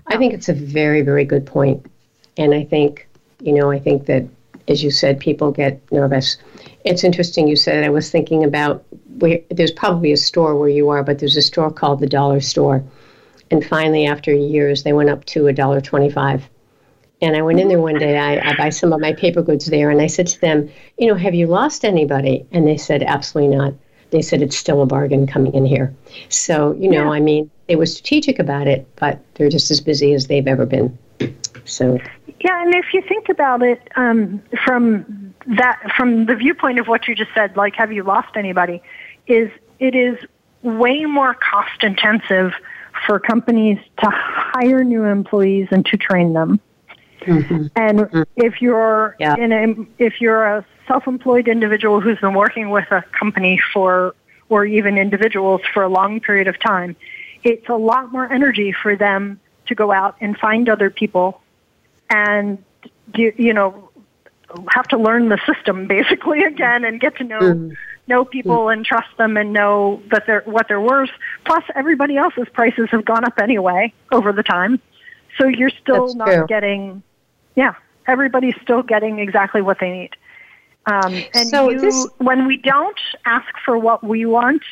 I 0.07 0.17
think 0.17 0.33
it's 0.33 0.49
a 0.49 0.53
very, 0.53 1.01
very 1.01 1.25
good 1.25 1.45
point. 1.45 1.83
point, 1.83 1.93
and 2.37 2.53
I 2.53 2.63
think 2.63 3.07
you 3.41 3.53
know, 3.53 3.71
I 3.71 3.79
think 3.79 4.05
that 4.05 4.25
as 4.67 4.83
you 4.83 4.91
said, 4.91 5.19
people 5.19 5.51
get 5.51 5.81
nervous. 5.91 6.37
It's 6.85 7.03
interesting 7.03 7.47
you 7.47 7.55
said. 7.55 7.83
I 7.83 7.89
was 7.89 8.09
thinking 8.09 8.43
about 8.43 8.85
where 9.19 9.39
there's 9.49 9.71
probably 9.71 10.13
a 10.13 10.17
store 10.17 10.57
where 10.57 10.69
you 10.69 10.89
are, 10.89 11.03
but 11.03 11.19
there's 11.19 11.37
a 11.37 11.41
store 11.41 11.71
called 11.71 11.99
the 11.99 12.07
Dollar 12.07 12.39
Store, 12.39 12.83
and 13.51 13.65
finally, 13.65 14.05
after 14.05 14.33
years, 14.33 14.83
they 14.83 14.93
went 14.93 15.09
up 15.09 15.25
to 15.25 15.47
a 15.47 15.53
dollar 15.53 15.81
twenty-five. 15.81 16.49
And 17.21 17.37
I 17.37 17.41
went 17.41 17.61
in 17.61 17.69
there 17.69 17.79
one 17.79 17.97
day. 17.99 18.17
I, 18.17 18.49
I 18.49 18.55
buy 18.57 18.69
some 18.69 18.91
of 18.91 18.99
my 18.99 19.13
paper 19.13 19.41
goods 19.41 19.67
there, 19.67 19.89
and 19.89 20.01
I 20.01 20.07
said 20.07 20.27
to 20.27 20.41
them, 20.41 20.69
"You 20.97 21.07
know, 21.07 21.15
have 21.15 21.33
you 21.33 21.47
lost 21.47 21.85
anybody?" 21.85 22.45
And 22.51 22.67
they 22.67 22.75
said, 22.77 23.01
"Absolutely 23.03 23.55
not." 23.55 23.73
They 24.13 24.21
said 24.21 24.43
it's 24.43 24.55
still 24.55 24.83
a 24.83 24.85
bargain 24.85 25.25
coming 25.25 25.53
in 25.53 25.65
here. 25.65 25.93
So 26.29 26.73
you 26.73 26.89
know, 26.89 27.05
yeah. 27.05 27.09
I 27.09 27.19
mean, 27.19 27.49
they 27.67 27.75
were 27.75 27.87
strategic 27.87 28.37
about 28.37 28.67
it, 28.67 28.87
but 28.95 29.19
they're 29.33 29.49
just 29.49 29.71
as 29.71 29.81
busy 29.81 30.13
as 30.13 30.27
they've 30.27 30.47
ever 30.47 30.65
been. 30.67 30.95
So 31.65 31.99
yeah, 32.39 32.61
and 32.63 32.75
if 32.75 32.93
you 32.93 33.01
think 33.01 33.29
about 33.29 33.63
it 33.63 33.81
um, 33.95 34.41
from 34.63 35.33
that, 35.47 35.81
from 35.97 36.27
the 36.27 36.35
viewpoint 36.35 36.79
of 36.79 36.87
what 36.87 37.07
you 37.07 37.15
just 37.15 37.31
said, 37.33 37.57
like 37.57 37.75
have 37.75 37.91
you 37.91 38.03
lost 38.03 38.35
anybody, 38.35 38.81
is 39.27 39.49
it 39.79 39.95
is 39.95 40.17
way 40.61 41.05
more 41.05 41.33
cost 41.33 41.83
intensive 41.83 42.53
for 43.07 43.19
companies 43.19 43.79
to 44.01 44.09
hire 44.09 44.83
new 44.83 45.03
employees 45.03 45.67
and 45.71 45.85
to 45.87 45.97
train 45.97 46.33
them. 46.33 46.59
Mm-hmm. 47.21 47.67
And 47.75 48.25
if 48.35 48.61
you're 48.61 49.15
yeah. 49.19 49.35
in 49.35 49.51
a, 49.51 49.75
if 49.97 50.21
you're 50.21 50.43
a 50.43 50.65
self-employed 50.87 51.47
individual 51.47 52.01
who's 52.01 52.19
been 52.19 52.33
working 52.33 52.69
with 52.69 52.89
a 52.91 53.03
company 53.17 53.59
for 53.73 54.15
or 54.49 54.65
even 54.65 54.97
individuals 54.97 55.61
for 55.73 55.83
a 55.83 55.89
long 55.89 56.19
period 56.19 56.47
of 56.47 56.59
time, 56.59 56.95
it's 57.43 57.67
a 57.69 57.75
lot 57.75 58.11
more 58.11 58.31
energy 58.31 58.71
for 58.71 58.95
them 58.95 59.39
to 59.67 59.75
go 59.75 59.91
out 59.91 60.15
and 60.21 60.37
find 60.37 60.69
other 60.69 60.89
people 60.89 61.41
and 62.09 62.63
you, 63.15 63.33
you 63.37 63.53
know 63.53 63.89
have 64.69 64.87
to 64.87 64.97
learn 64.97 65.29
the 65.29 65.39
system 65.45 65.87
basically 65.97 66.43
again 66.43 66.83
and 66.83 66.99
get 66.99 67.17
to 67.17 67.23
know 67.23 67.39
mm. 67.39 67.75
know 68.07 68.23
people 68.25 68.65
mm. 68.65 68.73
and 68.73 68.85
trust 68.85 69.09
them 69.17 69.37
and 69.37 69.53
know 69.53 70.01
that 70.11 70.25
they're 70.27 70.43
what 70.45 70.67
they're 70.67 70.81
worth. 70.81 71.09
Plus, 71.45 71.63
everybody 71.75 72.17
else's 72.17 72.47
prices 72.53 72.89
have 72.91 73.05
gone 73.05 73.25
up 73.25 73.39
anyway 73.39 73.93
over 74.11 74.31
the 74.31 74.43
time, 74.43 74.79
so 75.37 75.47
you're 75.47 75.69
still 75.69 76.07
That's 76.07 76.15
not 76.15 76.27
true. 76.27 76.45
getting. 76.47 77.03
Yeah, 77.55 77.75
everybody's 78.07 78.55
still 78.61 78.83
getting 78.83 79.19
exactly 79.19 79.61
what 79.61 79.79
they 79.79 79.91
need. 79.91 80.15
Um, 80.85 81.23
and 81.33 81.49
so 81.49 81.69
you, 81.69 81.79
this, 81.79 82.07
when 82.17 82.45
we 82.45 82.57
don't 82.57 82.99
ask 83.25 83.47
for 83.63 83.77
what 83.77 84.03
we 84.03 84.25
want 84.25 84.63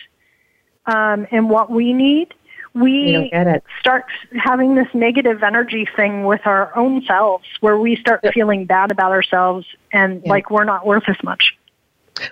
um, 0.86 1.26
and 1.32 1.50
what 1.50 1.72
we 1.72 1.94
need, 1.94 2.34
we 2.74 3.32
start 3.80 4.06
having 4.34 4.76
this 4.76 4.88
negative 4.94 5.44
energy 5.44 5.88
thing 5.96 6.24
with 6.24 6.42
our 6.46 6.76
own 6.78 7.04
selves 7.04 7.46
where 7.60 7.78
we 7.78 7.96
start 7.98 8.22
yeah. 8.24 8.32
feeling 8.32 8.66
bad 8.66 8.92
about 8.92 9.12
ourselves 9.12 9.66
and 9.92 10.22
yeah. 10.24 10.30
like 10.30 10.50
we're 10.50 10.64
not 10.64 10.86
worth 10.86 11.04
as 11.08 11.18
much. 11.24 11.58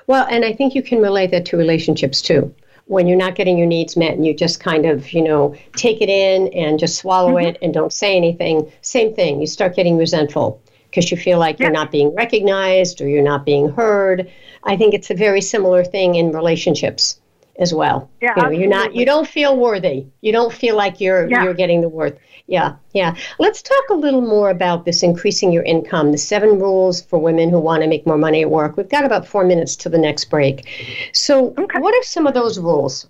Well, 0.07 0.27
and 0.30 0.45
I 0.45 0.53
think 0.53 0.75
you 0.75 0.84
can 0.84 1.01
relate 1.01 1.32
that 1.32 1.45
to 1.47 1.57
relationships 1.57 2.21
too. 2.21 2.53
When 2.86 3.05
you're 3.05 3.17
not 3.17 3.36
getting 3.36 3.57
your 3.57 3.67
needs 3.67 3.95
met 3.95 4.13
and 4.13 4.25
you 4.25 4.34
just 4.34 4.59
kind 4.59 4.86
of, 4.86 5.11
you 5.11 5.21
know, 5.21 5.55
take 5.75 6.01
it 6.01 6.09
in 6.09 6.47
and 6.53 6.80
just 6.80 6.97
swallow 6.97 7.36
mm-hmm. 7.36 7.47
it 7.47 7.57
and 7.61 7.73
don't 7.73 7.93
say 7.93 8.15
anything, 8.15 8.71
same 8.82 9.13
thing. 9.13 9.41
You 9.41 9.47
start 9.47 9.75
getting 9.75 9.97
resentful 9.97 10.61
because 10.89 11.11
you 11.11 11.17
feel 11.17 11.39
like 11.39 11.59
yeah. 11.59 11.65
you're 11.65 11.73
not 11.73 11.91
being 11.91 12.13
recognized 12.15 13.01
or 13.01 13.07
you're 13.07 13.23
not 13.23 13.45
being 13.45 13.69
heard. 13.69 14.31
I 14.63 14.75
think 14.75 14.93
it's 14.93 15.09
a 15.09 15.15
very 15.15 15.41
similar 15.41 15.83
thing 15.83 16.15
in 16.15 16.31
relationships 16.31 17.19
as 17.59 17.73
well. 17.73 18.09
Yeah, 18.21 18.33
you 18.35 18.43
know, 18.43 18.49
you're 18.49 18.69
not 18.69 18.95
you 18.95 19.05
don't 19.05 19.27
feel 19.27 19.57
worthy. 19.57 20.05
You 20.21 20.31
don't 20.31 20.53
feel 20.53 20.75
like 20.75 20.99
you're 20.99 21.29
yeah. 21.29 21.43
you're 21.43 21.53
getting 21.53 21.81
the 21.81 21.89
worth. 21.89 22.17
Yeah, 22.47 22.75
yeah. 22.93 23.15
Let's 23.37 23.61
talk 23.61 23.89
a 23.91 23.93
little 23.93 24.21
more 24.21 24.49
about 24.49 24.85
this 24.85 25.03
increasing 25.03 25.51
your 25.51 25.63
income, 25.63 26.11
the 26.11 26.17
seven 26.17 26.57
rules 26.59 27.01
for 27.01 27.19
women 27.19 27.49
who 27.49 27.59
want 27.59 27.83
to 27.83 27.87
make 27.87 28.07
more 28.07 28.17
money 28.17 28.41
at 28.41 28.49
work. 28.49 28.75
We've 28.75 28.89
got 28.89 29.05
about 29.05 29.27
four 29.27 29.43
minutes 29.43 29.75
to 29.77 29.89
the 29.89 29.99
next 29.99 30.25
break. 30.25 30.67
So, 31.13 31.53
okay. 31.59 31.79
what 31.79 31.93
are 31.93 32.03
some 32.03 32.25
of 32.25 32.33
those 32.33 32.57
rules? 32.57 33.07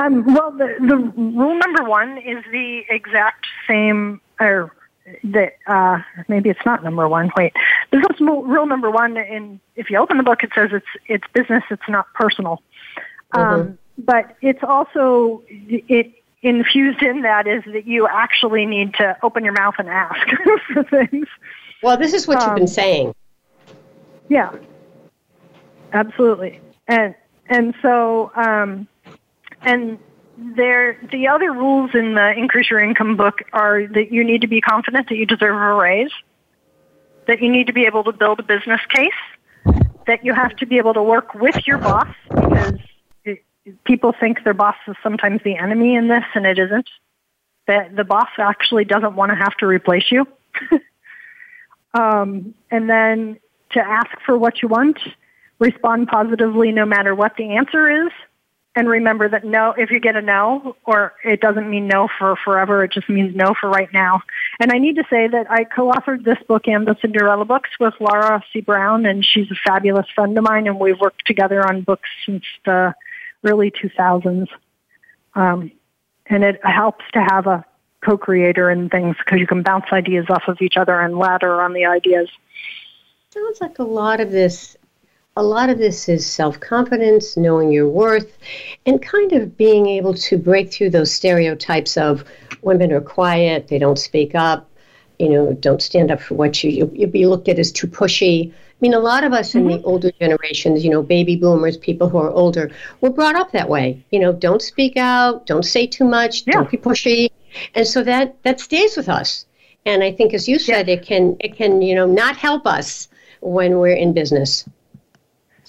Um, 0.00 0.24
well, 0.34 0.52
the, 0.52 0.76
the 0.80 0.96
rule 0.96 1.58
number 1.58 1.82
one 1.82 2.18
is 2.18 2.44
the 2.52 2.82
exact 2.88 3.46
same, 3.66 4.20
or 4.38 4.72
the 5.22 5.52
uh, 5.66 5.98
maybe 6.28 6.50
it's 6.50 6.64
not 6.64 6.82
number 6.82 7.08
one. 7.08 7.30
Wait, 7.36 7.52
this 7.90 8.02
is 8.12 8.20
rule 8.20 8.66
number 8.66 8.90
one. 8.90 9.16
In 9.16 9.60
if 9.76 9.90
you 9.90 9.98
open 9.98 10.16
the 10.16 10.22
book, 10.22 10.42
it 10.42 10.50
says 10.54 10.70
it's 10.72 10.86
it's 11.06 11.24
business. 11.32 11.62
It's 11.70 11.88
not 11.88 12.12
personal. 12.14 12.62
Mm-hmm. 13.34 13.60
Um, 13.60 13.78
but 13.98 14.36
it's 14.40 14.62
also 14.62 15.42
it 15.48 16.12
infused 16.42 17.02
in 17.02 17.22
that 17.22 17.46
is 17.46 17.62
that 17.72 17.86
you 17.86 18.08
actually 18.08 18.66
need 18.66 18.94
to 18.94 19.16
open 19.22 19.44
your 19.44 19.52
mouth 19.52 19.74
and 19.78 19.88
ask 19.88 20.28
for 20.72 20.84
things. 20.84 21.28
Well, 21.82 21.96
this 21.96 22.12
is 22.12 22.26
what 22.26 22.38
um, 22.38 22.48
you've 22.48 22.54
been 22.56 22.62
um, 22.62 22.68
saying. 22.68 23.14
Yeah, 24.28 24.52
absolutely, 25.92 26.60
and 26.88 27.14
and 27.48 27.74
so 27.82 28.32
um, 28.34 28.86
and 29.62 29.98
there, 30.56 30.98
the 31.10 31.28
other 31.28 31.52
rules 31.52 31.90
in 31.94 32.14
the 32.14 32.32
Increase 32.32 32.70
Your 32.70 32.80
Income 32.80 33.16
book 33.16 33.42
are 33.52 33.86
that 33.88 34.12
you 34.12 34.24
need 34.24 34.40
to 34.42 34.46
be 34.46 34.60
confident 34.60 35.08
that 35.08 35.16
you 35.16 35.26
deserve 35.26 35.54
a 35.54 35.74
raise, 35.74 36.10
that 37.26 37.40
you 37.40 37.50
need 37.50 37.66
to 37.68 37.72
be 37.72 37.84
able 37.84 38.04
to 38.04 38.12
build 38.12 38.40
a 38.40 38.42
business 38.42 38.80
case, 38.88 39.10
that 40.06 40.24
you 40.24 40.34
have 40.34 40.56
to 40.56 40.66
be 40.66 40.78
able 40.78 40.94
to 40.94 41.02
work 41.02 41.34
with 41.34 41.66
your 41.66 41.78
boss 41.78 42.08
because 42.28 42.78
it, 43.24 43.44
people 43.84 44.12
think 44.18 44.44
their 44.44 44.54
boss 44.54 44.76
is 44.88 44.96
sometimes 45.02 45.40
the 45.44 45.56
enemy 45.56 45.94
in 45.94 46.08
this, 46.08 46.24
and 46.34 46.46
it 46.46 46.58
isn't. 46.58 46.88
That 47.66 47.94
the 47.94 48.04
boss 48.04 48.28
actually 48.38 48.84
doesn't 48.84 49.14
want 49.14 49.30
to 49.30 49.36
have 49.36 49.56
to 49.58 49.66
replace 49.66 50.10
you. 50.10 50.26
um, 51.94 52.54
and 52.70 52.90
then 52.90 53.38
to 53.70 53.80
ask 53.80 54.10
for 54.26 54.36
what 54.36 54.62
you 54.62 54.68
want, 54.68 54.98
respond 55.58 56.08
positively 56.08 56.72
no 56.72 56.84
matter 56.84 57.14
what 57.14 57.36
the 57.36 57.56
answer 57.56 58.06
is, 58.06 58.12
and 58.74 58.88
remember 58.88 59.28
that 59.28 59.44
no, 59.44 59.74
if 59.76 59.90
you 59.90 60.00
get 60.00 60.16
a 60.16 60.22
no, 60.22 60.76
or 60.84 61.12
it 61.24 61.40
doesn't 61.40 61.68
mean 61.68 61.86
no 61.86 62.08
for 62.18 62.36
forever, 62.36 62.82
it 62.84 62.92
just 62.92 63.08
means 63.08 63.36
no 63.36 63.54
for 63.60 63.68
right 63.68 63.92
now. 63.92 64.22
And 64.60 64.72
I 64.72 64.78
need 64.78 64.96
to 64.96 65.04
say 65.10 65.28
that 65.28 65.50
I 65.50 65.64
co-authored 65.64 66.24
this 66.24 66.38
book 66.48 66.66
and 66.66 66.86
the 66.86 66.96
Cinderella 67.00 67.44
books 67.44 67.70
with 67.78 67.94
Laura 68.00 68.42
C. 68.52 68.60
Brown, 68.60 69.04
and 69.04 69.24
she's 69.24 69.50
a 69.50 69.54
fabulous 69.66 70.06
friend 70.14 70.36
of 70.38 70.44
mine, 70.44 70.66
and 70.66 70.80
we've 70.80 70.98
worked 70.98 71.26
together 71.26 71.66
on 71.66 71.82
books 71.82 72.08
since 72.24 72.44
the 72.64 72.94
early 73.44 73.70
2000s. 73.70 74.46
Um, 75.34 75.72
and 76.26 76.42
it 76.42 76.64
helps 76.64 77.04
to 77.12 77.20
have 77.20 77.46
a 77.46 77.64
co-creator 78.02 78.70
in 78.70 78.88
things 78.88 79.16
because 79.18 79.38
you 79.38 79.46
can 79.46 79.62
bounce 79.62 79.86
ideas 79.92 80.26
off 80.30 80.44
of 80.48 80.62
each 80.62 80.76
other 80.76 80.98
and 80.98 81.18
ladder 81.18 81.60
on 81.60 81.74
the 81.74 81.84
ideas. 81.84 82.28
Sounds 83.30 83.60
like 83.60 83.78
a 83.78 83.84
lot 83.84 84.20
of 84.20 84.30
this 84.30 84.76
a 85.36 85.42
lot 85.42 85.70
of 85.70 85.78
this 85.78 86.08
is 86.08 86.26
self 86.26 86.60
confidence, 86.60 87.36
knowing 87.36 87.70
your 87.72 87.88
worth, 87.88 88.36
and 88.84 89.00
kind 89.00 89.32
of 89.32 89.56
being 89.56 89.86
able 89.86 90.14
to 90.14 90.36
break 90.36 90.72
through 90.72 90.90
those 90.90 91.12
stereotypes 91.12 91.96
of 91.96 92.24
women 92.60 92.92
are 92.92 93.00
quiet, 93.00 93.68
they 93.68 93.78
don't 93.78 93.98
speak 93.98 94.34
up, 94.34 94.68
you 95.18 95.30
know, 95.30 95.52
don't 95.54 95.80
stand 95.80 96.10
up 96.10 96.20
for 96.20 96.34
what 96.34 96.62
you, 96.62 96.70
you 96.70 96.90
you'll 96.94 97.10
be 97.10 97.26
looked 97.26 97.48
at 97.48 97.58
as 97.58 97.72
too 97.72 97.86
pushy. 97.86 98.50
I 98.50 98.54
mean, 98.80 98.92
a 98.92 99.00
lot 99.00 99.24
of 99.24 99.32
us 99.32 99.50
mm-hmm. 99.50 99.58
in 99.58 99.66
the 99.68 99.78
mm-hmm. 99.78 99.88
older 99.88 100.10
generations, 100.20 100.84
you 100.84 100.90
know, 100.90 101.02
baby 101.02 101.36
boomers, 101.36 101.78
people 101.78 102.08
who 102.10 102.18
are 102.18 102.30
older, 102.30 102.70
were 103.00 103.10
brought 103.10 103.36
up 103.36 103.52
that 103.52 103.68
way. 103.68 104.04
You 104.10 104.20
know, 104.20 104.32
don't 104.32 104.60
speak 104.60 104.98
out, 104.98 105.46
don't 105.46 105.64
say 105.64 105.86
too 105.86 106.04
much, 106.04 106.42
yeah. 106.46 106.54
don't 106.54 106.70
be 106.70 106.76
pushy, 106.76 107.30
and 107.74 107.86
so 107.86 108.02
that 108.04 108.42
that 108.42 108.60
stays 108.60 108.98
with 108.98 109.08
us. 109.08 109.46
And 109.86 110.04
I 110.04 110.12
think, 110.12 110.34
as 110.34 110.46
you 110.46 110.58
said, 110.58 110.88
yeah. 110.88 110.94
it 110.94 111.06
can 111.06 111.36
it 111.40 111.56
can 111.56 111.80
you 111.80 111.94
know 111.94 112.06
not 112.06 112.36
help 112.36 112.66
us 112.66 113.08
when 113.40 113.78
we're 113.78 113.96
in 113.96 114.12
business. 114.12 114.68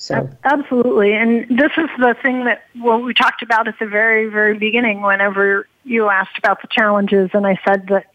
So 0.04 0.30
absolutely, 0.44 1.14
and 1.14 1.48
this 1.48 1.72
is 1.78 1.90
the 1.98 2.14
thing 2.22 2.44
that 2.44 2.66
what 2.76 3.06
we 3.06 3.14
talked 3.14 3.42
about 3.42 3.70
at 3.70 3.80
the 3.80 3.86
very 3.86 4.28
very 4.28 4.58
beginning. 4.58 5.02
Whenever 5.02 5.66
you 5.86 6.10
asked 6.10 6.38
about 6.38 6.62
the 6.62 6.68
challenges, 6.70 7.30
and 7.34 7.48
I 7.48 7.58
said 7.66 7.88
that 7.88 8.08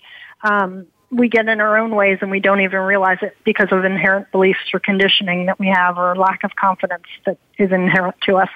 um, 0.43 0.87
we 1.11 1.31
get 1.31 1.49
in 1.49 1.63
our 1.63 1.79
own 1.79 1.95
ways 1.95 2.19
and 2.21 2.31
we 2.31 2.41
don't 2.41 2.61
even 2.61 2.81
realize 2.81 3.17
it 3.23 3.39
because 3.43 3.69
of 3.71 3.87
inherent 3.87 4.31
beliefs 4.33 4.61
or 4.75 4.81
conditioning 4.81 5.47
that 5.47 5.59
we 5.59 5.69
have, 5.69 5.97
or 5.97 6.15
lack 6.15 6.45
of 6.45 6.55
confidence 6.57 7.07
that 7.25 7.39
is 7.57 7.73
inherent 7.73 8.21
to 8.27 8.37
us. 8.37 8.51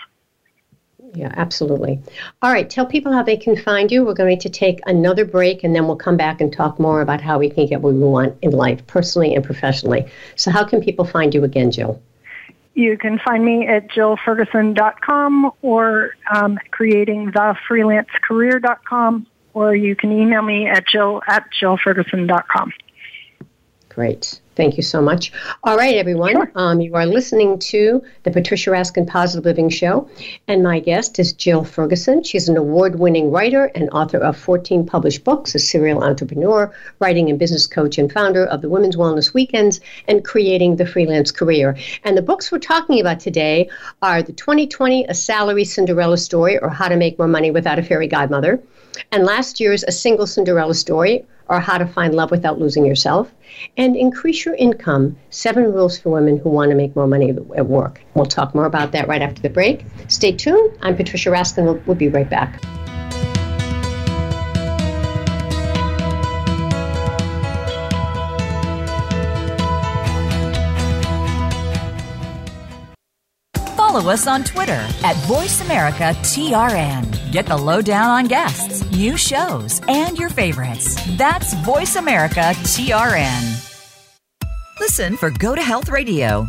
Yeah, 1.14 1.32
absolutely. 1.34 2.02
All 2.42 2.52
right, 2.52 2.68
tell 2.68 2.84
people 2.84 3.14
how 3.14 3.22
they 3.22 3.38
can 3.38 3.56
find 3.56 3.90
you. 3.90 4.04
We're 4.04 4.12
going 4.12 4.40
to 4.40 4.50
take 4.50 4.80
another 4.84 5.24
break 5.24 5.64
and 5.64 5.74
then 5.74 5.86
we'll 5.86 5.96
come 5.96 6.18
back 6.18 6.42
and 6.42 6.52
talk 6.52 6.78
more 6.78 7.00
about 7.00 7.22
how 7.22 7.38
we 7.38 7.48
can 7.48 7.66
get 7.66 7.80
what 7.80 7.94
we 7.94 7.98
want 7.98 8.36
in 8.42 8.50
life, 8.50 8.86
personally 8.86 9.34
and 9.34 9.42
professionally. 9.42 10.04
So, 10.36 10.50
how 10.50 10.64
can 10.64 10.82
people 10.82 11.06
find 11.06 11.32
you 11.32 11.44
again, 11.44 11.70
Jill? 11.70 12.02
You 12.74 12.96
can 12.96 13.18
find 13.18 13.44
me 13.44 13.66
at 13.66 13.88
jillferguson.com 13.88 15.52
or 15.60 16.14
um, 16.34 16.58
creatingthefreelancecareer.com, 16.70 19.26
or 19.52 19.76
you 19.76 19.94
can 19.94 20.10
email 20.12 20.40
me 20.42 20.66
at 20.66 20.86
jill 20.86 21.20
at 21.26 21.50
jillferguson.com. 21.52 22.72
Great. 23.90 24.40
Thank 24.54 24.76
you 24.76 24.82
so 24.82 25.00
much. 25.00 25.32
All 25.64 25.78
right, 25.78 25.96
everyone. 25.96 26.32
Sure. 26.32 26.52
Um, 26.56 26.82
you 26.82 26.94
are 26.94 27.06
listening 27.06 27.58
to 27.70 28.02
the 28.24 28.30
Patricia 28.30 28.70
Raskin 28.70 29.06
Positive 29.06 29.46
Living 29.46 29.70
Show, 29.70 30.10
and 30.46 30.62
my 30.62 30.78
guest 30.78 31.18
is 31.18 31.32
Jill 31.32 31.64
Ferguson. 31.64 32.22
She's 32.22 32.50
an 32.50 32.58
award 32.58 32.98
winning 32.98 33.30
writer 33.30 33.70
and 33.74 33.88
author 33.90 34.18
of 34.18 34.36
14 34.36 34.84
published 34.84 35.24
books, 35.24 35.54
a 35.54 35.58
serial 35.58 36.04
entrepreneur, 36.04 36.70
writing 36.98 37.30
and 37.30 37.38
business 37.38 37.66
coach, 37.66 37.96
and 37.96 38.12
founder 38.12 38.44
of 38.44 38.60
the 38.60 38.68
Women's 38.68 38.96
Wellness 38.96 39.32
Weekends 39.32 39.80
and 40.06 40.22
Creating 40.22 40.76
the 40.76 40.86
Freelance 40.86 41.30
Career. 41.30 41.74
And 42.04 42.14
the 42.14 42.22
books 42.22 42.52
we're 42.52 42.58
talking 42.58 43.00
about 43.00 43.20
today 43.20 43.70
are 44.02 44.22
The 44.22 44.34
2020 44.34 45.06
A 45.06 45.14
Salary 45.14 45.64
Cinderella 45.64 46.18
Story, 46.18 46.58
or 46.58 46.68
How 46.68 46.88
to 46.88 46.96
Make 46.96 47.18
More 47.18 47.26
Money 47.26 47.50
Without 47.50 47.78
a 47.78 47.82
Fairy 47.82 48.06
Godmother, 48.06 48.60
and 49.10 49.24
last 49.24 49.60
year's 49.60 49.82
A 49.84 49.92
Single 49.92 50.26
Cinderella 50.26 50.74
Story, 50.74 51.24
or 51.48 51.60
How 51.60 51.78
to 51.78 51.86
Find 51.86 52.14
Love 52.14 52.30
Without 52.30 52.58
Losing 52.58 52.84
Yourself, 52.84 53.32
and 53.76 53.96
Your 54.44 54.54
Income 54.54 55.16
Seven 55.30 55.72
Rules 55.72 55.98
for 55.98 56.10
Women 56.10 56.38
Who 56.38 56.50
Want 56.50 56.70
to 56.70 56.76
Make 56.76 56.96
More 56.96 57.06
Money 57.06 57.30
at 57.30 57.66
Work. 57.66 58.00
We'll 58.14 58.26
talk 58.26 58.54
more 58.54 58.66
about 58.66 58.92
that 58.92 59.08
right 59.08 59.22
after 59.22 59.42
the 59.42 59.50
break. 59.50 59.84
Stay 60.08 60.32
tuned. 60.32 60.76
I'm 60.82 60.96
Patricia 60.96 61.30
Raskin. 61.30 61.64
We'll, 61.64 61.82
we'll 61.86 61.96
be 61.96 62.08
right 62.08 62.28
back. 62.28 62.60
follow 73.92 74.10
us 74.10 74.26
on 74.26 74.42
Twitter 74.42 74.88
at 75.04 75.14
VoiceAmericaTRN. 75.26 77.30
Get 77.30 77.44
the 77.44 77.58
lowdown 77.58 78.08
on 78.08 78.24
guests, 78.24 78.90
new 78.90 79.18
shows, 79.18 79.82
and 79.86 80.18
your 80.18 80.30
favorites. 80.30 80.96
That's 81.18 81.52
VoiceAmericaTRN. 81.56 83.71
Listen 84.80 85.16
for 85.16 85.30
Go 85.30 85.54
to 85.54 85.62
Health 85.62 85.88
Radio 85.88 86.48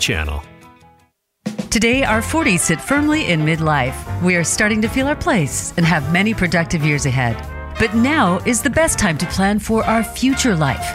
channel. 0.01 0.43
Today, 1.69 2.03
our 2.03 2.21
40s 2.21 2.59
sit 2.59 2.81
firmly 2.81 3.29
in 3.29 3.41
midlife. 3.41 3.95
We 4.21 4.35
are 4.35 4.43
starting 4.43 4.81
to 4.81 4.89
feel 4.89 5.07
our 5.07 5.15
place 5.15 5.73
and 5.77 5.85
have 5.85 6.11
many 6.11 6.33
productive 6.33 6.83
years 6.83 7.05
ahead. 7.05 7.37
But 7.79 7.95
now 7.95 8.39
is 8.39 8.61
the 8.61 8.69
best 8.69 8.99
time 8.99 9.17
to 9.19 9.25
plan 9.27 9.57
for 9.57 9.85
our 9.85 10.03
future 10.03 10.55
life. 10.55 10.85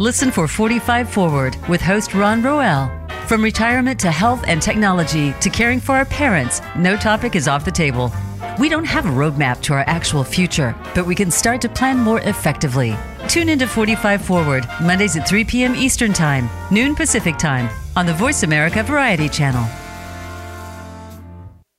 Listen 0.00 0.30
for 0.30 0.48
45 0.48 1.10
Forward 1.10 1.56
with 1.68 1.82
host 1.82 2.14
Ron 2.14 2.42
Roel. 2.42 2.90
From 3.26 3.44
retirement 3.44 4.00
to 4.00 4.10
health 4.10 4.42
and 4.46 4.62
technology 4.62 5.34
to 5.40 5.50
caring 5.50 5.80
for 5.80 5.94
our 5.94 6.06
parents, 6.06 6.62
no 6.76 6.96
topic 6.96 7.36
is 7.36 7.46
off 7.46 7.66
the 7.66 7.70
table. 7.70 8.10
We 8.58 8.68
don't 8.68 8.84
have 8.84 9.06
a 9.06 9.10
roadmap 9.10 9.60
to 9.62 9.74
our 9.74 9.84
actual 9.86 10.24
future, 10.24 10.74
but 10.94 11.06
we 11.06 11.14
can 11.14 11.30
start 11.30 11.60
to 11.60 11.68
plan 11.68 11.98
more 11.98 12.20
effectively. 12.20 12.96
Tune 13.32 13.48
into 13.48 13.66
45 13.66 14.22
Forward, 14.22 14.68
Mondays 14.82 15.16
at 15.16 15.26
3 15.26 15.46
p.m. 15.46 15.74
Eastern 15.74 16.12
Time, 16.12 16.50
noon 16.70 16.94
Pacific 16.94 17.38
Time, 17.38 17.70
on 17.96 18.04
the 18.04 18.12
Voice 18.12 18.42
America 18.42 18.82
Variety 18.82 19.26
Channel. 19.26 19.64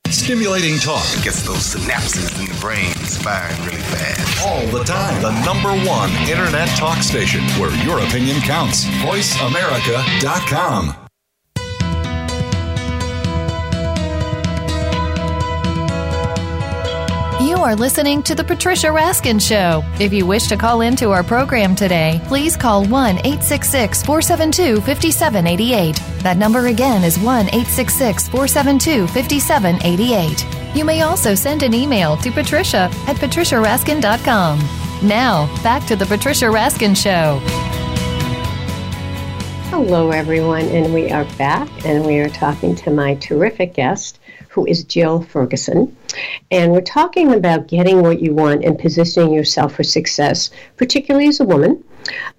Stimulating 0.08 0.80
talk 0.80 1.04
it 1.16 1.22
gets 1.22 1.46
those 1.46 1.76
synapses 1.76 2.36
in 2.40 2.46
the 2.52 2.60
brain 2.60 2.92
firing 3.22 3.56
really 3.66 3.82
fast. 3.82 4.44
All 4.44 4.66
the 4.76 4.82
time. 4.82 5.22
The 5.22 5.30
number 5.44 5.70
one 5.88 6.10
internet 6.28 6.66
talk 6.70 7.04
station 7.04 7.44
where 7.60 7.70
your 7.84 8.00
opinion 8.00 8.40
counts. 8.40 8.86
VoiceAmerica.com. 8.86 11.03
You 17.54 17.62
are 17.62 17.76
listening 17.76 18.20
to 18.24 18.34
The 18.34 18.42
Patricia 18.42 18.88
Raskin 18.88 19.40
Show. 19.40 19.84
If 20.00 20.12
you 20.12 20.26
wish 20.26 20.48
to 20.48 20.56
call 20.56 20.80
into 20.80 21.12
our 21.12 21.22
program 21.22 21.76
today, 21.76 22.20
please 22.26 22.56
call 22.56 22.84
1 22.84 23.18
866 23.18 24.02
472 24.02 24.80
5788. 24.80 25.94
That 26.24 26.36
number 26.36 26.66
again 26.66 27.04
is 27.04 27.16
1 27.16 27.46
866 27.46 28.28
472 28.28 29.06
5788. 29.06 30.76
You 30.76 30.84
may 30.84 31.02
also 31.02 31.36
send 31.36 31.62
an 31.62 31.74
email 31.74 32.16
to 32.18 32.32
patricia 32.32 32.90
at 33.06 33.16
patriciaraskin.com. 33.18 34.58
Now, 35.06 35.46
back 35.62 35.86
to 35.86 35.94
The 35.94 36.06
Patricia 36.06 36.46
Raskin 36.46 36.96
Show. 36.96 37.38
Hello, 39.70 40.10
everyone, 40.10 40.66
and 40.66 40.92
we 40.92 41.12
are 41.12 41.24
back, 41.36 41.68
and 41.86 42.04
we 42.04 42.18
are 42.18 42.28
talking 42.28 42.74
to 42.74 42.90
my 42.90 43.14
terrific 43.14 43.74
guest, 43.74 44.18
who 44.54 44.64
is 44.66 44.84
Jill 44.84 45.20
Ferguson. 45.20 45.96
And 46.52 46.70
we're 46.70 46.80
talking 46.80 47.34
about 47.34 47.66
getting 47.66 48.02
what 48.02 48.20
you 48.20 48.32
want 48.32 48.64
and 48.64 48.78
positioning 48.78 49.32
yourself 49.32 49.74
for 49.74 49.82
success, 49.82 50.50
particularly 50.76 51.26
as 51.26 51.40
a 51.40 51.44
woman. 51.44 51.82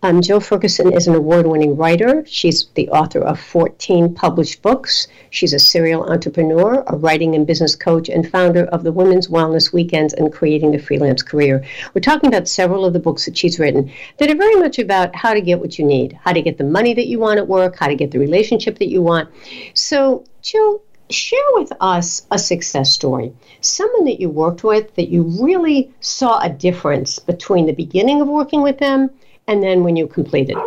Um, 0.01 0.21
Jill 0.21 0.39
Ferguson 0.39 0.93
is 0.93 1.07
an 1.07 1.15
award 1.15 1.45
winning 1.45 1.75
writer. 1.75 2.23
She's 2.25 2.67
the 2.75 2.87
author 2.89 3.19
of 3.19 3.37
14 3.39 4.13
published 4.13 4.61
books. 4.61 5.07
She's 5.29 5.51
a 5.51 5.59
serial 5.59 6.09
entrepreneur, 6.09 6.85
a 6.87 6.95
writing 6.95 7.35
and 7.35 7.45
business 7.45 7.75
coach, 7.75 8.07
and 8.07 8.29
founder 8.29 8.65
of 8.65 8.83
the 8.83 8.93
Women's 8.93 9.27
Wellness 9.27 9.73
Weekends 9.73 10.13
and 10.13 10.31
Creating 10.31 10.71
the 10.71 10.77
Freelance 10.77 11.21
Career. 11.21 11.65
We're 11.93 12.01
talking 12.01 12.29
about 12.29 12.47
several 12.47 12.85
of 12.85 12.93
the 12.93 12.99
books 12.99 13.25
that 13.25 13.37
she's 13.37 13.59
written 13.59 13.91
that 14.19 14.31
are 14.31 14.37
very 14.37 14.55
much 14.55 14.79
about 14.79 15.13
how 15.15 15.33
to 15.33 15.41
get 15.41 15.59
what 15.59 15.77
you 15.77 15.85
need, 15.85 16.17
how 16.23 16.31
to 16.31 16.41
get 16.41 16.57
the 16.57 16.63
money 16.63 16.93
that 16.93 17.07
you 17.07 17.19
want 17.19 17.39
at 17.39 17.47
work, 17.47 17.75
how 17.77 17.87
to 17.87 17.95
get 17.95 18.11
the 18.11 18.19
relationship 18.19 18.79
that 18.79 18.89
you 18.89 19.01
want. 19.01 19.27
So, 19.73 20.23
Jill, 20.41 20.81
share 21.09 21.39
with 21.53 21.71
us 21.81 22.25
a 22.31 22.39
success 22.39 22.91
story. 22.91 23.33
Someone 23.61 24.05
that 24.05 24.19
you 24.19 24.29
worked 24.29 24.63
with 24.63 24.95
that 24.95 25.09
you 25.09 25.23
really 25.41 25.93
saw 25.99 26.39
a 26.39 26.49
difference 26.49 27.19
between 27.19 27.65
the 27.65 27.73
beginning 27.73 28.21
of 28.21 28.27
working 28.27 28.61
with 28.61 28.79
them 28.79 29.09
and 29.47 29.61
then 29.61 29.83
when 29.83 29.95
you 29.95 30.07
completed. 30.07 30.57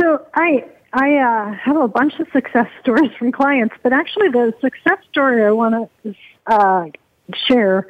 So 0.00 0.26
I 0.34 0.64
I 0.94 1.16
uh, 1.16 1.54
have 1.54 1.76
a 1.76 1.88
bunch 1.88 2.18
of 2.18 2.28
success 2.32 2.68
stories 2.80 3.10
from 3.18 3.32
clients, 3.32 3.74
but 3.82 3.92
actually 3.92 4.28
the 4.28 4.54
success 4.60 4.98
story 5.10 5.44
I 5.44 5.50
want 5.50 5.90
to 6.02 6.14
uh, 6.46 6.86
share 7.46 7.86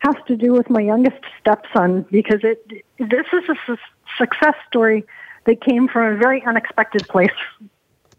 has 0.00 0.14
to 0.26 0.36
do 0.36 0.52
with 0.52 0.68
my 0.68 0.80
youngest 0.80 1.20
stepson 1.40 2.02
because 2.10 2.40
it 2.42 2.66
this 2.98 3.26
is 3.32 3.48
a 3.48 3.54
su- 3.66 3.76
success 4.18 4.54
story 4.68 5.04
that 5.44 5.60
came 5.62 5.88
from 5.88 6.14
a 6.14 6.16
very 6.16 6.44
unexpected 6.44 7.06
place 7.08 7.30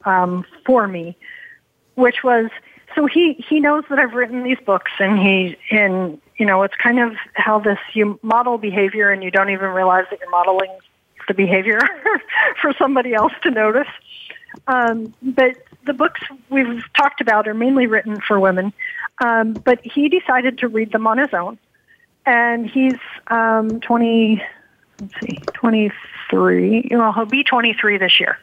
um, 0.05 0.45
for 0.65 0.87
me 0.87 1.15
which 1.95 2.23
was 2.23 2.49
so 2.95 3.05
he 3.05 3.33
he 3.33 3.59
knows 3.59 3.83
that 3.89 3.99
I've 3.99 4.13
written 4.13 4.43
these 4.43 4.59
books, 4.65 4.91
and 4.99 5.19
he 5.19 5.57
and 5.71 6.19
you 6.37 6.45
know 6.45 6.63
it's 6.63 6.75
kind 6.75 6.99
of 6.99 7.13
how 7.33 7.59
this 7.59 7.79
you 7.93 8.19
model 8.21 8.57
behavior, 8.57 9.11
and 9.11 9.23
you 9.23 9.31
don't 9.31 9.49
even 9.49 9.69
realize 9.69 10.05
that 10.09 10.19
you're 10.19 10.29
modeling 10.29 10.77
the 11.27 11.33
behavior 11.33 11.79
for 12.61 12.73
somebody 12.77 13.13
else 13.13 13.33
to 13.43 13.51
notice. 13.51 13.87
Um, 14.67 15.13
but 15.21 15.57
the 15.85 15.93
books 15.93 16.21
we've 16.49 16.83
talked 16.93 17.19
about 17.19 17.47
are 17.47 17.53
mainly 17.53 17.87
written 17.87 18.21
for 18.21 18.39
women, 18.39 18.73
um, 19.23 19.53
but 19.53 19.79
he 19.83 20.07
decided 20.07 20.59
to 20.59 20.67
read 20.67 20.91
them 20.91 21.05
on 21.05 21.17
his 21.17 21.33
own, 21.33 21.57
and 22.25 22.69
he's 22.69 22.99
um, 23.27 23.81
twenty. 23.81 24.41
Let's 25.01 25.13
see, 25.19 25.39
twenty 25.53 25.91
three. 26.29 26.87
Well, 26.91 27.11
he'll 27.11 27.25
be 27.25 27.43
twenty 27.43 27.73
three 27.73 27.97
this 27.97 28.21
year. 28.21 28.37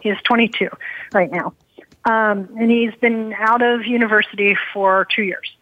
He's 0.00 0.20
twenty 0.22 0.46
two 0.46 0.68
right 1.12 1.30
now. 1.30 1.54
Um, 2.08 2.48
and 2.58 2.70
he's 2.70 2.94
been 2.94 3.34
out 3.34 3.60
of 3.60 3.84
university 3.84 4.56
for 4.72 5.06
two 5.14 5.22
years 5.22 5.54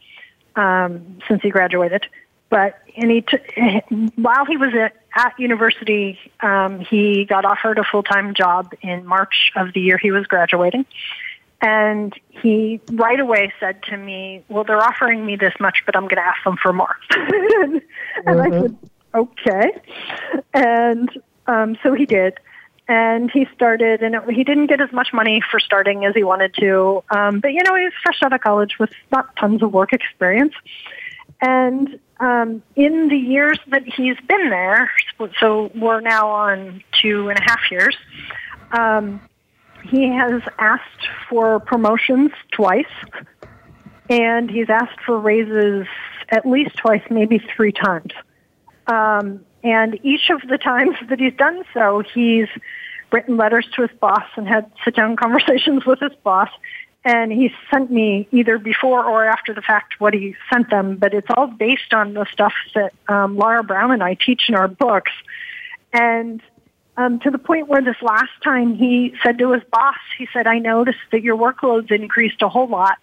um, 0.55 1.19
since 1.27 1.43
he 1.43 1.51
graduated. 1.51 2.07
But 2.49 2.79
and 2.97 3.11
he 3.11 3.23
t- 3.23 3.83
while 4.15 4.45
he 4.45 4.57
was 4.57 4.73
at, 4.75 4.95
at 5.17 5.35
university, 5.41 6.21
um, 6.39 6.79
he 6.79 7.25
got 7.25 7.45
offered 7.45 7.79
a 7.79 7.85
full 7.85 8.05
time 8.05 8.33
job 8.33 8.73
in 8.81 9.05
March 9.05 9.51
of 9.57 9.73
the 9.73 9.81
year 9.81 9.99
he 9.99 10.13
was 10.13 10.27
graduating. 10.29 10.87
And 11.61 12.15
he 12.29 12.81
right 12.93 13.19
away 13.19 13.53
said 13.59 13.83
to 13.85 13.97
me, 13.97 14.45
"Well, 14.49 14.63
they're 14.63 14.81
offering 14.81 15.27
me 15.27 15.35
this 15.35 15.55
much, 15.59 15.79
but 15.85 15.97
I'm 15.97 16.05
going 16.05 16.17
to 16.17 16.27
ask 16.27 16.45
them 16.45 16.57
for 16.63 16.73
more." 16.73 16.97
and 17.11 17.83
mm-hmm. 18.25 18.41
I 18.41 18.61
said, 18.61 18.79
"Okay." 19.15 19.71
And 20.55 21.11
um, 21.49 21.77
so 21.83 21.93
he 21.93 22.07
did 22.07 22.39
and 22.89 23.31
he 23.31 23.47
started 23.55 24.03
and 24.03 24.15
it, 24.15 24.23
he 24.31 24.45
didn't 24.45 24.67
get 24.67 24.81
as 24.81 24.93
much 24.93 25.09
money 25.13 25.43
for 25.51 25.59
starting 25.59 26.05
as 26.05 26.15
he 26.15 26.23
wanted 26.23 26.55
to. 26.55 27.03
Um, 27.11 27.41
but 27.41 27.53
you 27.53 27.63
know 27.65 27.75
he 27.75 27.85
was 27.85 27.93
fresh 28.03 28.19
out 28.23 28.33
of 28.33 28.41
college 28.41 28.79
with 28.79 28.91
not 29.11 29.35
tons 29.37 29.63
of 29.63 29.73
work 29.73 29.93
experience. 29.93 30.55
And 31.41 31.99
um, 32.19 32.63
in 32.77 33.09
the 33.09 33.17
years 33.17 33.59
that 33.69 33.83
he's 33.85 34.17
been 34.29 34.51
there 34.51 34.91
so 35.41 35.71
we're 35.75 36.01
now 36.01 36.31
on 36.31 36.83
two 37.01 37.29
and 37.29 37.39
a 37.39 37.43
half 37.43 37.71
years 37.71 37.97
um, 38.73 39.21
he 39.91 40.09
has 40.09 40.43
asked 40.59 41.09
for 41.29 41.61
promotions 41.61 42.31
twice. 42.53 42.85
And 44.09 44.51
he's 44.51 44.71
asked 44.71 45.01
for 45.05 45.19
raises 45.19 45.87
at 46.29 46.47
least 46.47 46.77
twice 46.77 47.03
maybe 47.11 47.39
three 47.57 47.73
times. 47.73 48.13
Um, 48.87 49.45
and 49.63 49.99
each 50.05 50.31
of 50.31 50.43
the 50.49 50.59
times 50.59 50.97
that 51.09 51.19
he's 51.19 51.35
done 51.35 51.65
so, 51.75 52.03
he's 52.15 52.49
written 53.13 53.37
letters 53.37 53.67
to 53.77 53.83
his 53.83 53.91
boss 53.99 54.25
and 54.37 54.47
had 54.47 54.71
sit 54.85 54.97
down 54.97 55.17
conversations 55.25 55.85
with 55.85 56.01
his 56.01 56.15
boss. 56.23 56.51
And 57.05 57.31
he 57.31 57.53
sent 57.71 57.93
me 57.93 58.27
either 58.33 58.59
before 58.59 59.05
or 59.05 59.27
after 59.27 59.55
the 59.55 59.63
fact 59.63 60.01
what 60.01 60.13
he 60.13 60.35
sent 60.53 60.71
them, 60.71 60.97
but 60.97 61.15
it's 61.15 61.29
all 61.37 61.47
based 61.47 61.95
on 61.95 62.15
the 62.15 62.27
stuff 62.33 62.53
that 62.75 62.93
um, 63.07 63.37
Laura 63.37 63.63
Brown 63.63 63.93
and 63.93 64.03
I 64.03 64.15
teach 64.15 64.49
in 64.49 64.57
our 64.57 64.67
books. 64.67 65.13
And 65.93 66.43
um, 66.97 67.21
to 67.21 67.31
the 67.31 67.39
point 67.39 67.69
where 67.69 67.81
this 67.83 67.97
last 68.03 68.33
time 68.43 68.75
he 68.75 69.15
said 69.23 69.39
to 69.39 69.53
his 69.53 69.63
boss, 69.71 69.97
he 70.19 70.27
said, 70.33 70.49
I 70.49 70.59
noticed 70.59 70.99
that 71.13 71.23
your 71.23 71.37
workload's 71.37 71.93
increased 71.93 72.43
a 72.43 72.49
whole 72.49 72.69
lot, 72.69 72.99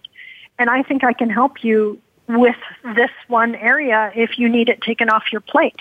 and 0.58 0.68
I 0.68 0.82
think 0.82 1.02
I 1.02 1.12
can 1.12 1.30
help 1.30 1.62
you 1.64 2.00
with 2.28 2.56
this 2.96 3.10
one 3.28 3.54
area 3.54 4.10
if 4.14 4.38
you 4.38 4.48
need 4.48 4.68
it 4.68 4.80
taken 4.80 5.08
off 5.08 5.24
your 5.30 5.40
plate. 5.40 5.80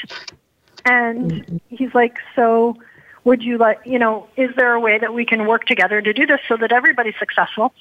And 0.85 1.31
mm-hmm. 1.31 1.57
he's 1.69 1.93
like, 1.93 2.17
so 2.35 2.77
would 3.23 3.41
you 3.41 3.57
like, 3.57 3.79
you 3.85 3.99
know, 3.99 4.27
is 4.35 4.49
there 4.55 4.73
a 4.73 4.79
way 4.79 4.97
that 4.99 5.13
we 5.13 5.25
can 5.25 5.47
work 5.47 5.65
together 5.65 6.01
to 6.01 6.13
do 6.13 6.25
this 6.25 6.39
so 6.47 6.57
that 6.57 6.71
everybody's 6.71 7.17
successful? 7.17 7.73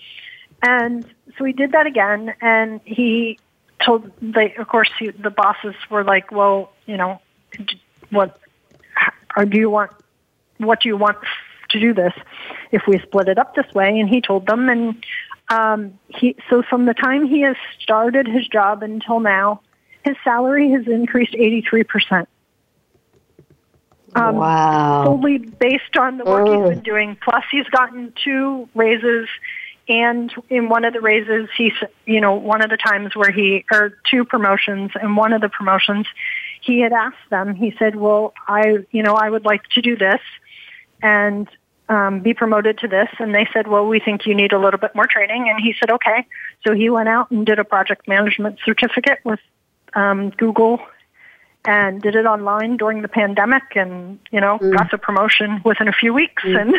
And 0.62 1.05
so 1.36 1.45
he 1.45 1.53
did 1.53 1.72
that 1.72 1.86
again, 1.86 2.34
and 2.40 2.80
he 2.84 3.38
told 3.84 4.11
they, 4.20 4.55
of 4.55 4.68
course, 4.68 4.90
he, 4.99 5.11
the 5.11 5.30
bosses 5.30 5.74
were 5.90 6.05
like, 6.05 6.30
well, 6.30 6.72
you 6.86 6.97
know, 6.97 7.20
what, 8.11 8.38
or 9.36 9.45
do 9.45 9.59
you 9.59 9.68
want, 9.68 9.90
what 10.59 10.80
do 10.80 10.88
you 10.88 10.97
want 10.97 11.18
to 11.70 11.80
do 11.80 11.93
this 11.93 12.12
if 12.70 12.82
we 12.86 12.99
split 13.01 13.28
it 13.28 13.38
up 13.38 13.57
this 13.57 13.72
way? 13.74 13.99
And 13.99 14.09
he 14.09 14.20
told 14.20 14.47
them, 14.47 14.68
and 14.68 15.05
um, 15.49 15.99
he, 16.09 16.36
so 16.49 16.62
from 16.62 16.86
the 16.86 16.95
time 16.95 17.26
he 17.26 17.40
has 17.40 17.57
started 17.80 18.28
his 18.28 18.47
job 18.47 18.82
until 18.82 19.18
now, 19.18 19.61
his 20.05 20.16
salary 20.22 20.70
has 20.70 20.86
increased 20.86 21.32
83%. 21.32 22.26
Um, 24.15 24.37
wow. 24.37 25.05
Solely 25.05 25.39
based 25.39 25.97
on 25.99 26.19
the 26.19 26.25
work 26.25 26.47
oh. 26.47 26.69
he's 26.69 26.77
been 26.77 26.85
doing. 26.85 27.17
Plus, 27.23 27.45
he's 27.51 27.67
gotten 27.69 28.13
two 28.23 28.69
raises, 28.75 29.29
and 29.89 30.33
in 30.51 30.69
one 30.69 30.85
of 30.85 30.93
the 30.93 31.01
raises, 31.01 31.49
he's 31.57 31.73
you 32.05 32.21
know 32.21 32.35
one 32.35 32.63
of 32.63 32.71
the 32.71 32.77
times 32.77 33.17
where 33.17 33.31
he 33.31 33.65
or 33.73 33.99
two 34.11 34.25
promotions, 34.25 34.91
and 35.01 35.17
one 35.17 35.33
of 35.33 35.41
the 35.41 35.49
promotions, 35.49 36.07
he 36.61 36.81
had 36.81 36.93
asked 36.93 37.31
them. 37.31 37.55
He 37.55 37.75
said, 37.79 37.97
"Well, 37.97 38.35
I 38.47 38.79
you 38.91 39.03
know 39.03 39.15
I 39.15 39.31
would 39.31 39.45
like 39.45 39.67
to 39.71 39.81
do 39.81 39.97
this, 39.97 40.21
and 41.03 41.49
um, 41.89 42.21
be 42.21 42.35
promoted 42.35 42.79
to 42.79 42.89
this." 42.89 43.09
And 43.19 43.35
they 43.35 43.49
said, 43.53 43.67
"Well, 43.67 43.87
we 43.87 43.99
think 43.99 44.27
you 44.27 44.35
need 44.35 44.53
a 44.53 44.59
little 44.59 44.79
bit 44.79 44.95
more 44.95 45.07
training." 45.07 45.49
And 45.49 45.59
he 45.59 45.75
said, 45.81 45.91
"Okay." 45.91 46.27
So 46.67 46.75
he 46.75 46.91
went 46.91 47.09
out 47.09 47.31
and 47.31 47.47
did 47.47 47.59
a 47.59 47.65
project 47.65 48.07
management 48.07 48.59
certificate 48.65 49.21
with 49.25 49.41
um, 49.95 50.31
Google 50.31 50.81
and 51.65 52.03
did 52.03 52.15
it 52.17 52.27
online 52.27 52.77
during 52.77 53.03
the 53.03 53.09
pandemic 53.09 53.63
and 53.77 54.19
you 54.31 54.41
know 54.41 54.59
mm. 54.59 54.77
got 54.77 54.91
the 54.91 54.99
promotion 54.99 55.61
within 55.65 55.89
a 55.89 55.93
few 55.93 56.13
weeks 56.13 56.43
mm. 56.43 56.61
and 56.61 56.75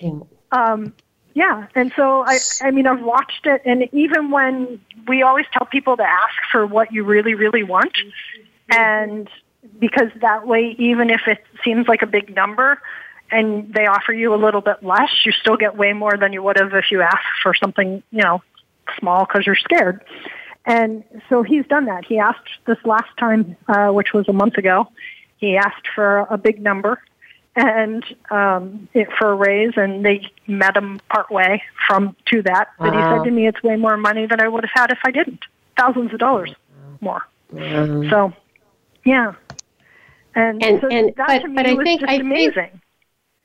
yeah. 0.00 0.72
um 0.72 0.94
yeah 1.34 1.66
and 1.74 1.92
so 1.96 2.24
i 2.26 2.38
i 2.62 2.70
mean 2.70 2.86
i've 2.86 3.02
watched 3.02 3.46
it 3.46 3.62
and 3.64 3.88
even 3.92 4.30
when 4.30 4.80
we 5.08 5.22
always 5.22 5.46
tell 5.52 5.66
people 5.66 5.96
to 5.96 6.02
ask 6.02 6.34
for 6.50 6.66
what 6.66 6.92
you 6.92 7.04
really 7.04 7.34
really 7.34 7.62
want 7.62 7.94
mm-hmm. 7.94 8.80
and 8.80 9.28
because 9.78 10.08
that 10.20 10.46
way 10.46 10.76
even 10.78 11.08
if 11.10 11.22
it 11.26 11.42
seems 11.64 11.88
like 11.88 12.02
a 12.02 12.06
big 12.06 12.34
number 12.34 12.80
and 13.30 13.72
they 13.72 13.86
offer 13.86 14.12
you 14.12 14.34
a 14.34 14.36
little 14.36 14.60
bit 14.60 14.82
less 14.82 15.10
you 15.24 15.32
still 15.32 15.56
get 15.56 15.76
way 15.76 15.94
more 15.94 16.16
than 16.18 16.32
you 16.32 16.42
would 16.42 16.58
have 16.58 16.74
if 16.74 16.90
you 16.90 17.00
asked 17.00 17.40
for 17.42 17.54
something 17.54 18.02
you 18.10 18.22
know 18.22 18.42
small 18.98 19.24
because 19.24 19.46
you're 19.46 19.56
scared 19.56 20.04
and 20.66 21.04
so 21.28 21.42
he's 21.42 21.66
done 21.66 21.86
that. 21.86 22.04
He 22.04 22.18
asked 22.18 22.48
this 22.66 22.78
last 22.84 23.10
time, 23.18 23.56
uh, 23.68 23.88
which 23.88 24.12
was 24.12 24.28
a 24.28 24.32
month 24.32 24.56
ago, 24.56 24.88
he 25.36 25.56
asked 25.56 25.86
for 25.94 26.20
a 26.30 26.38
big 26.38 26.60
number 26.60 27.00
and 27.56 28.04
um, 28.30 28.88
it, 28.94 29.08
for 29.18 29.30
a 29.30 29.34
raise, 29.34 29.72
and 29.76 30.04
they 30.04 30.28
met 30.46 30.76
him 30.76 31.00
part 31.08 31.30
way 31.30 31.62
from 31.86 32.16
to 32.26 32.42
that. 32.42 32.70
But 32.78 32.94
he 32.94 33.00
said 33.00 33.24
to 33.24 33.30
me, 33.30 33.46
"It's 33.46 33.62
way 33.62 33.76
more 33.76 33.96
money 33.96 34.26
than 34.26 34.40
I 34.40 34.48
would 34.48 34.64
have 34.64 34.72
had 34.74 34.90
if 34.90 34.98
I 35.04 35.10
didn't. 35.10 35.40
Thousands 35.76 36.12
of 36.12 36.18
dollars 36.18 36.52
more." 37.00 37.22
Wow. 37.52 38.02
So, 38.10 38.32
yeah. 39.04 39.34
And, 40.34 40.64
and, 40.64 40.80
so 40.80 40.88
and 40.88 41.14
that 41.16 41.26
but, 41.28 41.38
to 41.42 41.48
me 41.48 41.54
but 41.54 41.66
I 41.66 41.74
was 41.74 41.84
think 41.84 42.00
just 42.00 42.10
I 42.10 42.16
amazing. 42.16 42.52
Think, 42.54 42.80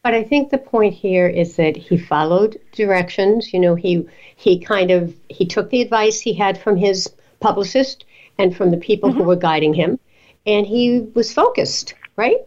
but 0.04 0.14
I 0.14 0.24
think 0.24 0.50
the 0.50 0.58
point 0.58 0.93
here 0.93 1.28
is 1.28 1.56
that 1.58 1.76
he 1.76 1.97
followed 1.97 2.60
directions. 2.72 3.54
You 3.54 3.60
know, 3.60 3.76
he 3.76 4.08
he 4.36 4.60
kind 4.60 4.91
of 4.91 5.14
he 5.30 5.45
took 5.45 5.70
the 5.70 5.82
advice 5.82 6.22
he 6.22 6.34
had 6.34 6.58
from 6.58 6.78
his 6.78 7.12
publicist 7.39 8.06
and 8.38 8.56
from 8.56 8.72
the 8.72 8.78
people 8.78 9.10
Mm-hmm. 9.10 9.20
who 9.20 9.24
were 9.26 9.36
guiding 9.36 9.74
him, 9.74 10.00
and 10.45 10.66
he 10.66 11.02
was 11.14 11.34
focused, 11.34 11.93
right? 12.16 12.38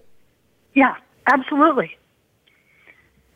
Yeah, 0.75 0.97
absolutely. 1.27 1.97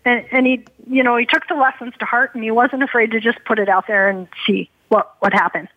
And, 0.07 0.25
and 0.31 0.47
he, 0.47 0.65
you 0.89 1.03
know, 1.03 1.17
he 1.17 1.27
took 1.27 1.47
the 1.49 1.55
lessons 1.55 1.93
to 1.99 2.05
heart, 2.07 2.35
and 2.35 2.43
he 2.43 2.51
wasn't 2.51 2.83
afraid 2.83 3.11
to 3.11 3.21
just 3.21 3.39
put 3.45 3.59
it 3.59 3.69
out 3.69 3.87
there 3.87 4.09
and 4.09 4.29
see 4.47 4.71
what 4.89 5.15
what 5.19 5.35
happened. 5.35 5.69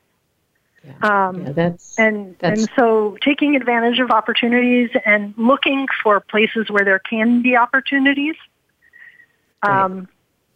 Um, 1.01 1.41
Yeah, 1.45 1.51
that's 1.51 1.99
and 1.99 2.35
that's 2.39 2.61
and 2.61 2.69
so 2.75 3.17
taking 3.21 3.55
advantage 3.55 3.99
of 3.99 4.11
opportunities 4.11 4.89
and 5.05 5.33
looking 5.37 5.87
for 6.03 6.19
places 6.19 6.69
where 6.69 6.85
there 6.85 6.99
can 6.99 7.41
be 7.41 7.55
opportunities 7.57 8.35
um, 9.63 10.07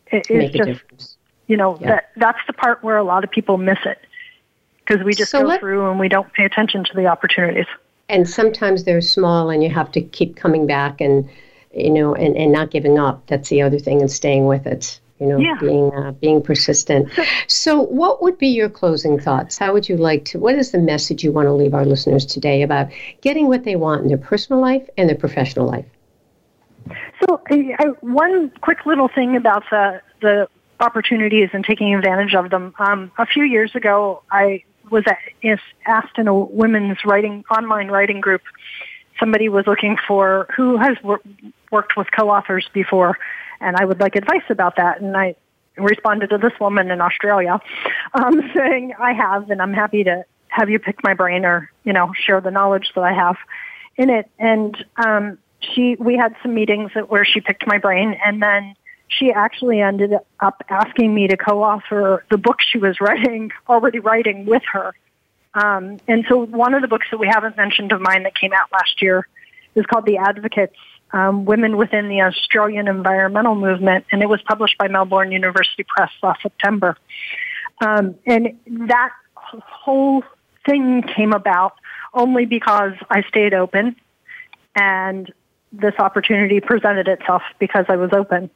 it 0.08 0.24
to 0.26 0.34
is 0.34 0.40
make 0.40 0.54
just 0.54 1.18
you 1.48 1.58
know 1.58 1.78
Yeah. 1.82 1.88
that 1.88 2.10
that's 2.16 2.40
the 2.48 2.54
part 2.54 2.84
where 2.84 2.98
a 2.98 3.04
lot 3.04 3.24
of 3.24 3.32
people 3.32 3.58
miss 3.58 3.80
it 3.86 4.00
because 4.86 5.04
we 5.04 5.14
just 5.14 5.32
So 5.32 5.42
go 5.42 5.48
let- 5.48 5.60
through 5.60 5.90
and 5.90 6.00
we 6.00 6.08
don't 6.10 6.32
pay 6.34 6.46
attention 6.46 6.84
to 6.86 6.94
the 6.96 7.08
opportunities. 7.08 7.68
and 8.10 8.30
sometimes 8.30 8.84
they're 8.86 9.02
small 9.02 9.50
and 9.50 9.64
you 9.64 9.70
have 9.70 9.92
to 9.94 10.02
keep 10.02 10.36
coming 10.36 10.68
back 10.68 11.02
and 11.02 11.30
you 11.76 11.90
know 11.90 12.16
and, 12.16 12.36
and 12.38 12.52
not 12.52 12.70
giving 12.72 12.98
up. 12.98 13.24
That's 13.28 13.50
the 13.50 13.62
other 13.62 13.80
thing 13.80 14.02
and 14.02 14.12
staying 14.12 14.46
with 14.46 14.66
it 14.68 15.00
you 15.24 15.30
know 15.30 15.40
Yeah. 15.40 15.58
being 15.60 15.92
uh, 15.94 16.12
being 16.12 16.42
persistent 16.42 17.10
so 17.48 17.82
what 17.82 18.22
would 18.22 18.38
be 18.38 18.50
your 18.50 18.70
closing 18.70 19.18
thoughts 19.20 19.58
how 19.58 19.72
would 19.74 19.88
you 19.88 19.96
like 19.96 20.26
to 20.26 20.38
what 20.38 20.56
is 20.56 20.72
the 20.72 20.80
message 20.80 21.24
you 21.24 21.32
want 21.32 21.48
to 21.48 21.54
leave 21.54 21.74
our 21.74 21.86
listeners 21.86 22.26
today 22.26 22.62
about 22.62 22.88
getting 23.22 23.48
what 23.48 23.64
they 23.64 23.78
want 23.78 24.02
in 24.02 24.08
their 24.10 24.18
personal 24.18 24.62
life 24.62 24.86
and 24.98 25.08
their 25.10 25.18
professional 25.26 25.66
life 25.66 25.86
So, 27.22 27.42
I, 27.50 27.76
I, 27.80 27.86
one 28.02 28.52
quick 28.62 28.86
little 28.86 29.08
thing 29.08 29.38
about 29.38 29.64
the 29.72 30.02
the 30.22 30.48
opportunities 30.80 31.50
and 31.54 31.64
taking 31.64 31.96
advantage 31.96 32.34
of 32.36 32.50
them. 32.50 32.74
Um, 32.78 33.12
a 33.18 33.26
few 33.26 33.44
years 33.44 33.74
ago, 33.76 34.24
I 34.30 34.64
was 34.92 35.04
at, 35.08 35.18
is 35.42 35.60
asked 35.86 36.18
in 36.18 36.28
a 36.28 36.34
women's 36.34 36.98
writing 37.06 37.46
online 37.50 37.88
writing 37.88 38.20
group. 38.20 38.42
Somebody 39.20 39.48
was 39.48 39.66
looking 39.68 39.96
for 40.08 40.48
who 40.56 40.78
has 40.78 40.98
wor- 41.04 41.22
worked 41.72 41.96
with 41.96 42.08
co-authors 42.12 42.68
before, 42.74 43.18
and 43.64 43.76
I 43.78 43.86
would 43.86 44.00
like 44.00 44.16
advice 44.16 44.44
about 44.50 44.76
that. 44.78 45.02
And 45.02 45.16
I 45.16 45.36
responded 45.78 46.30
to 46.30 46.38
this 46.38 46.54
woman 46.60 46.92
in 46.92 47.02
Australia, 47.02 47.60
um, 48.14 48.52
saying, 48.56 48.94
"I 49.00 49.14
have, 49.14 49.50
and 49.50 49.62
I'm 49.62 49.74
happy 49.74 50.04
to 50.04 50.26
have 50.48 50.70
you 50.70 50.80
pick 50.80 51.04
my 51.04 51.14
brain 51.14 51.46
or 51.46 51.72
you 51.84 51.94
know 51.94 52.12
share 52.14 52.42
the 52.42 52.52
knowledge 52.52 52.92
that 52.96 53.04
I 53.04 53.14
have 53.14 53.38
in 53.98 54.10
it." 54.10 54.30
And 54.40 54.76
um, 54.98 55.38
she, 55.60 55.96
we 56.00 56.16
had 56.18 56.36
some 56.42 56.54
meetings 56.54 56.92
where 57.08 57.26
she 57.26 57.42
picked 57.42 57.66
my 57.66 57.78
brain, 57.78 58.16
and 58.26 58.42
then 58.42 58.76
she 59.08 59.32
actually 59.32 59.82
ended 59.82 60.14
up 60.40 60.64
asking 60.70 61.14
me 61.14 61.28
to 61.28 61.38
co-author 61.38 62.26
the 62.30 62.38
book 62.38 62.58
she 62.62 62.78
was 62.78 62.98
writing, 63.02 63.52
already 63.68 64.00
writing 64.00 64.46
with 64.46 64.64
her. 64.72 64.94
Um, 65.54 66.00
and 66.08 66.26
so 66.28 66.46
one 66.46 66.74
of 66.74 66.82
the 66.82 66.88
books 66.88 67.08
that 67.12 67.20
we 67.20 67.28
haven't 67.28 67.58
mentioned 67.58 67.92
of 67.92 68.02
mine 68.02 68.24
that 68.24 68.36
came 68.36 68.54
out 68.54 68.72
last 68.72 69.02
year 69.02 69.28
is 69.76 69.86
called 69.86 70.06
The 70.06 70.18
Advocates, 70.18 70.76
um, 71.14 71.46
Women 71.46 71.78
Within 71.78 72.10
the 72.10 72.22
Australian 72.22 72.88
Environmental 72.88 73.56
Movement, 73.56 74.06
and 74.12 74.22
it 74.22 74.28
was 74.28 74.42
published 74.42 74.78
by 74.78 74.88
Melbourne 74.88 75.32
University 75.32 75.84
Press 75.84 76.12
last 76.22 76.42
September. 76.42 76.98
Um, 77.82 78.16
and 78.26 78.58
that 78.88 79.12
whole 79.46 80.24
thing 80.66 81.04
came 81.04 81.34
about 81.34 81.74
only 82.14 82.46
because 82.46 82.94
I 83.10 83.24
stayed 83.24 83.54
open 83.54 83.96
and 84.76 85.32
this 85.72 85.94
opportunity 86.00 86.60
presented 86.60 87.08
itself 87.08 87.42
because 87.60 87.86
I 87.90 87.96
was 87.96 88.12
open. 88.14 88.50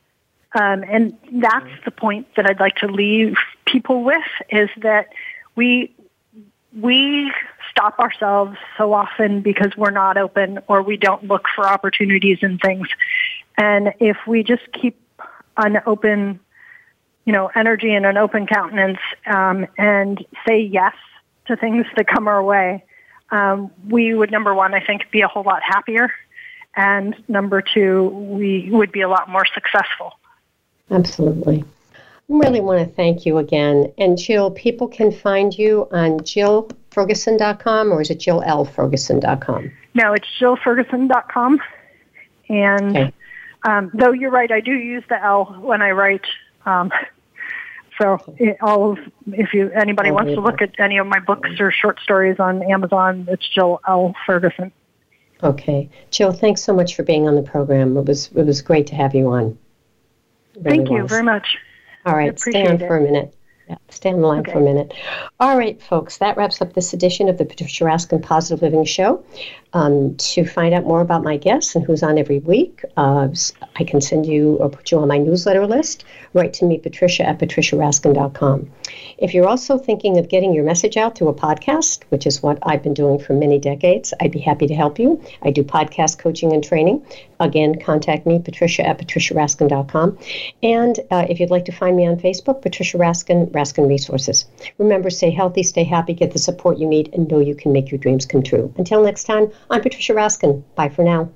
Um, 0.53 0.83
and 0.83 1.17
that's 1.31 1.69
the 1.85 1.91
point 1.91 2.27
that 2.35 2.49
I'd 2.49 2.59
like 2.59 2.77
to 2.77 2.87
leave 2.87 3.35
people 3.65 4.03
with 4.03 4.23
is 4.49 4.69
that 4.77 5.09
we 5.55 5.93
we 6.73 7.31
stop 7.77 7.99
ourselves 7.99 8.57
so 8.77 8.93
often 8.93 9.41
because 9.41 9.71
we're 9.77 9.91
not 9.91 10.17
open 10.17 10.59
or 10.67 10.81
we 10.81 10.97
don't 10.97 11.23
look 11.25 11.45
for 11.55 11.67
opportunities 11.67 12.39
and 12.41 12.59
things. 12.59 12.87
And 13.57 13.93
if 13.99 14.17
we 14.25 14.43
just 14.43 14.63
keep 14.71 14.99
an 15.57 15.81
open, 15.85 16.39
you 17.25 17.33
know, 17.33 17.51
energy 17.55 17.93
and 17.93 18.05
an 18.05 18.17
open 18.17 18.47
countenance 18.47 18.99
um, 19.27 19.67
and 19.77 20.25
say 20.47 20.59
yes 20.59 20.95
to 21.45 21.55
things 21.55 21.85
that 21.95 22.07
come 22.07 22.27
our 22.27 22.43
way, 22.43 22.83
um, 23.29 23.71
we 23.87 24.13
would 24.13 24.31
number 24.31 24.55
one, 24.55 24.73
I 24.73 24.83
think, 24.83 25.11
be 25.11 25.21
a 25.21 25.27
whole 25.27 25.43
lot 25.43 25.61
happier, 25.61 26.11
and 26.75 27.15
number 27.27 27.61
two, 27.61 28.07
we 28.07 28.69
would 28.71 28.91
be 28.91 29.01
a 29.01 29.09
lot 29.09 29.29
more 29.29 29.45
successful. 29.53 30.13
absolutely 30.89 31.65
I 32.29 32.33
really 32.33 32.59
want 32.59 32.85
to 32.85 32.93
thank 32.93 33.25
you 33.25 33.37
again. 33.37 33.93
And 33.97 34.17
Jill, 34.17 34.51
people 34.51 34.89
can 34.89 35.13
find 35.13 35.57
you 35.57 35.87
on 35.91 36.25
jillferguson.com 36.97 37.91
or 37.91 38.01
is 38.01 38.09
it 38.09 38.19
jilllferguson.com? 38.19 39.71
No, 39.93 40.13
it's 40.13 40.27
jillferguson.com. 40.39 41.59
And 42.49 42.97
Okay. 42.97 43.13
um, 43.63 43.91
though 43.93 44.11
you're 44.11 44.31
right, 44.31 44.51
I 44.51 44.59
do 44.61 44.71
use 44.71 45.03
the 45.09 45.23
L 45.23 45.45
when 45.59 45.81
I 45.81 45.91
write. 45.91 46.25
Um, 46.65 46.91
so 47.99 48.17
it, 48.37 48.57
all 48.61 48.91
of, 48.93 48.99
if 49.27 49.53
you 49.53 49.69
anybody 49.71 50.11
wants 50.11 50.33
to 50.33 50.41
look 50.41 50.61
at 50.61 50.79
any 50.79 50.97
of 50.97 51.07
my 51.07 51.19
books 51.19 51.49
or 51.59 51.71
short 51.71 51.99
stories 51.99 52.37
on 52.39 52.63
Amazon, 52.63 53.25
it's 53.29 53.47
Jill 53.47 53.79
L. 53.87 54.13
Ferguson. 54.25 54.71
Okay. 55.43 55.89
Jill, 56.11 56.31
thanks 56.31 56.61
so 56.63 56.73
much 56.73 56.95
for 56.95 57.03
being 57.03 57.27
on 57.27 57.35
the 57.35 57.41
program. 57.43 57.97
It 57.97 58.05
was 58.05 58.29
it 58.35 58.45
was 58.45 58.61
great 58.61 58.87
to 58.87 58.95
have 58.95 59.13
you 59.13 59.27
on. 59.27 59.57
Really 60.55 60.77
Thank 60.77 60.89
you 60.89 61.03
was. 61.03 61.11
very 61.11 61.23
much. 61.23 61.57
All 62.05 62.15
right, 62.15 62.39
stay 62.39 62.65
on 62.65 62.79
for 62.79 62.97
a 62.97 63.01
minute. 63.01 63.35
Yeah, 63.69 63.77
stay 63.89 64.11
on 64.11 64.21
the 64.21 64.27
line 64.27 64.45
for 64.45 64.59
a 64.59 64.61
minute. 64.61 64.93
All 65.41 65.57
right, 65.57 65.81
folks, 65.81 66.19
that 66.19 66.37
wraps 66.37 66.61
up 66.61 66.73
this 66.73 66.93
edition 66.93 67.27
of 67.27 67.37
the 67.37 67.43
Patricia 67.43 67.83
Raskin 67.83 68.21
Positive 68.21 68.61
Living 68.61 68.85
Show. 68.85 69.23
Um, 69.73 70.15
to 70.15 70.45
find 70.45 70.73
out 70.73 70.85
more 70.85 71.01
about 71.01 71.23
my 71.23 71.35
guests 71.35 71.75
and 71.75 71.83
who's 71.83 72.01
on 72.01 72.17
every 72.17 72.39
week, 72.39 72.83
uh, 72.95 73.27
I 73.75 73.83
can 73.83 73.99
send 73.99 74.25
you 74.25 74.55
or 74.55 74.69
put 74.69 74.89
you 74.91 74.99
on 74.99 75.09
my 75.09 75.17
newsletter 75.17 75.67
list. 75.67 76.05
Write 76.33 76.53
to 76.53 76.65
me, 76.65 76.77
Patricia 76.77 77.27
at 77.27 77.39
patriciaraskin.com. 77.39 78.71
If 79.17 79.33
you're 79.33 79.47
also 79.47 79.77
thinking 79.77 80.17
of 80.17 80.29
getting 80.29 80.53
your 80.53 80.63
message 80.63 80.95
out 80.95 81.17
through 81.17 81.27
a 81.27 81.33
podcast, 81.33 82.03
which 82.09 82.25
is 82.25 82.41
what 82.41 82.59
I've 82.63 82.81
been 82.81 82.93
doing 82.93 83.19
for 83.19 83.33
many 83.33 83.59
decades, 83.59 84.13
I'd 84.21 84.31
be 84.31 84.39
happy 84.39 84.67
to 84.67 84.75
help 84.75 84.97
you. 84.97 85.21
I 85.41 85.51
do 85.51 85.63
podcast 85.63 86.19
coaching 86.19 86.53
and 86.53 86.63
training. 86.63 87.05
Again, 87.39 87.79
contact 87.79 88.25
me, 88.25 88.39
Patricia 88.39 88.85
at 88.85 88.97
patriciaraskin.com. 88.97 90.17
And 90.63 90.99
uh, 91.11 91.25
if 91.29 91.39
you'd 91.39 91.49
like 91.49 91.65
to 91.65 91.71
find 91.71 91.95
me 91.95 92.07
on 92.07 92.17
Facebook, 92.17 92.61
Patricia 92.61 92.97
Raskin, 92.97 93.51
Raskin 93.51 93.87
Resources. 93.87 94.45
Remember, 94.77 95.09
stay 95.09 95.31
healthy, 95.31 95.63
stay 95.63 95.83
happy, 95.83 96.13
get 96.13 96.31
the 96.31 96.39
support 96.39 96.77
you 96.77 96.87
need, 96.87 97.09
and 97.13 97.29
know 97.29 97.39
you 97.39 97.55
can 97.55 97.71
make 97.71 97.91
your 97.91 97.99
dreams 97.99 98.25
come 98.25 98.43
true. 98.43 98.73
Until 98.77 99.03
next 99.03 99.25
time, 99.25 99.51
I'm 99.69 99.81
Patricia 99.81 100.13
Raskin. 100.13 100.63
Bye 100.75 100.89
for 100.89 101.03
now. 101.03 101.29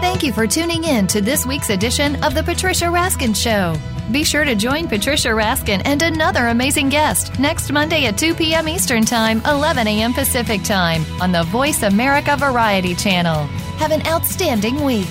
Thank 0.00 0.22
you 0.22 0.32
for 0.34 0.46
tuning 0.46 0.84
in 0.84 1.06
to 1.06 1.22
this 1.22 1.46
week's 1.46 1.70
edition 1.70 2.22
of 2.22 2.34
The 2.34 2.42
Patricia 2.42 2.84
Raskin 2.86 3.34
Show. 3.34 3.74
Be 4.10 4.24
sure 4.24 4.44
to 4.44 4.56
join 4.56 4.88
Patricia 4.88 5.28
Raskin 5.28 5.82
and 5.84 6.02
another 6.02 6.48
amazing 6.48 6.88
guest 6.88 7.38
next 7.38 7.70
Monday 7.70 8.06
at 8.06 8.18
2 8.18 8.34
p.m. 8.34 8.68
Eastern 8.68 9.04
Time, 9.04 9.40
11 9.46 9.86
a.m. 9.86 10.12
Pacific 10.12 10.64
Time 10.64 11.04
on 11.20 11.30
the 11.30 11.44
Voice 11.44 11.84
America 11.84 12.36
Variety 12.36 12.96
Channel. 12.96 13.44
Have 13.78 13.92
an 13.92 14.04
outstanding 14.08 14.82
week. 14.82 15.06